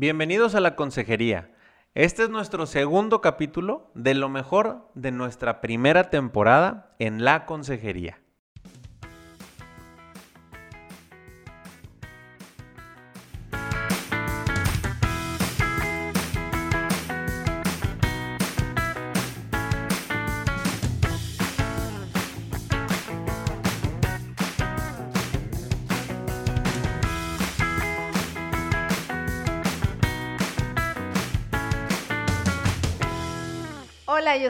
Bienvenidos 0.00 0.54
a 0.54 0.60
la 0.60 0.76
consejería. 0.76 1.50
Este 1.94 2.22
es 2.22 2.30
nuestro 2.30 2.64
segundo 2.64 3.20
capítulo 3.20 3.90
de 3.94 4.14
lo 4.14 4.30
mejor 4.30 4.88
de 4.94 5.12
nuestra 5.12 5.60
primera 5.60 6.08
temporada 6.08 6.94
en 6.98 7.22
la 7.22 7.44
consejería. 7.44 8.19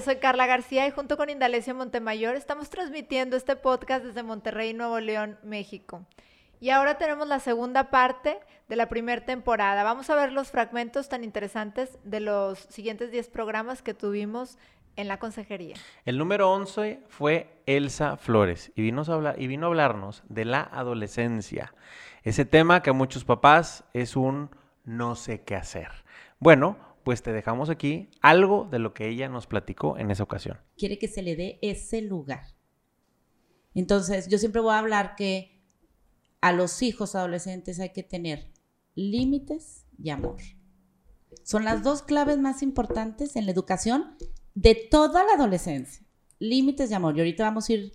Soy 0.00 0.16
Carla 0.16 0.46
García 0.46 0.86
y 0.86 0.90
junto 0.90 1.16
con 1.16 1.28
Indalecio 1.28 1.74
Montemayor 1.74 2.34
estamos 2.34 2.70
transmitiendo 2.70 3.36
este 3.36 3.54
podcast 3.56 4.04
desde 4.04 4.22
Monterrey, 4.22 4.72
Nuevo 4.72 4.98
León, 4.98 5.38
México. 5.42 6.06
Y 6.58 6.70
ahora 6.70 6.96
tenemos 6.96 7.28
la 7.28 7.38
segunda 7.38 7.90
parte 7.90 8.38
de 8.68 8.76
la 8.76 8.88
primera 8.88 9.24
temporada. 9.24 9.82
Vamos 9.82 10.08
a 10.08 10.14
ver 10.14 10.32
los 10.32 10.50
fragmentos 10.50 11.08
tan 11.08 11.22
interesantes 11.22 11.98
de 12.04 12.20
los 12.20 12.58
siguientes 12.58 13.10
10 13.10 13.28
programas 13.28 13.82
que 13.82 13.92
tuvimos 13.92 14.58
en 14.96 15.08
la 15.08 15.18
consejería. 15.18 15.76
El 16.04 16.16
número 16.16 16.50
11 16.50 17.00
fue 17.08 17.62
Elsa 17.66 18.16
Flores 18.16 18.72
y 18.74 18.82
vino 18.82 19.02
a, 19.06 19.12
hablar, 19.12 19.34
y 19.38 19.46
vino 19.48 19.66
a 19.66 19.68
hablarnos 19.68 20.22
de 20.28 20.46
la 20.46 20.62
adolescencia. 20.62 21.74
Ese 22.22 22.44
tema 22.44 22.82
que 22.82 22.90
a 22.90 22.94
muchos 22.94 23.24
papás 23.24 23.84
es 23.92 24.16
un 24.16 24.50
no 24.84 25.14
sé 25.14 25.42
qué 25.42 25.56
hacer. 25.56 25.88
Bueno, 26.38 26.89
pues 27.04 27.22
te 27.22 27.32
dejamos 27.32 27.70
aquí 27.70 28.10
algo 28.20 28.68
de 28.70 28.78
lo 28.78 28.94
que 28.94 29.08
ella 29.08 29.28
nos 29.28 29.46
platicó 29.46 29.98
en 29.98 30.10
esa 30.10 30.22
ocasión. 30.22 30.58
Quiere 30.76 30.98
que 30.98 31.08
se 31.08 31.22
le 31.22 31.36
dé 31.36 31.58
ese 31.62 32.02
lugar. 32.02 32.42
Entonces, 33.74 34.28
yo 34.28 34.38
siempre 34.38 34.60
voy 34.60 34.72
a 34.72 34.78
hablar 34.78 35.14
que 35.16 35.62
a 36.40 36.52
los 36.52 36.82
hijos 36.82 37.14
adolescentes 37.14 37.80
hay 37.80 37.90
que 37.90 38.02
tener 38.02 38.50
límites 38.94 39.86
y 39.98 40.10
amor. 40.10 40.38
Son 41.44 41.64
las 41.64 41.82
dos 41.82 42.02
claves 42.02 42.38
más 42.38 42.62
importantes 42.62 43.36
en 43.36 43.46
la 43.46 43.52
educación 43.52 44.16
de 44.54 44.74
toda 44.74 45.24
la 45.24 45.34
adolescencia. 45.34 46.04
Límites 46.38 46.90
y 46.90 46.94
amor. 46.94 47.16
Y 47.16 47.20
ahorita 47.20 47.44
vamos 47.44 47.68
a 47.68 47.72
ir 47.72 47.92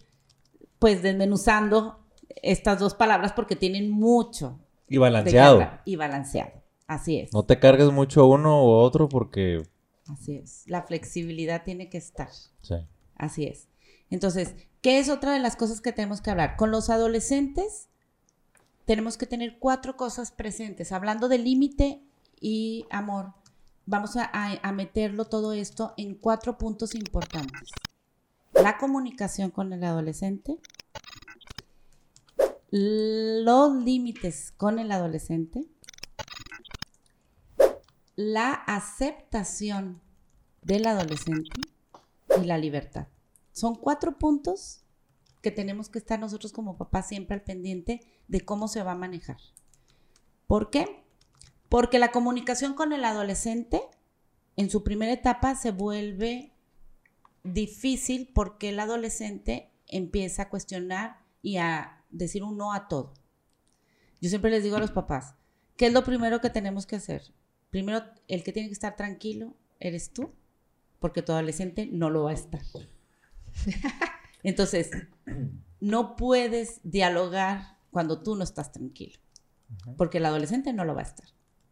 pues 0.79 1.01
desmenuzando 1.01 2.05
estas 2.41 2.79
dos 2.79 2.95
palabras 2.95 3.33
porque 3.33 3.55
tienen 3.55 3.89
mucho. 3.89 4.59
Y 4.87 4.97
balanceado. 4.97 5.67
Y 5.85 5.95
balanceado. 5.95 6.64
Así 6.87 7.19
es. 7.19 7.33
No 7.33 7.43
te 7.43 7.59
cargues 7.59 7.91
mucho 7.91 8.27
uno 8.27 8.63
u 8.63 8.69
otro 8.69 9.09
porque... 9.09 9.63
Así 10.07 10.35
es. 10.35 10.63
La 10.67 10.83
flexibilidad 10.83 11.63
tiene 11.63 11.89
que 11.89 11.97
estar. 11.97 12.29
Sí. 12.61 12.75
Así 13.15 13.45
es. 13.45 13.67
Entonces, 14.09 14.55
¿qué 14.81 14.99
es 14.99 15.09
otra 15.09 15.33
de 15.33 15.39
las 15.39 15.55
cosas 15.55 15.81
que 15.81 15.91
tenemos 15.91 16.21
que 16.21 16.29
hablar? 16.29 16.57
Con 16.57 16.69
los 16.71 16.89
adolescentes 16.89 17.89
tenemos 18.85 19.17
que 19.17 19.25
tener 19.25 19.57
cuatro 19.59 19.97
cosas 19.97 20.31
presentes. 20.31 20.91
Hablando 20.91 21.27
de 21.27 21.39
límite 21.39 22.01
y 22.39 22.85
amor, 22.91 23.33
vamos 23.85 24.15
a, 24.15 24.29
a, 24.31 24.71
meterlo 24.71 25.25
todo 25.25 25.53
esto 25.53 25.93
en 25.97 26.15
cuatro 26.15 26.57
puntos 26.57 26.93
importantes. 26.93 27.69
La 28.53 28.77
comunicación 28.77 29.49
con 29.49 29.73
el 29.73 29.83
adolescente, 29.83 30.57
los 32.69 33.75
límites 33.75 34.53
con 34.55 34.79
el 34.79 34.91
adolescente, 34.91 35.65
la 38.15 38.53
aceptación 38.53 40.01
del 40.61 40.87
adolescente 40.87 41.59
y 42.41 42.45
la 42.45 42.57
libertad. 42.57 43.07
Son 43.51 43.75
cuatro 43.75 44.17
puntos 44.17 44.81
que 45.41 45.51
tenemos 45.51 45.89
que 45.89 45.99
estar 45.99 46.19
nosotros 46.19 46.51
como 46.51 46.77
papás 46.77 47.07
siempre 47.07 47.35
al 47.35 47.43
pendiente 47.43 48.01
de 48.27 48.41
cómo 48.41 48.67
se 48.67 48.83
va 48.83 48.93
a 48.93 48.95
manejar. 48.95 49.37
¿Por 50.47 50.69
qué? 50.69 51.03
Porque 51.69 51.99
la 51.99 52.11
comunicación 52.11 52.73
con 52.73 52.93
el 52.93 53.03
adolescente 53.03 53.81
en 54.55 54.69
su 54.69 54.83
primera 54.83 55.11
etapa 55.11 55.55
se 55.55 55.71
vuelve 55.71 56.53
difícil 57.43 58.31
porque 58.33 58.69
el 58.69 58.79
adolescente 58.79 59.71
empieza 59.87 60.43
a 60.43 60.49
cuestionar 60.49 61.19
y 61.41 61.57
a 61.57 62.03
decir 62.09 62.43
un 62.43 62.57
no 62.57 62.73
a 62.73 62.87
todo. 62.87 63.13
Yo 64.21 64.29
siempre 64.29 64.49
les 64.49 64.63
digo 64.63 64.77
a 64.77 64.79
los 64.79 64.91
papás, 64.91 65.35
¿qué 65.77 65.87
es 65.87 65.93
lo 65.93 66.03
primero 66.03 66.41
que 66.41 66.49
tenemos 66.49 66.87
que 66.87 66.95
hacer? 66.95 67.34
Primero 67.75 68.05
el 68.29 68.41
que 68.41 68.53
tiene 68.53 68.69
que 68.69 68.73
estar 68.73 68.95
tranquilo 68.95 69.53
eres 69.81 70.13
tú, 70.13 70.31
porque 71.01 71.21
tu 71.21 71.33
adolescente 71.33 71.89
no 71.91 72.09
lo 72.09 72.23
va 72.23 72.31
a 72.31 72.33
estar. 72.33 72.61
Entonces, 74.43 74.91
no 75.81 76.15
puedes 76.15 76.79
dialogar 76.83 77.77
cuando 77.91 78.23
tú 78.23 78.37
no 78.37 78.45
estás 78.45 78.71
tranquilo, 78.71 79.19
porque 79.97 80.19
el 80.19 80.25
adolescente 80.25 80.71
no 80.71 80.85
lo 80.85 80.95
va 80.95 81.01
a 81.01 81.03
estar. 81.03 81.27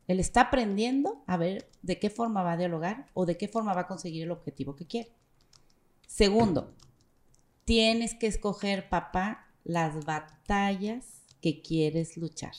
Él 0.09 0.19
está 0.19 0.41
aprendiendo 0.41 1.24
a 1.25 1.38
ver 1.38 1.69
de 1.84 2.00
qué 2.00 2.09
forma 2.09 2.44
va 2.44 2.52
a 2.52 2.58
dialogar 2.58 3.09
o 3.14 3.25
de 3.25 3.38
qué 3.38 3.47
forma 3.47 3.74
va 3.74 3.81
a 3.81 3.88
conseguir 3.88 4.24
el 4.24 4.31
objetivo 4.31 4.75
que 4.75 4.85
quiere. 4.85 5.14
Segundo, 6.06 6.75
tienes 7.64 8.14
que 8.14 8.28
escoger, 8.28 8.90
papá, 8.90 9.47
las 9.64 10.03
batallas 10.03 11.24
que 11.40 11.62
quieres 11.62 12.18
luchar. 12.18 12.56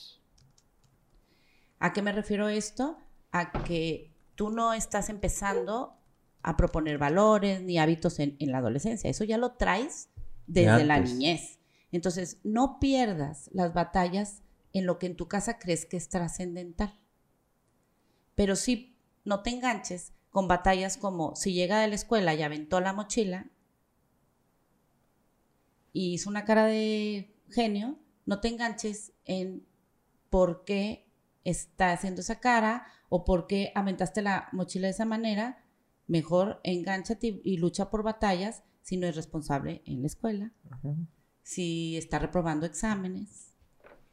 ¿A 1.77 1.93
qué 1.93 2.01
me 2.01 2.11
refiero 2.11 2.49
esto? 2.49 2.97
A 3.37 3.51
que 3.51 4.13
tú 4.35 4.49
no 4.49 4.73
estás 4.73 5.09
empezando 5.09 5.97
a 6.41 6.55
proponer 6.55 6.97
valores 6.97 7.61
ni 7.61 7.77
hábitos 7.77 8.19
en, 8.19 8.37
la 8.39 8.59
adolescencia. 8.59 9.09
Eso 9.09 9.25
ya 9.25 9.37
lo 9.37 9.53
traes 9.53 10.09
desde 10.47 10.85
la 10.85 11.01
niñez. 11.01 11.59
Entonces, 11.91 12.39
no 12.43 12.79
pierdas 12.79 13.49
las 13.51 13.73
batallas 13.73 14.41
en 14.71 14.85
lo 14.85 14.99
que 14.99 15.07
en 15.07 15.17
tu 15.17 15.27
casa 15.27 15.59
crees 15.59 15.85
que 15.85 15.97
es 15.97 16.07
trascendental. 16.07 16.97
Pero 18.35 18.55
sí, 18.55 18.97
no 19.25 19.41
te 19.41 19.49
enganches 19.49 20.13
con 20.29 20.47
batallas 20.47 20.95
como 20.95 21.35
si 21.35 21.53
llega 21.53 21.81
de 21.81 21.89
la 21.89 21.95
escuela 21.95 22.33
y 22.35 22.41
aventó 22.41 22.79
la 22.79 22.93
mochila 22.93 23.49
y 25.91 26.13
hizo 26.13 26.29
una 26.29 26.45
cara 26.45 26.65
de 26.65 27.35
genio, 27.49 27.99
no 28.25 28.39
te 28.39 28.47
enganches 28.47 29.11
en 29.25 29.65
por 30.29 30.63
qué 30.63 31.05
está 31.43 31.91
haciendo 31.91 32.21
esa 32.21 32.39
cara 32.39 32.85
o 33.15 33.23
por 33.23 33.47
qué 33.47 33.71
aventaste 33.75 34.21
la 34.21 34.49
mochila 34.51 34.87
de 34.87 34.91
esa 34.91 35.05
manera, 35.05 35.63
mejor 36.05 36.59
engánchate 36.65 37.39
y, 37.45 37.55
lucha 37.55 37.89
por 37.89 38.03
batallas 38.03 38.63
si 38.81 38.97
no 38.97 39.07
es 39.07 39.15
responsable 39.15 39.81
en 39.85 40.01
la 40.01 40.07
escuela, 40.07 40.51
si 41.41 41.95
está 41.95 42.19
reprobando 42.19 42.65
exámenes. 42.65 43.53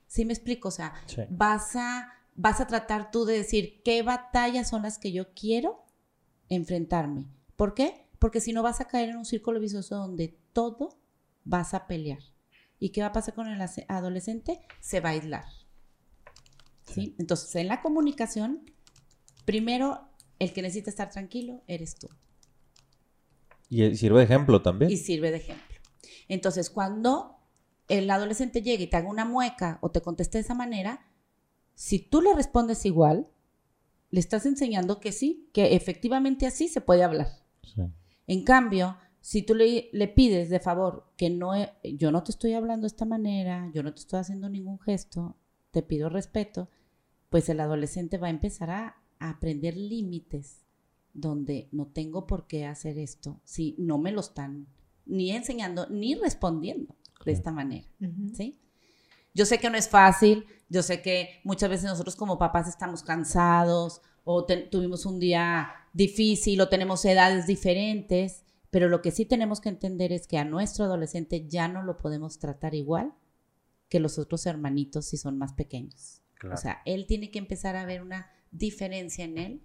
¿Sí 0.06 0.24
me 0.24 0.32
explico? 0.32 0.68
O 0.68 0.70
sea, 0.70 0.94
vas, 1.30 1.74
a, 1.74 2.12
vas 2.36 2.60
a 2.60 2.68
tratar 2.68 3.10
tú 3.10 3.24
de 3.24 3.38
decir 3.38 3.82
qué 3.82 4.04
batallas 4.04 4.68
son 4.68 4.82
las 4.82 4.98
que 4.98 5.10
yo 5.10 5.34
quiero 5.34 5.84
enfrentarme. 6.48 7.26
¿Por 7.56 7.74
qué? 7.74 8.06
Porque 8.20 8.40
si 8.40 8.52
no 8.52 8.62
vas 8.62 8.80
a 8.80 8.86
caer 8.86 9.08
en 9.08 9.16
un 9.16 9.24
círculo 9.24 9.58
vicioso 9.58 9.96
donde 9.96 10.38
todo 10.52 11.00
vas 11.42 11.74
a 11.74 11.88
pelear. 11.88 12.20
¿Y 12.78 12.90
qué 12.90 13.00
va 13.00 13.08
a 13.08 13.12
pasar 13.12 13.34
con 13.34 13.48
el 13.48 13.60
adolescente? 13.88 14.60
Se 14.78 15.00
va 15.00 15.08
a 15.08 15.12
aislar. 15.12 15.46
¿sí? 16.86 17.16
Entonces, 17.18 17.52
en 17.56 17.66
la 17.66 17.82
comunicación, 17.82 18.62
primero, 19.44 20.08
el 20.38 20.52
que 20.52 20.62
necesita 20.62 20.90
estar 20.90 21.10
tranquilo 21.10 21.62
eres 21.66 21.96
tú. 21.96 22.08
Y 23.68 23.96
sirve 23.96 24.18
de 24.18 24.24
ejemplo 24.24 24.60
también. 24.62 24.90
Y 24.90 24.96
sirve 24.96 25.30
de 25.30 25.38
ejemplo. 25.38 25.76
Entonces, 26.28 26.70
cuando 26.70 27.36
el 27.88 28.10
adolescente 28.10 28.62
llegue 28.62 28.84
y 28.84 28.86
te 28.86 28.96
haga 28.96 29.08
una 29.08 29.24
mueca 29.24 29.78
o 29.80 29.90
te 29.90 30.00
conteste 30.00 30.38
de 30.38 30.42
esa 30.42 30.54
manera, 30.54 31.06
si 31.74 31.98
tú 31.98 32.20
le 32.20 32.34
respondes 32.34 32.84
igual, 32.84 33.28
le 34.10 34.20
estás 34.20 34.46
enseñando 34.46 35.00
que 35.00 35.12
sí, 35.12 35.48
que 35.52 35.74
efectivamente 35.74 36.46
así 36.46 36.68
se 36.68 36.80
puede 36.80 37.02
hablar. 37.02 37.28
En 38.26 38.44
cambio, 38.44 38.96
si 39.20 39.42
tú 39.42 39.54
le, 39.54 39.88
le, 39.92 40.08
pides 40.08 40.48
de 40.50 40.60
favor 40.60 41.12
que 41.16 41.30
no, 41.30 41.52
yo 41.82 42.12
no 42.12 42.22
te 42.22 42.30
estoy 42.30 42.52
hablando 42.52 42.82
de 42.82 42.88
esta 42.88 43.04
manera, 43.04 43.70
yo 43.74 43.82
no 43.82 43.92
te 43.92 44.00
estoy 44.00 44.20
haciendo 44.20 44.48
ningún 44.48 44.78
gesto, 44.80 45.36
te 45.70 45.82
pido 45.82 46.08
respeto, 46.08 46.68
pues 47.30 47.48
el 47.48 47.60
adolescente 47.60 48.18
va 48.18 48.26
a 48.26 48.30
empezar 48.30 48.70
a, 48.70 49.01
aprender 49.30 49.76
límites 49.76 50.64
donde 51.14 51.68
no 51.72 51.86
tengo 51.86 52.26
por 52.26 52.46
qué 52.46 52.66
hacer 52.66 52.98
esto 52.98 53.40
si 53.44 53.74
no 53.78 53.98
me 53.98 54.12
lo 54.12 54.20
están 54.20 54.66
ni 55.04 55.30
enseñando 55.32 55.86
ni 55.90 56.14
respondiendo 56.14 56.94
de 57.24 57.32
esta 57.32 57.52
manera, 57.52 57.86
¿sí? 58.34 58.58
Yo 59.34 59.46
sé 59.46 59.58
que 59.58 59.70
no 59.70 59.76
es 59.76 59.88
fácil, 59.88 60.44
yo 60.68 60.82
sé 60.82 61.02
que 61.02 61.40
muchas 61.44 61.70
veces 61.70 61.86
nosotros 61.86 62.16
como 62.16 62.38
papás 62.38 62.68
estamos 62.68 63.02
cansados 63.02 64.02
o 64.24 64.44
tuvimos 64.44 65.06
un 65.06 65.18
día 65.18 65.70
difícil 65.92 66.60
o 66.60 66.68
tenemos 66.68 67.04
edades 67.04 67.46
diferentes, 67.46 68.44
pero 68.70 68.88
lo 68.88 69.02
que 69.02 69.10
sí 69.10 69.24
tenemos 69.24 69.60
que 69.60 69.68
entender 69.68 70.12
es 70.12 70.26
que 70.26 70.38
a 70.38 70.44
nuestro 70.44 70.84
adolescente 70.84 71.46
ya 71.48 71.68
no 71.68 71.82
lo 71.82 71.98
podemos 71.98 72.38
tratar 72.38 72.74
igual 72.74 73.14
que 73.88 74.00
los 74.00 74.18
otros 74.18 74.46
hermanitos 74.46 75.06
si 75.06 75.16
son 75.16 75.38
más 75.38 75.52
pequeños. 75.52 76.22
O 76.52 76.56
sea, 76.56 76.82
él 76.86 77.06
tiene 77.06 77.30
que 77.30 77.38
empezar 77.38 77.76
a 77.76 77.84
ver 77.84 78.02
una 78.02 78.30
diferencia 78.52 79.24
en 79.24 79.38
él 79.38 79.62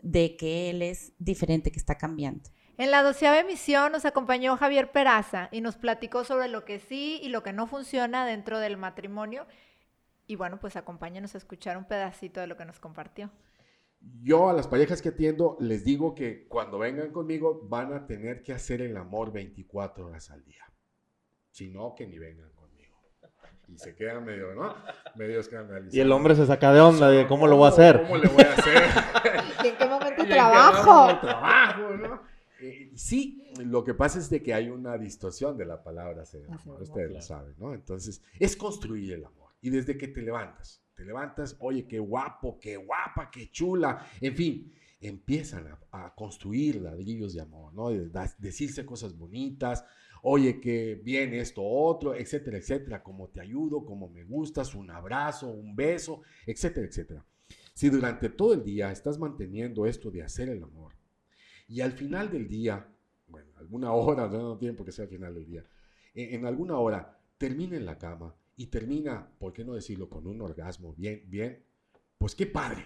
de 0.00 0.36
que 0.36 0.70
él 0.70 0.82
es 0.82 1.12
diferente, 1.18 1.72
que 1.72 1.78
está 1.78 1.96
cambiando. 1.96 2.48
En 2.76 2.92
la 2.92 3.02
doceava 3.02 3.40
emisión 3.40 3.90
nos 3.90 4.04
acompañó 4.04 4.56
Javier 4.56 4.92
Peraza 4.92 5.48
y 5.50 5.60
nos 5.60 5.76
platicó 5.76 6.22
sobre 6.22 6.46
lo 6.46 6.64
que 6.64 6.78
sí 6.78 7.18
y 7.20 7.28
lo 7.28 7.42
que 7.42 7.52
no 7.52 7.66
funciona 7.66 8.24
dentro 8.24 8.60
del 8.60 8.76
matrimonio. 8.76 9.46
Y 10.28 10.36
bueno, 10.36 10.60
pues 10.60 10.76
acompáñenos 10.76 11.34
a 11.34 11.38
escuchar 11.38 11.76
un 11.76 11.86
pedacito 11.86 12.40
de 12.40 12.46
lo 12.46 12.56
que 12.56 12.64
nos 12.64 12.78
compartió. 12.78 13.32
Yo 14.22 14.48
a 14.48 14.52
las 14.52 14.68
parejas 14.68 15.02
que 15.02 15.08
atiendo 15.08 15.56
les 15.58 15.84
digo 15.84 16.14
que 16.14 16.46
cuando 16.46 16.78
vengan 16.78 17.10
conmigo 17.10 17.66
van 17.68 17.92
a 17.92 18.06
tener 18.06 18.44
que 18.44 18.52
hacer 18.52 18.80
el 18.80 18.96
amor 18.96 19.32
24 19.32 20.06
horas 20.06 20.30
al 20.30 20.44
día. 20.44 20.62
Si 21.50 21.68
no, 21.70 21.94
que 21.96 22.06
ni 22.06 22.18
vengan 22.18 22.50
conmigo. 22.50 22.67
Y 23.68 23.78
se 23.78 23.94
quedan 23.94 24.24
medio, 24.24 24.54
¿no? 24.54 24.74
Medio 25.14 25.40
escandalizados. 25.40 25.94
Y 25.94 26.00
el 26.00 26.10
hombre 26.10 26.34
se 26.34 26.46
saca 26.46 26.72
de 26.72 26.80
onda 26.80 27.10
de 27.10 27.26
cómo 27.26 27.46
lo 27.46 27.56
voy 27.56 27.66
a 27.66 27.68
hacer. 27.70 28.02
¿Cómo 28.02 28.16
le 28.16 28.28
voy 28.28 28.42
a 28.44 28.52
hacer? 28.54 28.82
¿Y 29.64 29.66
en 29.68 29.76
qué 29.76 29.86
momento 29.86 30.14
¿Y 30.18 30.22
en 30.22 30.26
qué 30.28 30.34
trabajo? 30.34 31.20
trabajo, 31.20 31.96
¿no? 31.96 32.22
Eh, 32.60 32.90
sí, 32.96 33.44
lo 33.64 33.84
que 33.84 33.94
pasa 33.94 34.18
es 34.18 34.30
de 34.30 34.42
que 34.42 34.52
hay 34.54 34.68
una 34.70 34.96
distorsión 34.98 35.56
de 35.56 35.64
la 35.64 35.82
palabra 35.82 36.22
Hacer 36.22 36.44
amor, 36.46 36.60
amor, 36.60 36.82
ustedes 36.82 37.12
lo 37.12 37.20
saben, 37.22 37.54
¿no? 37.58 37.72
Entonces, 37.74 38.22
es 38.40 38.56
construir 38.56 39.12
el 39.12 39.24
amor. 39.24 39.52
Y 39.60 39.70
desde 39.70 39.96
que 39.96 40.08
te 40.08 40.22
levantas, 40.22 40.82
te 40.96 41.04
levantas, 41.04 41.56
oye, 41.60 41.86
qué 41.86 41.98
guapo, 41.98 42.58
qué 42.60 42.76
guapa, 42.76 43.30
qué 43.30 43.50
chula, 43.50 44.06
en 44.20 44.34
fin, 44.34 44.74
empiezan 45.00 45.68
a, 45.68 46.06
a 46.06 46.14
construir 46.14 46.80
ladrillos 46.80 47.34
de 47.34 47.42
amor, 47.42 47.72
¿no? 47.74 47.90
De- 47.90 48.10
decirse 48.38 48.84
cosas 48.84 49.16
bonitas, 49.16 49.84
oye, 50.22 50.60
qué 50.60 50.94
bien 51.02 51.34
esto, 51.34 51.62
otro, 51.62 52.14
etcétera, 52.14 52.58
etcétera, 52.58 53.02
cómo 53.02 53.28
te 53.28 53.40
ayudo, 53.40 53.84
cómo 53.84 54.08
me 54.08 54.24
gustas, 54.24 54.74
un 54.74 54.90
abrazo, 54.90 55.48
un 55.48 55.74
beso, 55.74 56.22
etcétera, 56.46 56.86
etcétera. 56.86 57.24
Si 57.74 57.88
durante 57.88 58.28
todo 58.28 58.54
el 58.54 58.64
día 58.64 58.90
estás 58.90 59.18
manteniendo 59.18 59.86
esto 59.86 60.10
de 60.10 60.22
hacer 60.22 60.48
el 60.48 60.62
amor, 60.62 60.94
y 61.68 61.80
al 61.80 61.92
final 61.92 62.30
del 62.30 62.48
día, 62.48 62.88
bueno, 63.26 63.50
alguna 63.56 63.92
hora, 63.94 64.28
no, 64.28 64.58
tiene 64.58 64.74
por 64.74 64.86
qué 64.86 64.92
ser 64.92 65.04
al 65.04 65.10
final 65.10 65.34
del 65.34 65.46
día, 65.46 65.64
en, 66.14 66.34
en 66.34 66.46
alguna 66.46 66.78
hora 66.78 67.20
termina 67.36 67.76
en 67.76 67.86
la 67.86 67.98
cama 67.98 68.34
y 68.56 68.66
termina, 68.66 69.30
¿por 69.38 69.52
qué 69.52 69.64
no 69.64 69.74
decirlo?, 69.74 70.08
con 70.08 70.26
un 70.26 70.40
orgasmo 70.40 70.92
bien, 70.94 71.22
bien, 71.26 71.64
pues 72.18 72.34
qué 72.34 72.46
padre. 72.46 72.84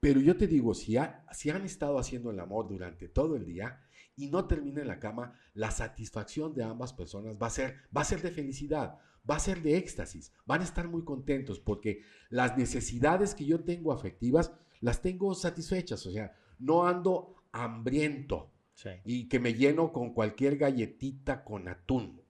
Pero 0.00 0.20
yo 0.20 0.36
te 0.36 0.46
digo, 0.46 0.74
si, 0.74 0.96
si 1.32 1.50
han 1.50 1.64
estado 1.64 1.98
haciendo 1.98 2.30
el 2.30 2.40
amor 2.40 2.68
durante 2.68 3.08
todo 3.08 3.36
el 3.36 3.44
día 3.44 3.85
y 4.16 4.28
no 4.28 4.46
termina 4.46 4.80
en 4.80 4.88
la 4.88 4.98
cama, 4.98 5.34
la 5.54 5.70
satisfacción 5.70 6.54
de 6.54 6.64
ambas 6.64 6.92
personas 6.92 7.36
va 7.40 7.46
a 7.48 7.50
ser, 7.50 7.76
va 7.96 8.00
a 8.00 8.04
ser 8.04 8.22
de 8.22 8.30
felicidad, 8.30 8.98
va 9.28 9.36
a 9.36 9.40
ser 9.40 9.60
de 9.62 9.76
éxtasis, 9.76 10.32
van 10.46 10.60
a 10.62 10.64
estar 10.64 10.88
muy 10.88 11.04
contentos 11.04 11.60
porque 11.60 12.02
las 12.30 12.56
necesidades 12.56 13.34
que 13.34 13.44
yo 13.44 13.60
tengo 13.60 13.92
afectivas 13.92 14.52
las 14.80 15.02
tengo 15.02 15.34
satisfechas, 15.34 16.04
o 16.06 16.10
sea, 16.10 16.34
no 16.58 16.86
ando 16.86 17.34
hambriento 17.52 18.50
Sí. 18.74 18.90
y 19.04 19.28
que 19.28 19.40
me 19.40 19.54
lleno 19.54 19.90
con 19.92 20.12
cualquier 20.12 20.58
galletita 20.58 21.44
con 21.44 21.66
atún. 21.68 22.20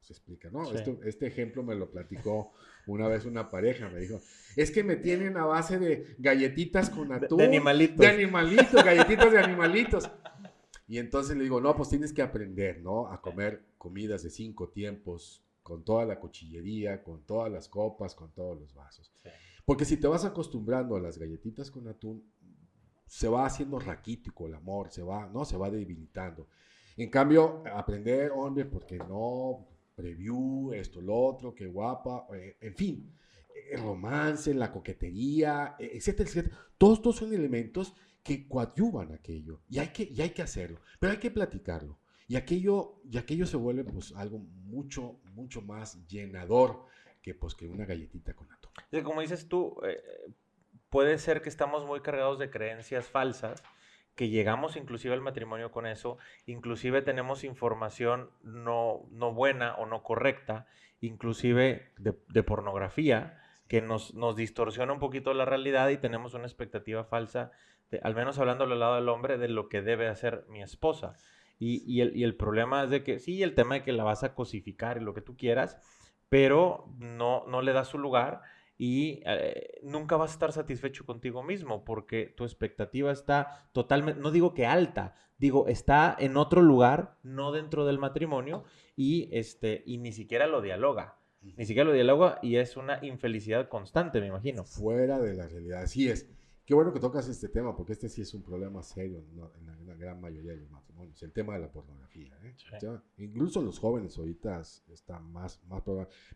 Se 0.00 0.12
explica, 0.12 0.50
¿no? 0.50 0.64
Sí. 0.66 0.76
Esto- 0.76 0.98
este 1.04 1.26
ejemplo 1.26 1.62
me 1.62 1.74
lo 1.74 1.90
platicó 1.90 2.52
una 2.86 3.08
vez 3.08 3.24
una 3.26 3.50
pareja, 3.50 3.88
me 3.88 4.00
dijo, 4.00 4.20
es 4.56 4.70
que 4.70 4.82
me 4.84 4.96
tienen 4.96 5.36
a 5.38 5.44
base 5.46 5.78
de 5.78 6.14
galletitas 6.18 6.88
con 6.90 7.08
De, 7.08 7.14
atún. 7.16 7.38
de 7.38 7.44
animalitos. 7.46 7.98
De 7.98 8.06
animalitos, 8.06 8.84
galletitas 8.84 9.30
de 9.32 9.38
animalitos. 9.38 10.10
Y 10.88 10.98
entonces 10.98 11.36
le 11.36 11.44
digo, 11.44 11.60
no, 11.60 11.76
pues 11.76 11.90
tienes 11.90 12.12
que 12.12 12.22
aprender, 12.22 12.80
¿no? 12.80 13.08
A 13.08 13.20
comer 13.20 13.62
comidas 13.76 14.22
de 14.22 14.30
cinco 14.30 14.70
tiempos, 14.70 15.44
con 15.62 15.84
toda 15.84 16.06
la 16.06 16.18
cuchillería, 16.18 17.02
con 17.02 17.24
todas 17.26 17.52
las 17.52 17.68
copas, 17.68 18.14
con 18.14 18.32
todos 18.32 18.58
los 18.58 18.74
vasos. 18.74 19.12
Sí. 19.22 19.28
Porque 19.66 19.84
si 19.84 19.98
te 19.98 20.08
vas 20.08 20.24
acostumbrando 20.24 20.96
a 20.96 21.00
las 21.00 21.18
galletitas 21.18 21.70
con 21.70 21.86
atún, 21.88 22.24
se 23.06 23.28
va 23.28 23.44
haciendo 23.44 23.78
raquítico 23.78 24.46
el 24.46 24.54
amor, 24.54 24.90
se 24.90 25.02
va, 25.02 25.26
¿no? 25.26 25.44
Se 25.44 25.58
va 25.58 25.70
debilitando. 25.70 26.48
En 26.96 27.10
cambio, 27.10 27.62
aprender, 27.72 28.32
hombre, 28.34 28.64
porque 28.64 28.96
no, 28.96 29.68
preview, 29.94 30.72
esto, 30.72 31.00
lo 31.00 31.16
otro, 31.16 31.54
qué 31.54 31.66
guapa, 31.66 32.26
eh, 32.34 32.56
en 32.60 32.74
fin, 32.74 33.12
el 33.70 33.80
romance, 33.82 34.54
la 34.54 34.72
coquetería, 34.72 35.76
eh, 35.78 35.90
etcétera, 35.94 36.28
etcétera. 36.28 36.56
Todos 36.78 36.98
estos 36.98 37.16
son 37.16 37.32
elementos 37.34 37.94
que 38.28 38.46
coadyuvan 38.46 39.14
aquello 39.14 39.62
y 39.70 39.78
hay 39.78 39.88
que, 39.88 40.02
y 40.02 40.20
hay 40.20 40.30
que 40.30 40.42
hacerlo, 40.42 40.80
pero 41.00 41.12
hay 41.12 41.18
que 41.18 41.30
platicarlo. 41.30 41.98
Y 42.26 42.36
aquello, 42.36 43.00
y 43.10 43.16
aquello 43.16 43.46
se 43.46 43.56
vuelve 43.56 43.84
pues 43.84 44.14
algo 44.14 44.38
mucho, 44.38 45.18
mucho 45.32 45.62
más 45.62 46.06
llenador 46.06 46.84
que 47.22 47.34
pues 47.34 47.54
que 47.54 47.66
una 47.66 47.86
galletita 47.86 48.34
con 48.34 48.52
atún. 48.52 48.70
Sí, 48.90 49.00
como 49.00 49.22
dices 49.22 49.48
tú, 49.48 49.80
eh, 49.82 50.02
puede 50.90 51.16
ser 51.16 51.40
que 51.40 51.48
estamos 51.48 51.86
muy 51.86 52.02
cargados 52.02 52.38
de 52.38 52.50
creencias 52.50 53.06
falsas, 53.06 53.62
que 54.14 54.28
llegamos 54.28 54.76
inclusive 54.76 55.14
al 55.14 55.22
matrimonio 55.22 55.70
con 55.70 55.86
eso, 55.86 56.18
inclusive 56.44 57.00
tenemos 57.00 57.44
información 57.44 58.28
no, 58.42 59.08
no 59.10 59.32
buena 59.32 59.74
o 59.76 59.86
no 59.86 60.02
correcta, 60.02 60.66
inclusive 61.00 61.92
de, 61.96 62.14
de 62.28 62.42
pornografía, 62.42 63.40
que 63.68 63.80
nos, 63.80 64.12
nos 64.12 64.36
distorsiona 64.36 64.92
un 64.92 64.98
poquito 64.98 65.32
la 65.32 65.46
realidad 65.46 65.88
y 65.88 65.96
tenemos 65.96 66.34
una 66.34 66.44
expectativa 66.44 67.04
falsa, 67.04 67.52
de- 67.90 68.00
al 68.02 68.14
menos 68.14 68.38
hablando 68.38 68.64
al 68.64 68.78
lado 68.78 68.96
del 68.96 69.08
hombre, 69.08 69.38
de 69.38 69.48
lo 69.48 69.68
que 69.68 69.82
debe 69.82 70.08
hacer 70.08 70.44
mi 70.48 70.62
esposa. 70.62 71.14
Y, 71.58 71.82
y 71.92 72.02
el, 72.02 72.16
y 72.16 72.24
el 72.24 72.36
problema 72.36 72.84
es 72.84 72.90
de 72.90 73.02
que, 73.02 73.18
sí, 73.18 73.42
el 73.42 73.54
tema 73.54 73.76
de 73.76 73.82
que 73.82 73.92
la 73.92 74.04
vas 74.04 74.22
a 74.24 74.34
cosificar 74.34 74.96
y 74.96 75.04
lo 75.04 75.14
que 75.14 75.22
tú 75.22 75.36
quieras, 75.36 75.78
pero 76.28 76.84
no, 76.98 77.44
no 77.48 77.62
le 77.62 77.72
das 77.72 77.88
su 77.88 77.98
lugar 77.98 78.42
y 78.76 79.22
eh, 79.26 79.80
nunca 79.82 80.16
vas 80.16 80.30
a 80.30 80.34
estar 80.34 80.52
satisfecho 80.52 81.04
contigo 81.04 81.42
mismo 81.42 81.84
porque 81.84 82.26
tu 82.36 82.44
expectativa 82.44 83.10
está 83.10 83.68
totalmente, 83.72 84.20
no 84.20 84.30
digo 84.30 84.54
que 84.54 84.66
alta, 84.66 85.14
digo, 85.38 85.66
está 85.66 86.14
en 86.18 86.36
otro 86.36 86.62
lugar, 86.62 87.16
no 87.24 87.50
dentro 87.50 87.86
del 87.86 87.98
matrimonio 87.98 88.62
y, 88.94 89.28
este, 89.36 89.82
y 89.84 89.98
ni 89.98 90.12
siquiera 90.12 90.46
lo 90.46 90.60
dialoga, 90.60 91.16
ni 91.40 91.64
siquiera 91.64 91.88
lo 91.88 91.92
dialoga 91.94 92.38
y 92.40 92.56
es 92.56 92.76
una 92.76 93.04
infelicidad 93.04 93.68
constante, 93.68 94.20
me 94.20 94.28
imagino. 94.28 94.64
Fuera 94.64 95.18
de 95.18 95.34
la 95.34 95.48
realidad. 95.48 95.82
Así 95.82 96.08
es. 96.08 96.28
Qué 96.68 96.74
bueno 96.74 96.92
que 96.92 97.00
tocas 97.00 97.26
este 97.28 97.48
tema, 97.48 97.74
porque 97.74 97.94
este 97.94 98.10
sí 98.10 98.20
es 98.20 98.34
un 98.34 98.42
problema 98.42 98.82
serio 98.82 99.24
¿no? 99.32 99.50
en, 99.54 99.64
la, 99.64 99.72
en 99.72 99.86
la 99.86 99.94
gran 99.94 100.20
mayoría 100.20 100.52
de 100.52 100.58
los 100.58 100.70
matrimonios, 100.70 101.22
el 101.22 101.32
tema 101.32 101.54
de 101.54 101.60
la 101.60 101.72
pornografía. 101.72 102.38
¿eh? 102.42 102.54
Sí. 102.58 103.24
Incluso 103.24 103.62
los 103.62 103.78
jóvenes 103.78 104.18
ahorita 104.18 104.60
están 104.92 105.32
más, 105.32 105.64
más. 105.64 105.82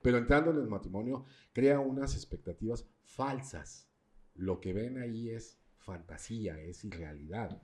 Pero 0.00 0.16
entrando 0.16 0.50
en 0.50 0.56
el 0.56 0.68
matrimonio, 0.68 1.26
crea 1.52 1.80
unas 1.80 2.14
expectativas 2.14 2.88
falsas. 3.02 3.90
Lo 4.32 4.58
que 4.58 4.72
ven 4.72 4.96
ahí 4.96 5.28
es 5.28 5.60
fantasía, 5.76 6.58
es 6.58 6.82
irrealidad. 6.82 7.60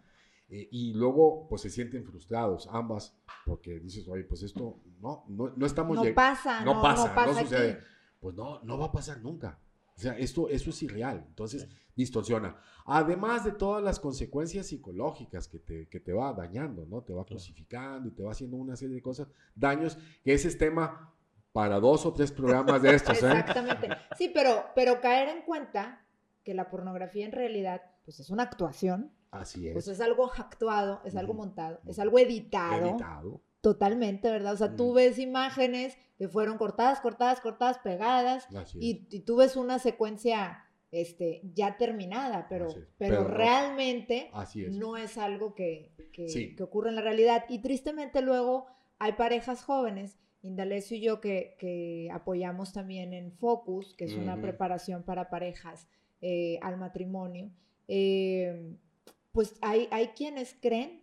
Eh, 0.50 0.68
y 0.70 0.92
luego, 0.92 1.48
pues 1.48 1.62
se 1.62 1.70
sienten 1.70 2.04
frustrados, 2.04 2.68
ambas, 2.70 3.18
porque 3.46 3.80
dices, 3.80 4.06
oye, 4.08 4.24
pues 4.24 4.42
esto 4.42 4.82
no, 5.00 5.24
no, 5.26 5.54
no 5.56 5.64
estamos 5.64 5.96
No 5.96 6.14
pasa, 6.14 6.62
no 6.66 6.74
no, 6.74 6.82
pasa, 6.82 7.08
no 7.08 7.14
pasa 7.14 7.32
no 7.32 7.48
sucede. 7.48 7.72
aquí. 7.72 7.84
Pues 8.20 8.34
no, 8.36 8.62
no 8.62 8.78
va 8.78 8.86
a 8.88 8.92
pasar 8.92 9.22
nunca. 9.22 9.58
O 9.98 10.00
sea, 10.00 10.16
esto, 10.16 10.48
eso 10.48 10.70
es 10.70 10.80
irreal. 10.84 11.24
Entonces, 11.26 11.68
distorsiona. 11.96 12.56
Además 12.86 13.44
de 13.44 13.50
todas 13.50 13.82
las 13.82 13.98
consecuencias 13.98 14.68
psicológicas 14.68 15.48
que 15.48 15.58
te, 15.58 15.88
que 15.88 15.98
te 15.98 16.12
va 16.12 16.32
dañando, 16.32 16.86
¿no? 16.86 17.02
Te 17.02 17.12
va 17.12 17.26
crucificando 17.26 18.08
y 18.08 18.12
te 18.12 18.22
va 18.22 18.30
haciendo 18.30 18.56
una 18.56 18.76
serie 18.76 18.94
de 18.94 19.02
cosas, 19.02 19.26
daños, 19.56 19.98
que 20.22 20.34
ese 20.34 20.46
es 20.46 20.56
tema 20.56 21.12
para 21.52 21.80
dos 21.80 22.06
o 22.06 22.12
tres 22.12 22.30
programas 22.30 22.80
de 22.80 22.94
estos, 22.94 23.18
¿eh? 23.24 23.26
Exactamente. 23.26 23.88
Sí, 24.16 24.30
pero, 24.32 24.66
pero 24.76 25.00
caer 25.00 25.30
en 25.30 25.42
cuenta 25.42 26.06
que 26.44 26.54
la 26.54 26.70
pornografía 26.70 27.26
en 27.26 27.32
realidad 27.32 27.82
pues 28.04 28.20
es 28.20 28.30
una 28.30 28.44
actuación, 28.44 29.12
Así 29.32 29.68
pues 29.72 29.88
es. 29.88 29.94
es 29.94 30.00
algo 30.00 30.32
actuado, 30.32 31.02
es 31.04 31.16
algo 31.16 31.34
montado, 31.34 31.80
es 31.86 31.98
algo 31.98 32.20
editado, 32.20 32.90
Editado. 32.90 33.40
Totalmente, 33.60 34.30
¿verdad? 34.30 34.54
O 34.54 34.56
sea, 34.56 34.76
tú 34.76 34.92
Mm. 34.92 34.94
ves 34.94 35.18
imágenes 35.18 35.96
que 36.16 36.28
fueron 36.28 36.58
cortadas, 36.58 37.00
cortadas, 37.00 37.40
cortadas, 37.40 37.78
pegadas 37.78 38.46
y, 38.80 39.06
y 39.10 39.20
tú 39.20 39.36
ves 39.36 39.56
una 39.56 39.78
secuencia 39.78 40.64
este, 40.90 41.42
ya 41.54 41.76
terminada, 41.76 42.46
pero, 42.48 42.68
pero, 42.96 43.24
realmente 43.24 44.30
Así 44.32 44.64
es. 44.64 44.74
no 44.74 44.96
es 44.96 45.18
algo 45.18 45.54
que, 45.54 45.92
que, 46.14 46.28
Sí. 46.28 46.56
que 46.56 46.62
ocurre 46.62 46.88
en 46.88 46.94
la 46.96 47.02
realidad. 47.02 47.44
Y 47.50 47.58
tristemente 47.60 48.22
luego 48.22 48.66
hay 48.98 49.12
parejas 49.12 49.62
jóvenes, 49.64 50.16
Indalecio 50.40 50.96
y 50.96 51.00
yo, 51.02 51.20
que, 51.20 51.56
que 51.58 52.08
apoyamos 52.12 52.72
también 52.72 53.12
en 53.12 53.32
Focus, 53.32 53.92
que 53.96 54.04
es 54.06 54.14
una 54.14 54.40
preparación 54.40 55.02
para 55.02 55.28
parejas 55.30 55.88
eh, 56.22 56.58
al 56.62 56.78
matrimonio. 56.78 57.50
eh, 57.86 58.74
pues 59.32 59.54
hay, 59.60 59.88
hay 59.90 60.08
quienes 60.08 60.54
creen 60.60 61.02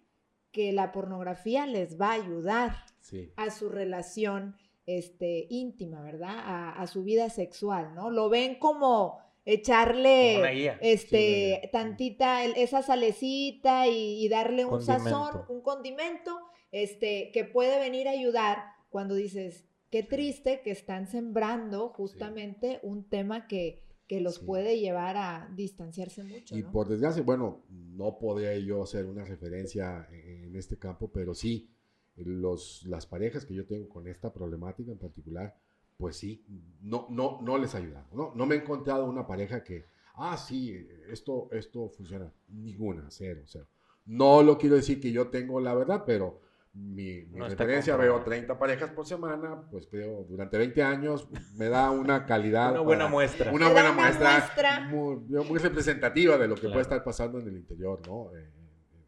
que 0.56 0.72
la 0.72 0.94
pornografía 0.94 1.68
les 1.68 2.00
va 2.00 2.12
a 2.12 2.14
ayudar 2.14 2.72
Sí. 3.02 3.30
a 3.36 3.50
su 3.52 3.68
relación 3.70 4.56
este, 4.88 5.48
íntima, 5.50 6.02
¿verdad? 6.02 6.36
A, 6.38 6.72
a 6.82 6.88
su 6.88 7.04
vida 7.04 7.30
sexual, 7.30 7.94
¿no? 7.96 8.10
Lo 8.10 8.30
ven 8.30 8.56
como 8.60 9.20
echarle 9.44 10.34
Como 10.36 10.40
una 10.44 10.52
guía. 10.52 10.78
este, 10.82 11.60
Sí. 11.64 11.70
tantita, 11.72 12.44
el- 12.46 12.54
esa 12.56 12.82
salecita 12.84 13.88
y, 13.88 14.24
y 14.24 14.30
darle 14.30 14.64
un 14.66 14.82
sazón, 14.82 15.12
Condimento. 15.32 15.54
un 15.54 15.62
condimento, 15.62 16.40
este, 16.72 17.32
que 17.34 17.44
puede 17.46 17.80
venir 17.80 18.08
a 18.08 18.12
ayudar 18.12 18.58
cuando 18.90 19.16
dices, 19.16 19.66
qué 19.90 20.04
triste 20.04 20.62
que 20.64 20.72
están 20.72 21.08
sembrando 21.08 21.90
justamente 21.90 22.80
un 22.84 23.10
tema 23.10 23.48
que, 23.48 23.82
que 24.08 24.22
los 24.22 24.36
Sí. 24.36 24.46
puede 24.46 24.80
llevar 24.80 25.18
a 25.18 25.50
distanciarse 25.56 26.24
mucho. 26.24 26.56
Y 26.58 26.62
¿no? 26.64 26.72
por 26.72 26.88
desgracia, 26.88 27.24
bueno, 27.24 27.64
no 27.70 28.18
podría 28.20 28.56
yo 28.58 28.84
hacer 28.84 29.06
una 29.06 29.24
referencia 29.26 30.08
en, 30.12 30.46
en 30.46 30.56
este 30.56 30.78
campo, 30.78 31.12
pero 31.12 31.34
sí, 31.34 31.70
los, 32.16 32.84
las 32.86 33.06
parejas 33.06 33.46
que 33.46 33.54
yo 33.56 33.66
tengo 33.66 33.90
con 33.90 34.08
esta 34.08 34.32
problemática 34.32 34.92
en 34.92 34.98
particular, 35.00 35.56
pues 35.98 36.18
sí, 36.18 36.46
no, 36.82 37.08
no, 37.10 37.40
no 37.42 37.58
les 37.58 37.74
ha 37.76 37.80
ayudado. 37.80 38.08
¿no? 38.14 38.34
no 38.36 38.46
me 38.46 38.56
he 38.56 38.60
encontrado 38.60 39.06
una 39.10 39.26
pareja 39.26 39.64
que, 39.64 39.86
ah, 40.16 40.38
sí, 40.38 40.76
esto, 41.10 41.50
esto 41.52 41.90
funciona. 41.90 42.32
Ninguna, 42.50 43.08
cero, 43.10 43.42
cero. 43.46 43.68
No 44.06 44.44
lo 44.44 44.58
quiero 44.58 44.76
decir 44.76 45.00
que 45.02 45.12
yo 45.12 45.30
tengo 45.30 45.60
la 45.60 45.74
verdad, 45.74 46.04
pero 46.06 46.42
mi, 46.75 47.22
mi 47.32 47.39
No 47.39 47.48
referencia, 47.48 47.96
veo 47.96 48.13
comprobado. 48.15 48.25
30 48.25 48.60
parejas 48.60 48.91
por 48.91 49.05
semana, 49.08 49.62
pues 49.72 49.89
veo 49.89 50.25
durante 50.29 50.58
20 50.58 50.84
años, 50.84 51.27
me 51.55 51.70
da 51.70 51.89
una 51.89 52.25
calidad. 52.27 52.72
Una 52.72 52.82
buena 52.82 53.03
para- 53.05 53.12
muestra. 53.12 53.51
una 53.51 53.70
buena 53.70 53.91
una 53.91 54.01
muestra, 54.01 54.38
muestra. 54.39 54.79
Muy, 54.89 55.15
muy 55.46 55.60
representativa 55.60 56.38
de 56.38 56.48
lo 56.48 56.55
que 56.55 56.62
Claro. 56.62 56.74
puede 56.74 56.82
estar 56.84 57.03
pasando 57.03 57.39
en 57.39 57.48
el 57.48 57.55
interior, 57.55 58.01
¿no? 58.08 58.36
Eh, 58.36 58.44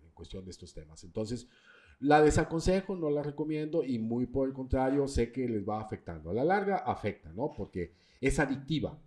en 0.05 0.11
cuestión 0.13 0.45
de 0.45 0.51
estos 0.51 0.73
temas. 0.73 1.03
Entonces, 1.03 1.47
la 1.99 2.21
desaconsejo, 2.21 2.95
no 2.95 3.09
la 3.09 3.21
recomiendo 3.23 3.83
y 3.83 3.99
muy 3.99 4.27
por 4.27 4.47
el 4.47 4.53
contrario, 4.53 5.07
sé 5.07 5.31
que 5.31 5.47
les 5.49 5.67
va 5.67 5.81
afectando. 5.81 6.29
A 6.29 6.33
la 6.33 6.43
larga, 6.43 6.77
afecta, 6.77 7.33
¿no? 7.33 7.51
Porque 7.55 7.91
es 8.21 8.39
adictiva. 8.39 8.97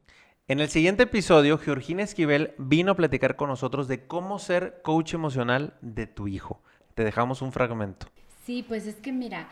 En 0.49 0.59
el 0.59 0.69
siguiente 0.69 1.05
episodio, 1.05 1.57
Georgina 1.59 2.03
Esquivel 2.03 2.55
vino 2.59 2.93
a 2.93 2.97
platicar 2.97 3.37
con 3.37 3.49
nosotros 3.49 3.87
de 3.87 4.07
cómo 4.09 4.41
ser 4.41 4.81
coach 4.83 5.15
emocional 5.15 5.79
de 5.81 6.09
tu 6.09 6.27
hijo. 6.27 6.61
Te 6.95 7.05
dejamos 7.05 7.41
un 7.41 7.53
fragmento. 7.53 8.09
Sí, 8.51 8.65
pues 8.67 8.89
es 8.89 8.97
que 8.97 9.13
mira, 9.13 9.47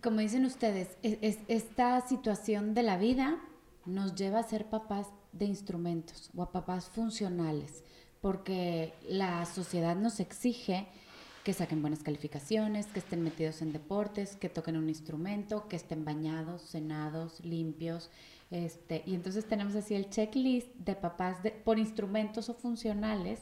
como 0.00 0.20
dicen 0.20 0.44
ustedes, 0.44 0.96
es- 1.02 1.18
es- 1.20 1.38
esta 1.48 2.00
situación 2.06 2.74
de 2.74 2.84
la 2.84 2.96
vida 2.96 3.40
nos 3.86 4.14
lleva 4.14 4.38
a 4.38 4.44
ser 4.44 4.66
papás 4.66 5.08
de 5.32 5.46
instrumentos 5.46 6.30
o 6.36 6.42
a 6.44 6.52
papás 6.52 6.84
funcionales, 6.84 7.82
porque 8.20 8.92
la 9.08 9.44
sociedad 9.46 9.96
nos 9.96 10.20
exige 10.20 10.86
que 11.42 11.52
saquen 11.52 11.80
buenas 11.82 12.04
calificaciones, 12.04 12.86
que 12.86 13.00
estén 13.00 13.24
metidos 13.24 13.62
en 13.62 13.72
deportes, 13.72 14.36
que 14.36 14.48
toquen 14.48 14.76
un 14.76 14.88
instrumento, 14.88 15.66
que 15.66 15.74
estén 15.74 16.04
bañados, 16.04 16.62
cenados, 16.70 17.44
limpios. 17.44 18.10
Este, 18.52 19.02
y 19.06 19.16
entonces 19.16 19.44
tenemos 19.48 19.74
así 19.74 19.96
el 19.96 20.08
checklist 20.08 20.68
de 20.76 20.94
papás 20.94 21.42
de, 21.42 21.50
por 21.50 21.80
instrumentos 21.80 22.48
o 22.48 22.54
funcionales 22.54 23.40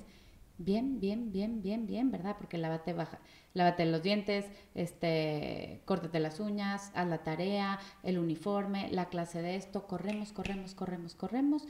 bien, 0.59 1.01
bien, 1.01 1.33
bien, 1.33 1.63
bien, 1.63 1.87
bien, 1.87 2.11
¿verdad? 2.11 2.37
Porque 2.37 2.59
lávate, 2.59 2.93
baja, 2.93 3.21
lávate 3.55 3.87
los 3.87 4.03
dientes, 4.03 4.45
este, 4.75 5.83
córtate 5.85 6.21
las 6.21 6.41
uñas, 6.41 6.91
haz 6.95 7.09
la 7.09 7.23
tarea, 7.23 7.79
el 8.03 8.19
uniforme, 8.19 8.91
la 8.91 9.09
clase 9.09 9.41
de 9.41 9.57
esto, 9.57 9.87
corremos, 9.87 10.33
corremos, 10.33 10.75
corremos, 10.75 11.15
corremos. 11.15 11.65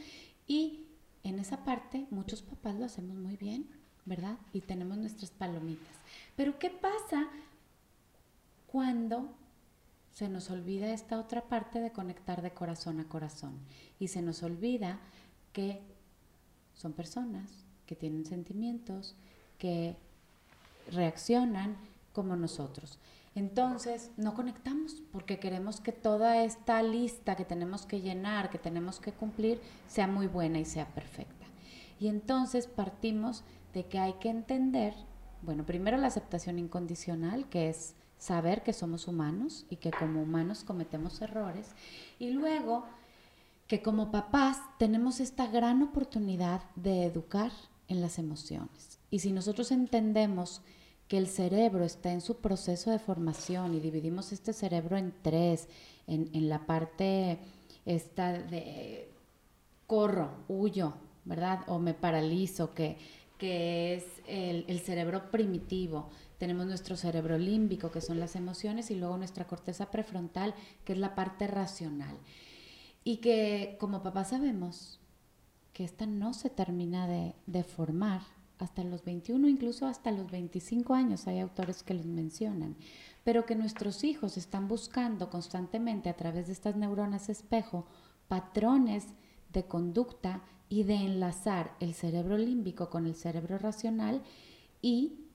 Y 0.46 0.86
en 1.22 1.38
esa 1.38 1.64
parte 1.64 2.06
muchos 2.10 2.42
papás 2.42 2.74
lo 2.76 2.86
hacemos 2.86 3.16
muy 3.16 3.36
bien, 3.36 3.68
¿verdad? 4.06 4.38
Y 4.52 4.62
tenemos 4.62 4.96
nuestras 4.96 5.30
palomitas. 5.30 5.96
Pero 6.34 6.58
¿qué 6.58 6.70
pasa 6.70 7.28
cuando 8.66 9.34
se 10.12 10.28
nos 10.28 10.50
olvida 10.50 10.92
esta 10.92 11.20
otra 11.20 11.42
parte 11.42 11.80
de 11.80 11.92
conectar 11.92 12.40
de 12.40 12.52
corazón 12.52 13.00
a 13.00 13.08
corazón? 13.08 13.58
Y 13.98 14.08
se 14.08 14.22
nos 14.22 14.42
olvida 14.42 14.98
que 15.52 15.82
son 16.72 16.92
personas 16.92 17.67
que 17.88 17.96
tienen 17.96 18.26
sentimientos, 18.26 19.16
que 19.58 19.96
reaccionan 20.92 21.76
como 22.12 22.36
nosotros. 22.36 22.98
Entonces, 23.34 24.10
no 24.16 24.34
conectamos 24.34 25.02
porque 25.10 25.38
queremos 25.38 25.80
que 25.80 25.92
toda 25.92 26.42
esta 26.44 26.82
lista 26.82 27.34
que 27.34 27.44
tenemos 27.44 27.86
que 27.86 28.00
llenar, 28.00 28.50
que 28.50 28.58
tenemos 28.58 29.00
que 29.00 29.12
cumplir, 29.12 29.60
sea 29.88 30.06
muy 30.06 30.26
buena 30.26 30.58
y 30.58 30.64
sea 30.64 30.86
perfecta. 30.88 31.46
Y 31.98 32.08
entonces 32.08 32.66
partimos 32.66 33.42
de 33.72 33.86
que 33.86 33.98
hay 33.98 34.14
que 34.14 34.28
entender, 34.28 34.94
bueno, 35.42 35.64
primero 35.64 35.96
la 35.96 36.08
aceptación 36.08 36.58
incondicional, 36.58 37.48
que 37.48 37.70
es 37.70 37.94
saber 38.18 38.62
que 38.62 38.72
somos 38.72 39.08
humanos 39.08 39.64
y 39.70 39.76
que 39.76 39.92
como 39.92 40.22
humanos 40.22 40.64
cometemos 40.64 41.22
errores, 41.22 41.70
y 42.18 42.30
luego 42.30 42.84
que 43.68 43.82
como 43.82 44.10
papás 44.10 44.58
tenemos 44.78 45.20
esta 45.20 45.46
gran 45.46 45.82
oportunidad 45.82 46.62
de 46.74 47.04
educar 47.04 47.52
en 47.88 48.00
las 48.00 48.18
emociones. 48.18 48.98
Y 49.10 49.20
si 49.20 49.32
nosotros 49.32 49.72
entendemos 49.72 50.62
que 51.08 51.18
el 51.18 51.26
cerebro 51.26 51.84
está 51.84 52.12
en 52.12 52.20
su 52.20 52.36
proceso 52.36 52.90
de 52.90 52.98
formación 52.98 53.74
y 53.74 53.80
dividimos 53.80 54.30
este 54.32 54.52
cerebro 54.52 54.96
en 54.96 55.14
tres, 55.22 55.68
en, 56.06 56.28
en 56.34 56.48
la 56.48 56.66
parte 56.66 57.38
esta 57.86 58.32
de 58.32 59.10
corro, 59.86 60.30
huyo, 60.48 60.92
¿verdad? 61.24 61.60
O 61.66 61.78
me 61.78 61.94
paralizo, 61.94 62.74
que, 62.74 62.98
que 63.38 63.94
es 63.94 64.04
el, 64.26 64.66
el 64.68 64.80
cerebro 64.80 65.30
primitivo. 65.30 66.10
Tenemos 66.36 66.66
nuestro 66.66 66.96
cerebro 66.96 67.38
límbico, 67.38 67.90
que 67.90 68.02
son 68.02 68.20
las 68.20 68.36
emociones, 68.36 68.90
y 68.90 68.94
luego 68.94 69.16
nuestra 69.16 69.46
corteza 69.46 69.90
prefrontal, 69.90 70.54
que 70.84 70.92
es 70.92 70.98
la 70.98 71.14
parte 71.14 71.46
racional. 71.46 72.16
Y 73.02 73.16
que 73.16 73.76
como 73.80 74.02
papá 74.02 74.24
sabemos 74.24 75.00
que 75.78 75.84
esta 75.84 76.06
no 76.06 76.34
se 76.34 76.50
termina 76.50 77.06
de, 77.06 77.62
formar 77.62 78.22
hasta 78.58 78.82
los 78.82 79.04
21, 79.04 79.46
incluso 79.46 79.86
hasta 79.86 80.10
los 80.10 80.28
25 80.28 80.92
años, 80.92 81.28
hay 81.28 81.38
autores 81.38 81.84
que 81.84 81.94
los 81.94 82.04
mencionan, 82.04 82.74
pero 83.22 83.46
que 83.46 83.54
nuestros 83.54 84.02
hijos 84.02 84.36
están 84.36 84.66
buscando 84.66 85.30
constantemente 85.30 86.08
a 86.08 86.16
través 86.16 86.48
de 86.48 86.54
estas 86.54 86.74
neuronas 86.74 87.28
espejo 87.28 87.86
patrones 88.26 89.06
de 89.52 89.66
conducta 89.66 90.42
y 90.68 90.82
de 90.82 90.96
enlazar 90.96 91.76
el 91.78 91.94
cerebro 91.94 92.38
límbico 92.38 92.90
con 92.90 93.06
el 93.06 93.14
cerebro 93.14 93.56
racional 93.56 94.20
y 94.82 95.26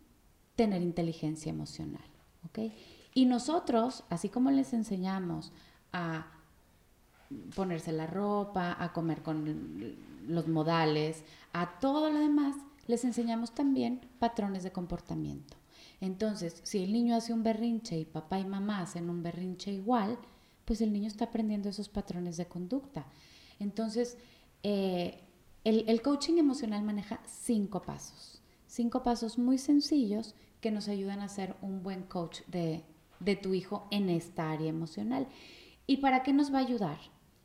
tener 0.58 0.82
inteligencia 0.82 1.52
emocional. 1.52 2.04
¿ok? 2.50 2.74
Y 3.14 3.28
nosotros, 3.28 4.04
así 4.10 4.28
como 4.28 4.52
les 4.52 4.74
enseñamos 4.74 5.54
a 5.94 6.28
ponerse 7.56 7.94
la 7.94 8.08
ropa, 8.08 8.76
a 8.78 8.92
comer 8.92 9.24
con 9.24 10.12
los 10.28 10.48
modales, 10.48 11.24
a 11.52 11.80
todo 11.80 12.10
lo 12.10 12.20
demás, 12.20 12.56
les 12.88 13.06
enseñamos 13.06 13.54
también 13.54 14.02
patrones 14.20 14.64
de 14.64 14.72
comportamiento. 14.72 15.58
Entonces, 16.02 16.60
si 16.64 16.84
el 16.84 16.92
niño 16.92 17.16
hace 17.16 17.34
un 17.34 17.44
berrinche 17.44 17.98
y 17.98 18.06
papá 18.06 18.40
y 18.40 18.46
mamá 18.46 18.82
hacen 18.82 19.10
un 19.10 19.24
berrinche 19.24 19.72
igual, 19.72 20.18
pues 20.66 20.82
el 20.82 20.92
niño 20.92 21.08
está 21.08 21.26
aprendiendo 21.26 21.70
esos 21.70 21.90
patrones 21.90 22.38
de 22.38 22.48
conducta. 22.48 23.06
Entonces, 23.60 24.18
eh, 24.64 25.24
el, 25.64 25.86
el 25.88 26.02
coaching 26.02 26.38
emocional 26.38 26.84
maneja 26.84 27.22
cinco 27.26 27.82
pasos, 27.82 28.42
cinco 28.68 29.04
pasos 29.04 29.38
muy 29.38 29.58
sencillos 29.58 30.36
que 30.60 30.72
nos 30.72 30.88
ayudan 30.88 31.22
a 31.22 31.30
ser 31.30 31.56
un 31.62 31.84
buen 31.84 32.04
coach 32.04 32.42
de, 32.48 32.84
de 33.20 33.36
tu 33.36 33.54
hijo 33.54 33.88
en 33.92 34.10
esta 34.10 34.52
área 34.52 34.70
emocional. 34.70 35.28
¿Y 35.88 35.98
para 35.98 36.24
qué 36.24 36.34
nos 36.34 36.54
va 36.54 36.60
a 36.60 36.62
ayudar? 36.62 36.98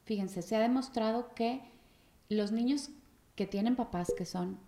Fíjense, 0.04 0.42
se 0.42 0.56
ha 0.56 0.60
demostrado 0.60 1.34
que 1.34 1.60
los 2.28 2.52
niños 2.52 2.90
que 3.36 3.46
tienen 3.46 3.76
papás 3.76 4.12
que 4.16 4.24
son, 4.24 4.58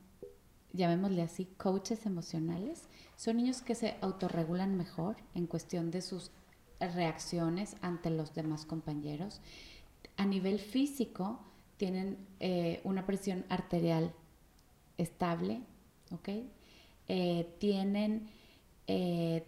llamémosle 0.73 1.23
así, 1.23 1.47
coaches 1.57 2.07
emocionales, 2.07 2.85
son 3.17 3.37
niños 3.37 3.62
que 3.62 3.75
se 3.75 3.97
autorregulan 4.00 4.76
mejor 4.76 5.17
en 5.35 5.47
cuestión 5.47 5.90
de 5.90 6.02
sus 6.02 6.31
reacciones 6.81 7.76
ante 7.83 8.11
los 8.11 8.35
demás 8.35 8.64
compañeros. 8.64 9.40
A 10.17 10.25
nivel 10.25 10.59
físico, 10.59 11.40
tienen 11.76 12.19
eh, 12.40 12.83
una 12.85 13.07
presión 13.07 13.45
arterial 13.49 14.12
estable, 14.99 15.62
¿ok? 16.11 16.29
Eh, 17.09 17.57
tienen 17.59 18.29
eh, 18.87 19.47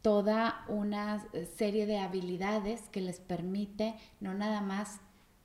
toda 0.00 0.64
una 0.68 1.26
serie 1.56 1.84
de 1.84 1.98
habilidades 1.98 2.88
que 2.88 3.02
les 3.02 3.20
permite 3.20 3.94
no 4.20 4.32
nada 4.32 4.62
más 4.62 5.00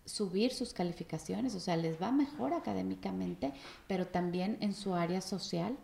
subir 0.10 0.54
sus 0.54 0.74
calificaciones, 0.74 1.56
o 1.56 1.60
sea, 1.60 1.78
les 1.78 2.02
va 2.02 2.12
mejor 2.12 2.54
académicamente, 2.54 3.54
pero 3.88 4.08
también 4.08 4.58
en 4.60 4.74
su 4.74 4.96
área 4.96 5.22
social 5.22 5.78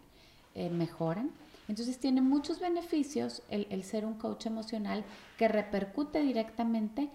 eh, 0.56 0.70
mejoran. 0.70 1.32
Entonces 1.68 2.00
tiene 2.00 2.22
muchos 2.22 2.60
beneficios 2.60 3.42
el, 3.50 3.68
el, 3.70 3.84
ser 3.84 4.06
un 4.06 4.16
coach 4.16 4.46
emocional 4.46 5.04
que 5.38 5.48
repercute 5.48 6.22
directamente 6.22 7.10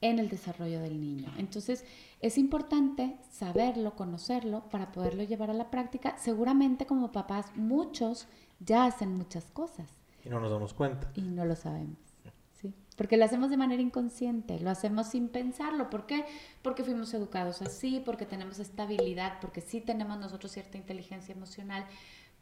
en 0.00 0.18
el 0.18 0.28
desarrollo 0.28 0.80
del 0.80 1.00
niño. 1.00 1.30
Entonces 1.36 1.84
es 2.20 2.38
importante 2.38 3.16
saberlo, 3.30 3.96
conocerlo 3.96 4.64
para 4.70 4.92
poderlo 4.92 5.22
llevar 5.22 5.50
a 5.50 5.54
la 5.54 5.70
práctica. 5.70 6.16
Seguramente 6.18 6.86
como 6.86 7.12
papás 7.12 7.46
muchos 7.54 8.26
ya 8.60 8.84
hacen 8.84 9.14
muchas 9.16 9.44
cosas. 9.44 9.88
Y 10.24 10.28
no 10.28 10.40
nos 10.40 10.50
damos 10.50 10.74
cuenta. 10.74 11.10
Y 11.14 11.22
no 11.22 11.44
lo 11.44 11.56
sabemos. 11.56 12.09
Porque 13.00 13.16
lo 13.16 13.24
hacemos 13.24 13.48
de 13.48 13.56
manera 13.56 13.80
inconsciente, 13.80 14.60
lo 14.60 14.68
hacemos 14.68 15.06
sin 15.06 15.30
pensarlo. 15.30 15.88
¿Por 15.88 16.04
qué? 16.04 16.26
Porque 16.60 16.84
fuimos 16.84 17.14
educados 17.14 17.62
así, 17.62 18.02
porque 18.04 18.26
tenemos 18.26 18.58
estabilidad, 18.58 19.40
porque 19.40 19.62
sí 19.62 19.80
tenemos 19.80 20.18
nosotros 20.18 20.52
cierta 20.52 20.76
inteligencia 20.76 21.34
emocional, 21.34 21.86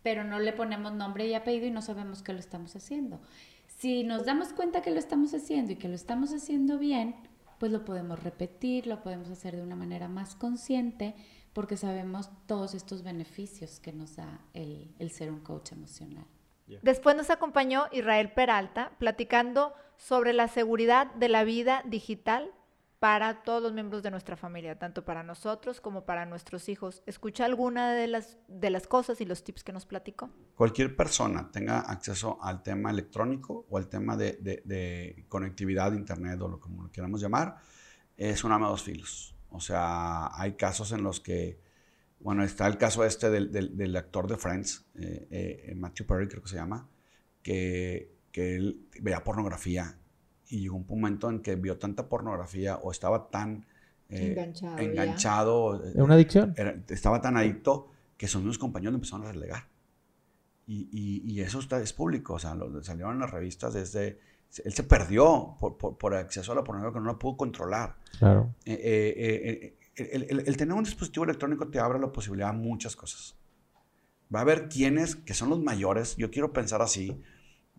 pero 0.02 0.24
no 0.24 0.40
le 0.40 0.52
ponemos 0.52 0.92
nombre 0.92 1.28
y 1.28 1.34
apellido 1.34 1.66
y 1.66 1.70
no 1.70 1.80
sabemos 1.80 2.22
que 2.22 2.32
lo 2.32 2.40
estamos 2.40 2.74
haciendo. 2.74 3.20
Si 3.68 4.02
nos 4.02 4.24
damos 4.24 4.48
cuenta 4.48 4.82
que 4.82 4.90
lo 4.90 4.98
estamos 4.98 5.32
haciendo 5.32 5.70
y 5.74 5.76
que 5.76 5.86
lo 5.86 5.94
estamos 5.94 6.32
haciendo 6.32 6.76
bien, 6.76 7.14
pues 7.60 7.70
lo 7.70 7.84
podemos 7.84 8.20
repetir, 8.20 8.88
lo 8.88 9.00
podemos 9.00 9.30
hacer 9.30 9.54
de 9.54 9.62
una 9.62 9.76
manera 9.76 10.08
más 10.08 10.34
consciente, 10.34 11.14
porque 11.52 11.76
sabemos 11.76 12.30
todos 12.46 12.74
estos 12.74 13.04
beneficios 13.04 13.78
que 13.78 13.92
nos 13.92 14.16
da 14.16 14.40
el, 14.54 14.92
el 14.98 15.12
ser 15.12 15.30
un 15.30 15.38
coach 15.38 15.70
emocional. 15.70 16.26
Después 16.82 17.16
nos 17.16 17.30
acompañó 17.30 17.87
Israel 17.92 18.32
Peralta 18.32 18.92
platicando 18.98 19.75
sobre 19.96 20.32
la 20.32 20.48
seguridad 20.48 21.12
de 21.14 21.28
la 21.28 21.44
vida 21.44 21.82
digital 21.87 22.52
para 22.98 23.42
todos 23.42 23.62
los 23.62 23.72
miembros 23.72 24.02
de 24.02 24.10
nuestra 24.10 24.37
familia, 24.37 24.78
tanto 24.78 25.04
para 25.04 25.22
nosotros 25.22 25.80
como 25.80 26.04
para 26.04 26.26
nuestros 26.26 26.68
hijos. 26.68 27.02
¿Escucha 27.06 27.44
alguna 27.44 27.92
de 27.92 28.08
las, 28.08 28.38
de 28.48 28.70
las 28.70 28.88
cosas 28.88 29.20
y 29.20 29.25
los 29.25 29.44
tips 29.44 29.62
que 29.62 29.72
nos 29.72 29.87
platicó? 29.87 30.30
Cualquier 30.56 30.96
persona 30.96 31.48
tenga 31.52 31.80
acceso 31.80 32.38
al 32.42 32.62
tema 32.62 32.90
electrónico 32.90 33.66
o 33.70 33.78
al 33.78 33.88
tema 33.88 34.16
de, 34.16 34.32
de, 34.40 34.62
de 34.64 35.26
conectividad, 35.28 35.92
internet 35.92 36.40
o 36.42 36.48
lo 36.48 36.58
como 36.58 36.82
lo 36.82 36.90
queramos 36.90 37.20
llamar, 37.20 37.56
es 38.16 38.42
un 38.42 38.50
arma 38.50 38.66
de 38.66 38.72
dos 38.72 38.82
filos. 38.82 39.37
O 39.50 39.60
sea, 39.60 40.30
hay 40.34 40.54
casos 40.54 40.90
en 40.90 41.04
los 41.04 41.20
que, 41.20 41.60
bueno, 42.20 42.42
está 42.44 42.66
el 42.66 42.78
caso 42.78 43.04
este 43.04 43.30
del, 43.30 43.50
del, 43.52 43.76
del 43.76 43.96
actor 43.96 44.26
de 44.28 44.37
Friends, 44.37 44.84
eh, 44.96 45.26
eh, 45.30 45.75
Matthew 45.76 46.06
Perry 46.06 46.28
creo 46.28 46.42
que 46.42 46.48
se 46.48 46.56
llama, 46.56 46.88
que, 47.42 48.12
que 48.32 48.56
él 48.56 48.87
veía 49.00 49.22
pornografía 49.25 49.96
y 50.48 50.60
llegó 50.60 50.76
un 50.76 50.87
momento 50.88 51.30
en 51.30 51.40
que 51.40 51.56
vio 51.56 51.78
tanta 51.78 52.08
pornografía 52.08 52.76
o 52.78 52.90
estaba 52.90 53.30
tan 53.30 53.66
eh, 54.10 54.30
Enganchado, 54.30 54.78
enganchado, 54.78 55.84
¿Es 55.84 55.94
una 55.96 56.14
adicción? 56.14 56.54
era- 56.56 56.75
estaba 56.88 57.20
tan 57.20 57.37
adicto 57.37 57.90
que 58.16 58.26
sus 58.26 58.40
mismos 58.40 58.58
compañeros 58.58 58.92
lo 58.92 58.96
empezaron 58.96 59.26
a 59.26 59.32
relegar. 59.32 59.64
Y, 60.66 60.88
y- 60.92 61.22
y 61.32 61.40
eso 61.40 61.60
está, 61.60 61.80
es 61.80 61.92
público, 61.92 62.34
o 62.34 62.38
sea, 62.38 62.54
lo, 62.54 62.82
salieron 62.82 63.14
en 63.14 63.20
las 63.20 63.30
revistas 63.30 63.75
desde... 63.75 64.18
Él 64.64 64.72
se 64.72 64.82
perdió 64.82 65.56
por, 65.60 65.76
por- 65.76 65.98
por 65.98 66.14
acceso 66.14 66.52
a 66.52 66.54
la 66.54 66.64
pornografía 66.64 66.94
que 66.98 67.04
no 67.04 67.12
la 67.12 67.18
pudo 67.18 67.37
controlar. 67.37 67.96
Claro. 68.18 68.54
Eh, 68.64 68.72
eh, 68.72 69.48
eh, 69.50 69.77
el, 70.05 70.25
el- 70.31 70.40
el 70.47 70.57
tener 70.57 70.75
un 70.75 70.85
dispositivo 70.85 71.25
electrónico 71.25 71.69
te 71.69 71.78
abre 71.81 71.99
la 71.99 72.12
posibilidad 72.12 72.50
a 72.50 72.52
muchas 72.52 72.97
cosas. 72.97 73.37
Va 74.35 74.40
a 74.40 74.43
haber 74.43 74.69
quienes, 74.69 75.17
que 75.17 75.35
son 75.35 75.49
los 75.50 75.61
mayores, 75.62 76.17
yo 76.17 76.31
quiero 76.31 76.52
pensar 76.52 76.83
así, 76.83 77.23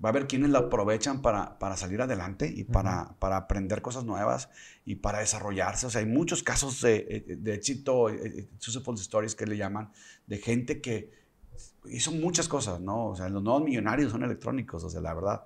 va 0.03 0.09
a 0.09 0.11
haber 0.11 0.27
quienes 0.27 0.49
lo 0.49 0.57
aprovechan 0.59 1.21
para, 1.21 1.59
para 1.59 1.77
salir 1.77 2.01
adelante 2.01 2.51
y 2.55 2.63
para, 2.63 3.15
para 3.19 3.37
aprender 3.37 3.81
cosas 3.81 4.05
nuevas 4.05 4.49
y 4.85 4.95
para 4.95 5.19
desarrollarse. 5.19 5.85
O 5.87 5.89
sea, 5.89 6.01
hay 6.01 6.07
muchos 6.07 6.41
casos 6.41 6.81
de, 6.81 6.95
eh, 7.27 7.35
de 7.37 7.53
éxito, 7.53 8.09
eh, 8.09 8.21
eh, 8.23 8.49
successful 8.57 8.95
stories 8.95 9.35
que 9.35 9.45
le 9.45 9.57
llaman, 9.57 9.91
de 10.25 10.37
gente 10.37 10.81
que 10.81 11.11
hizo 11.85 12.11
muchas 12.11 12.47
cosas, 12.47 12.79
¿no? 12.81 13.07
O 13.07 13.15
sea, 13.15 13.29
los 13.29 13.43
nuevos 13.43 13.63
millonarios 13.63 14.11
son 14.11 14.23
electrónicos, 14.23 14.83
o 14.83 14.89
sea, 14.89 15.01
la 15.01 15.13
verdad. 15.13 15.43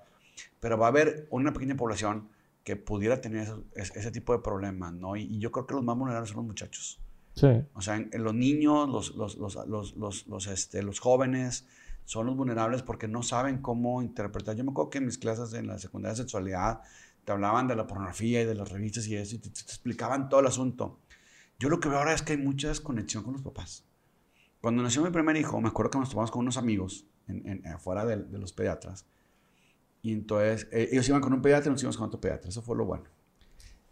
Pero 0.60 0.78
va 0.78 0.88
a 0.88 0.90
haber 0.90 1.28
una 1.32 1.52
pequeña 1.54 1.76
población 1.76 2.30
que 2.64 2.76
pudiera 2.76 3.20
tener 3.22 3.44
eso- 3.44 3.64
ese, 3.76 4.00
ese 4.00 4.12
tipo 4.12 4.34
de 4.34 4.40
problemas, 4.40 4.94
¿no? 4.94 5.16
Y, 5.16 5.24
y 5.24 5.40
yo 5.40 5.52
creo 5.52 5.66
que 5.68 5.74
los 5.74 5.84
más 5.84 5.98
vulnerables 5.98 6.30
son 6.30 6.38
los 6.38 6.46
muchachos. 6.46 7.00
Sí. 7.36 7.48
O 7.74 7.82
sea, 7.82 7.96
en- 7.98 8.10
en 8.14 8.24
los 8.24 8.34
niños, 8.34 8.88
los, 8.90 9.16
los, 9.16 9.36
los, 9.38 9.56
los, 9.68 9.96
los, 9.98 10.28
los, 10.28 10.48
este, 10.48 10.82
los 10.84 11.00
jóvenes 11.00 11.68
son 12.06 12.26
los 12.28 12.36
vulnerables 12.38 12.82
porque 12.84 13.08
no 13.08 13.24
saben 13.24 13.58
cómo 13.60 14.02
interpretar. 14.02 14.56
Yo 14.56 14.64
me 14.64 14.72
acuerdo 14.72 14.90
que 14.92 14.98
en 15.00 15.06
mis 15.06 15.18
clases 15.18 15.54
en 15.54 15.68
la 15.68 15.78
secundaria 15.80 16.14
de 16.14 16.22
sexualidad 16.24 16.82
te 17.26 17.32
hablaban 17.32 17.68
de 17.68 17.76
la 17.76 17.88
pornografía 17.88 18.42
y 18.42 18.46
de 18.46 18.56
las 18.56 18.70
revistas 18.70 19.08
y 19.08 19.16
eso, 19.16 19.36
y 19.36 19.40
te, 19.40 19.50
te 19.50 19.62
explicaban 19.62 20.30
todo 20.30 20.42
el 20.42 20.48
asunto. 20.48 21.00
Yo 21.60 21.70
lo 21.70 21.80
que 21.80 21.88
veo 21.90 21.98
ahora 22.00 22.14
es 22.14 22.22
que 22.22 22.34
hay 22.34 22.40
mucha 22.40 22.68
desconexión 22.68 23.24
con 23.24 23.34
los 23.34 23.42
papás. 23.42 23.84
Cuando 24.62 24.84
nació 24.84 25.02
mi 25.02 25.10
primer 25.10 25.36
hijo, 25.38 25.60
me 25.62 25.70
acuerdo 25.70 25.92
que 25.92 26.00
nos 26.00 26.10
tomamos 26.10 26.32
con 26.32 26.42
unos 26.42 26.58
amigos 26.58 27.06
en, 27.28 27.48
en- 27.48 27.68
afuera 27.68 28.06
de, 28.06 28.18
de 28.18 28.38
los 28.40 28.52
pediatras. 28.54 29.06
Y 30.04 30.12
entonces, 30.12 30.68
eh, 30.72 30.90
ellos 30.92 31.08
iban 31.08 31.22
con 31.22 31.34
un 31.34 31.42
pediatra 31.42 31.70
y 31.70 31.72
nos 31.72 31.82
íbamos 31.82 31.98
con 31.98 32.08
otro 32.08 32.22
pediatra. 32.22 32.50
Eso 32.50 32.62
fue 32.62 32.76
lo 32.76 32.86
bueno. 32.86 33.06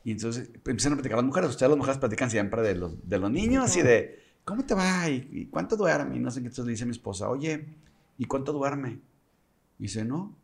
Y 0.04 0.12
entonces 0.12 0.50
empiezan 0.54 0.94
a 0.94 0.96
platicar 0.98 1.18
las 1.18 1.26
mujeres. 1.26 1.50
Ustedes 1.50 1.70
las 1.70 1.78
mujeres 1.78 1.98
platican 2.00 2.30
siempre 2.30 2.62
de 2.62 2.76
los, 2.76 3.08
de 3.08 3.18
los 3.18 3.32
niños 3.32 3.76
y 3.78 3.82
de 3.82 4.22
cómo 4.44 4.66
te 4.66 4.76
va 4.76 5.10
y, 5.10 5.30
y 5.32 5.46
cuánto 5.48 5.78
duerme. 5.78 6.18
Y 6.18 6.20
no 6.20 6.30
sé 6.30 6.42
qué. 6.42 6.48
Entonces 6.48 6.66
le 6.66 6.72
dice 6.72 6.84
a 6.84 6.88
mi 6.88 6.92
esposa, 6.92 7.30
oye, 7.30 7.78
¿y 8.18 8.26
cuánto 8.26 8.52
duerme? 8.52 9.00
Y 9.80 9.84
dice, 9.84 10.04
no, 10.04 10.36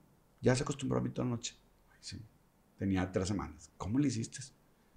ya 0.41 0.55
se 0.55 0.63
acostumbró 0.63 0.99
a 0.99 1.01
mí 1.01 1.09
toda 1.09 1.25
la 1.25 1.35
noche. 1.35 1.55
Sí. 1.99 2.17
Tenía 2.77 3.11
tres 3.11 3.27
semanas. 3.27 3.69
¿Cómo 3.77 3.99
le 3.99 4.07
hiciste? 4.07 4.39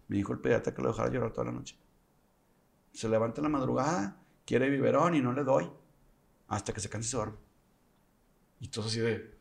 Me 0.07 0.19
dijo 0.19 0.33
el 0.33 0.39
pediatra 0.39 0.73
que 0.73 0.83
lo 0.83 0.89
dejara 0.89 1.11
llorar 1.11 1.33
toda 1.33 1.47
la 1.47 1.53
noche. 1.53 1.77
Se 2.93 3.09
levanta 3.09 3.41
en 3.41 3.45
la 3.45 3.49
madrugada, 3.49 4.23
quiere 4.47 4.71
biberón 4.71 5.17
y 5.17 5.21
no 5.21 5.33
le 5.33 5.43
doy. 5.43 5.69
Hasta 6.47 6.73
que 6.73 6.81
se 6.81 6.89
canse 6.89 7.09
y 7.09 7.11
se 7.11 7.17
duerme. 7.17 7.37
Y 8.61 8.69
todo 8.69 8.87
así 8.87 9.01
de... 9.01 9.40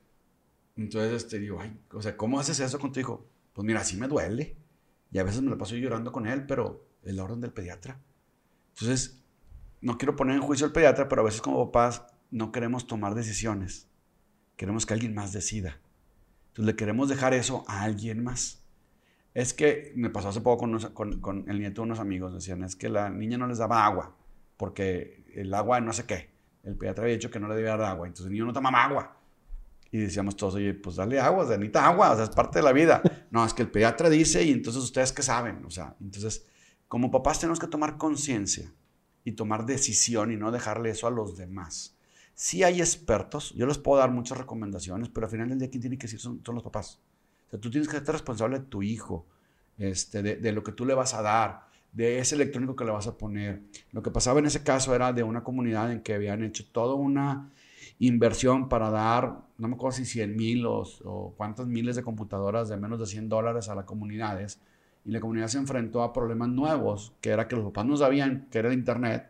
Entonces, 0.80 1.24
este, 1.24 1.40
digo, 1.40 1.60
ay, 1.60 1.78
o 1.92 2.02
sea, 2.02 2.16
¿cómo 2.16 2.40
haces 2.40 2.60
eso 2.62 2.80
con 2.80 2.92
tu 2.94 3.00
hijo? 3.02 3.28
Pues 3.54 3.66
mira, 3.66 3.84
sí 3.84 3.98
me 3.98 4.08
duele. 4.08 4.56
Y 5.12 5.18
a 5.20 5.24
veces 5.24 5.42
me 5.42 5.50
la 5.52 5.58
paso 5.58 5.76
llorando 5.76 6.12
con 6.12 6.26
él, 6.26 6.46
pero 6.46 6.88
es 7.04 7.14
la 7.14 7.24
orden 7.24 7.42
del 7.42 7.52
pediatra. 7.52 8.00
Entonces, 8.70 9.22
no 9.82 9.98
quiero 9.98 10.16
poner 10.16 10.36
en 10.38 10.42
juicio 10.42 10.66
al 10.66 10.72
pediatra, 10.72 11.10
pero 11.10 11.22
a 11.22 11.26
veces 11.26 11.42
como 11.42 11.70
papás 11.72 12.06
no 12.32 12.52
queremos 12.52 12.88
tomar 12.88 13.14
decisiones. 13.14 13.90
Queremos 14.56 14.86
que 14.86 14.94
alguien 14.94 15.14
más 15.14 15.34
decida. 15.34 15.80
Entonces 16.50 16.66
le 16.66 16.76
queremos 16.76 17.10
dejar 17.10 17.34
eso 17.34 17.66
a 17.68 17.84
alguien 17.84 18.24
más. 18.24 18.64
Es 19.34 19.54
que 19.54 19.92
me 19.96 20.10
pasó 20.10 20.30
hace 20.30 20.42
poco 20.42 20.66
con- 20.94 21.20
con 21.20 21.50
el 21.50 21.60
nieto 21.60 21.82
de 21.82 21.88
unos 21.88 22.00
amigos. 22.00 22.34
Decían, 22.34 22.64
es 22.64 22.76
que 22.76 22.88
la 22.90 23.10
niña 23.10 23.38
no 23.38 23.48
les 23.48 23.58
daba 23.58 23.86
agua, 23.86 24.16
porque 24.58 25.26
el 25.36 25.54
agua 25.54 25.82
no 25.82 25.92
sé 25.94 26.06
qué. 26.06 26.30
El 26.64 26.76
pediatra 26.78 27.04
había 27.04 27.16
dicho 27.16 27.32
que 27.32 27.40
no 27.40 27.48
le 27.50 27.56
debía 27.56 27.76
dar 27.76 27.90
agua. 27.92 28.08
Entonces 28.08 28.28
el 28.28 28.34
niño 28.34 28.46
no 28.46 28.54
tomaba 28.54 28.84
agua. 28.86 29.18
Y 29.92 29.98
decíamos 29.98 30.36
todos, 30.36 30.56
oye, 30.56 30.74
pues 30.74 30.98
dale 30.98 31.20
agua, 31.20 31.46
necesita 31.46 31.88
agua, 31.88 32.12
o 32.12 32.16
sea, 32.16 32.26
es 32.26 32.30
parte 32.30 32.60
de 32.60 32.64
la 32.64 32.74
vida. 32.74 33.02
No, 33.32 33.46
es 33.46 33.54
que 33.54 33.62
el 33.62 33.70
pediatra 33.70 34.10
dice 34.10 34.44
y 34.44 34.52
entonces 34.52 34.82
ustedes 34.82 35.14
qué 35.14 35.22
saben, 35.22 35.64
o 35.64 35.70
sea, 35.70 35.96
entonces 36.02 36.48
como 36.88 37.12
papás 37.12 37.40
tenemos 37.40 37.60
que 37.60 37.68
tomar 37.68 37.98
conciencia 37.98 38.74
y 39.24 39.34
tomar 39.34 39.68
decisión 39.68 40.32
y 40.32 40.36
no 40.36 40.52
dejarle 40.52 40.90
eso 40.90 41.06
a 41.06 41.12
los 41.12 41.38
demás. 41.38 41.96
Sí 42.34 42.64
hay 42.64 42.82
expertos, 42.82 43.54
yo 43.56 43.68
les 43.68 43.78
puedo 43.78 44.00
dar 44.00 44.10
muchas 44.10 44.40
recomendaciones, 44.40 45.10
pero 45.10 45.28
al 45.28 45.32
final 45.32 45.50
del 45.50 45.60
día 45.60 45.70
quien 45.70 45.82
tiene 45.82 46.00
que 46.00 46.08
decir 46.08 46.20
son, 46.20 46.42
son 46.44 46.56
los 46.56 46.64
papás. 46.64 47.00
O 47.46 47.50
sea, 47.52 47.60
tú 47.60 47.70
tienes 47.70 47.88
que 47.88 47.98
ser 48.00 48.08
responsable 48.08 48.58
de 48.58 48.66
tu 48.66 48.82
hijo, 48.82 49.28
este, 49.78 50.24
de, 50.24 50.38
de 50.38 50.52
lo 50.52 50.64
que 50.64 50.72
tú 50.72 50.86
le 50.86 50.96
vas 50.96 51.14
a 51.14 51.22
dar, 51.22 51.68
de 51.92 52.18
ese 52.20 52.34
electrónico 52.34 52.76
que 52.76 52.86
le 52.86 52.92
vas 52.92 53.06
a 53.06 53.18
poner. 53.18 53.62
Lo 53.92 54.02
que 54.02 54.10
pasaba 54.10 54.40
en 54.40 54.48
ese 54.48 54.64
caso 54.64 54.96
era 54.96 55.14
de 55.14 55.22
una 55.22 55.44
comunidad 55.44 55.92
en 55.92 56.02
que 56.02 56.16
habían 56.16 56.44
hecho 56.44 56.66
toda 56.72 56.96
una 56.96 57.52
inversión 57.98 58.70
para 58.70 58.90
dar, 58.92 59.40
no 59.58 59.68
me 59.68 59.74
acuerdo 59.76 59.98
si 59.98 60.06
100 60.06 60.36
mil 60.36 60.66
o, 60.66 60.84
o 61.06 61.34
cuántas 61.36 61.66
miles 61.68 61.96
de 61.96 62.04
computadoras 62.04 62.70
de 62.70 62.78
menos 62.78 63.00
de 63.00 63.06
100 63.08 63.28
dólares 63.30 63.68
a 63.70 63.76
las 63.76 63.86
comunidades. 63.86 64.62
Y 65.06 65.12
la 65.12 65.20
comunidad 65.20 65.48
se 65.48 65.58
enfrentó 65.58 66.04
a 66.04 66.14
problemas 66.14 66.50
nuevos, 66.50 67.14
que 67.22 67.30
era 67.32 67.48
que 67.48 67.56
los 67.56 67.66
papás 67.66 67.86
no 67.86 67.98
sabían 67.98 68.48
que 68.52 68.60
era 68.60 68.68
el 68.68 68.74
Internet, 68.76 69.30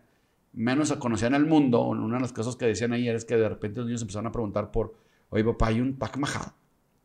menos 0.54 0.92
conocían 0.94 1.36
el 1.36 1.46
mundo. 1.46 1.82
Una 1.84 2.16
de 2.18 2.22
las 2.22 2.34
cosas 2.34 2.56
que 2.56 2.66
decían 2.66 2.92
ayer 2.94 3.16
es 3.16 3.24
que 3.24 3.38
de 3.38 3.48
repente 3.48 3.80
los 3.80 3.86
niños 3.88 4.02
empezaron 4.02 4.28
a 4.28 4.32
preguntar 4.32 4.72
por, 4.72 4.96
oye 5.30 5.44
papá, 5.44 5.68
hay 5.68 5.80
un 5.80 5.94
Pac 5.96 6.18
Majal. 6.18 6.52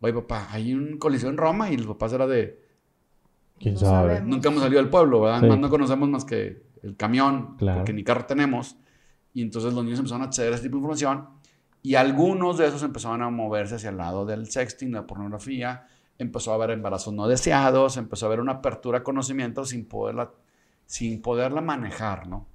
Oye 0.00 0.12
papá, 0.14 0.48
hay 0.50 0.74
un 0.74 0.98
coliseo 0.98 1.30
en 1.30 1.36
Roma 1.36 1.70
y 1.70 1.76
los 1.76 1.86
papás 1.86 2.12
era 2.14 2.26
de, 2.26 2.62
¿Quién 3.58 3.74
No 3.74 3.80
sabe? 3.80 4.08
sabemos. 4.14 4.28
Nunca 4.28 4.48
hemos 4.48 4.62
salido 4.62 4.80
del 4.80 4.90
pueblo, 4.90 5.20
¿verdad? 5.22 5.40
Sí. 5.40 5.46
Más 5.46 5.58
no 5.58 5.70
conocemos 5.70 6.08
más 6.08 6.24
que 6.24 6.62
el 6.82 6.96
camión, 6.96 7.56
Claro. 7.56 7.78
porque 7.80 7.92
ni 7.92 8.02
carro 8.02 8.24
tenemos. 8.26 8.76
Y 9.32 9.42
entonces 9.42 9.72
los 9.72 9.84
niños 9.84 9.98
empezaron 10.00 10.22
a 10.22 10.26
acceder 10.26 10.52
a 10.52 10.56
ese 10.56 10.64
tipo 10.64 10.76
de 10.76 10.78
información. 10.80 11.28
Y 11.84 11.96
algunos 11.96 12.56
de 12.56 12.66
esos 12.66 12.82
empezaron 12.82 13.20
a 13.22 13.28
moverse 13.28 13.74
hacia 13.74 13.90
el 13.90 13.98
lado 13.98 14.24
del 14.24 14.50
sexting, 14.50 14.90
la 14.92 15.06
pornografía. 15.06 15.86
Empezó 16.18 16.52
a 16.52 16.54
haber 16.54 16.70
embarazos 16.70 17.12
no 17.12 17.28
deseados, 17.28 17.98
empezó 17.98 18.24
a 18.24 18.28
haber 18.28 18.40
una 18.40 18.52
apertura 18.52 18.98
a 18.98 19.02
conocimiento 19.02 19.66
sin 19.66 19.84
poderla, 19.84 20.32
sin 20.86 21.20
poderla 21.20 21.60
manejar, 21.60 22.26
¿no? 22.26 22.46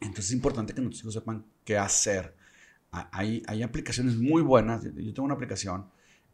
Entonces 0.00 0.26
es 0.26 0.32
importante 0.32 0.74
que 0.74 0.80
nuestros 0.80 1.02
hijos 1.02 1.14
sepan 1.14 1.44
qué 1.64 1.76
hacer. 1.76 2.36
Ha- 2.92 3.08
Hay, 3.12 3.42
hay 3.48 3.64
aplicaciones 3.64 4.16
muy 4.16 4.42
buenas. 4.42 4.84
Yo 4.84 5.12
tengo 5.12 5.24
una 5.24 5.34
aplicación 5.34 5.86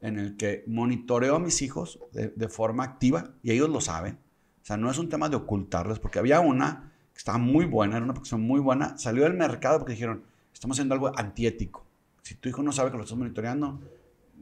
en 0.03 0.19
el 0.19 0.37
que 0.37 0.65
monitoreo 0.67 1.37
a 1.37 1.41
mis 1.41 1.63
hijos 1.63 1.99
de, 2.13 2.29
de 2.29 2.49
forma 2.49 2.85
activa 2.85 3.31
y 3.43 3.53
ellos 3.53 3.71
lo 3.71 3.81
saben. 3.81 4.19
O 4.63 4.65
sea, 4.69 4.77
no 4.77 4.91
es 4.91 4.99
un 4.99 5.09
tema 5.09 5.31
de 5.31 5.37
ocultarles, 5.37 5.99
porque 5.99 6.19
había 6.19 6.41
una 6.41 6.93
que 7.15 7.19
estaba 7.19 7.39
muy 7.39 7.65
buena, 7.65 7.97
era 7.97 8.05
una 8.05 8.13
aplicación 8.13 8.43
muy 8.43 8.61
buena, 8.61 8.99
salió 8.99 9.25
del 9.25 9.33
mercado 9.35 9.79
porque 9.79 9.95
dijeron, 9.95 10.25
estamos 10.53 10.75
haciendo 10.77 10.95
algo 10.95 11.11
antiético. 11.19 11.87
Si 12.29 12.35
tu 12.37 12.49
hijo 12.49 12.63
no 12.63 12.73
sabe 12.73 12.91
que 12.91 12.97
lo 12.97 13.03
estás 13.05 13.19
monitoreando, 13.19 13.81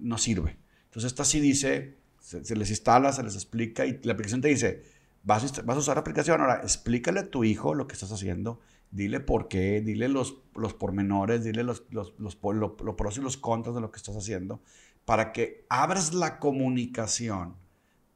no 0.01 0.19
sirve. 0.19 0.57
Entonces 0.85 1.13
esta 1.13 1.25
sí 1.25 1.41
dice, 1.41 1.97
se, 2.21 2.45
se 2.45 2.57
les 2.57 2.71
instala, 2.71 3.13
se 3.13 3.23
les 3.23 3.35
explica 3.35 3.87
y 3.87 4.01
la 4.03 4.13
aplicación 4.15 4.41
te 4.41 4.49
dice, 4.49 4.83
vas 5.23 5.65
vas 5.65 5.77
a 5.77 5.81
usar 5.81 5.97
la 5.97 6.01
aplicación, 6.01 6.41
ahora 6.41 6.61
explícale 6.63 7.21
a 7.21 7.31
tu 7.31 7.45
hijo 7.45 7.75
lo 7.75 7.87
que 7.87 7.95
estás 7.95 8.13
haciendo, 8.13 8.61
dile 8.91 9.21
por 9.21 9.49
qué, 9.49 9.81
dile 9.81 10.09
los, 10.09 10.39
los 10.55 10.75
pormenores, 10.75 11.45
dile 11.45 11.63
los, 11.65 11.85
los, 11.91 12.15
los, 12.19 12.37
po- 12.37 12.53
lo- 12.53 12.77
los 12.85 12.95
pros 12.95 13.19
y 13.19 13.21
los 13.21 13.37
contras 13.37 13.75
de 13.75 13.81
lo 13.81 13.91
que 13.91 13.99
estás 13.99 14.17
haciendo, 14.17 14.63
para 15.05 15.33
que 15.33 15.65
abras 15.69 16.15
la 16.15 16.39
comunicación, 16.39 17.55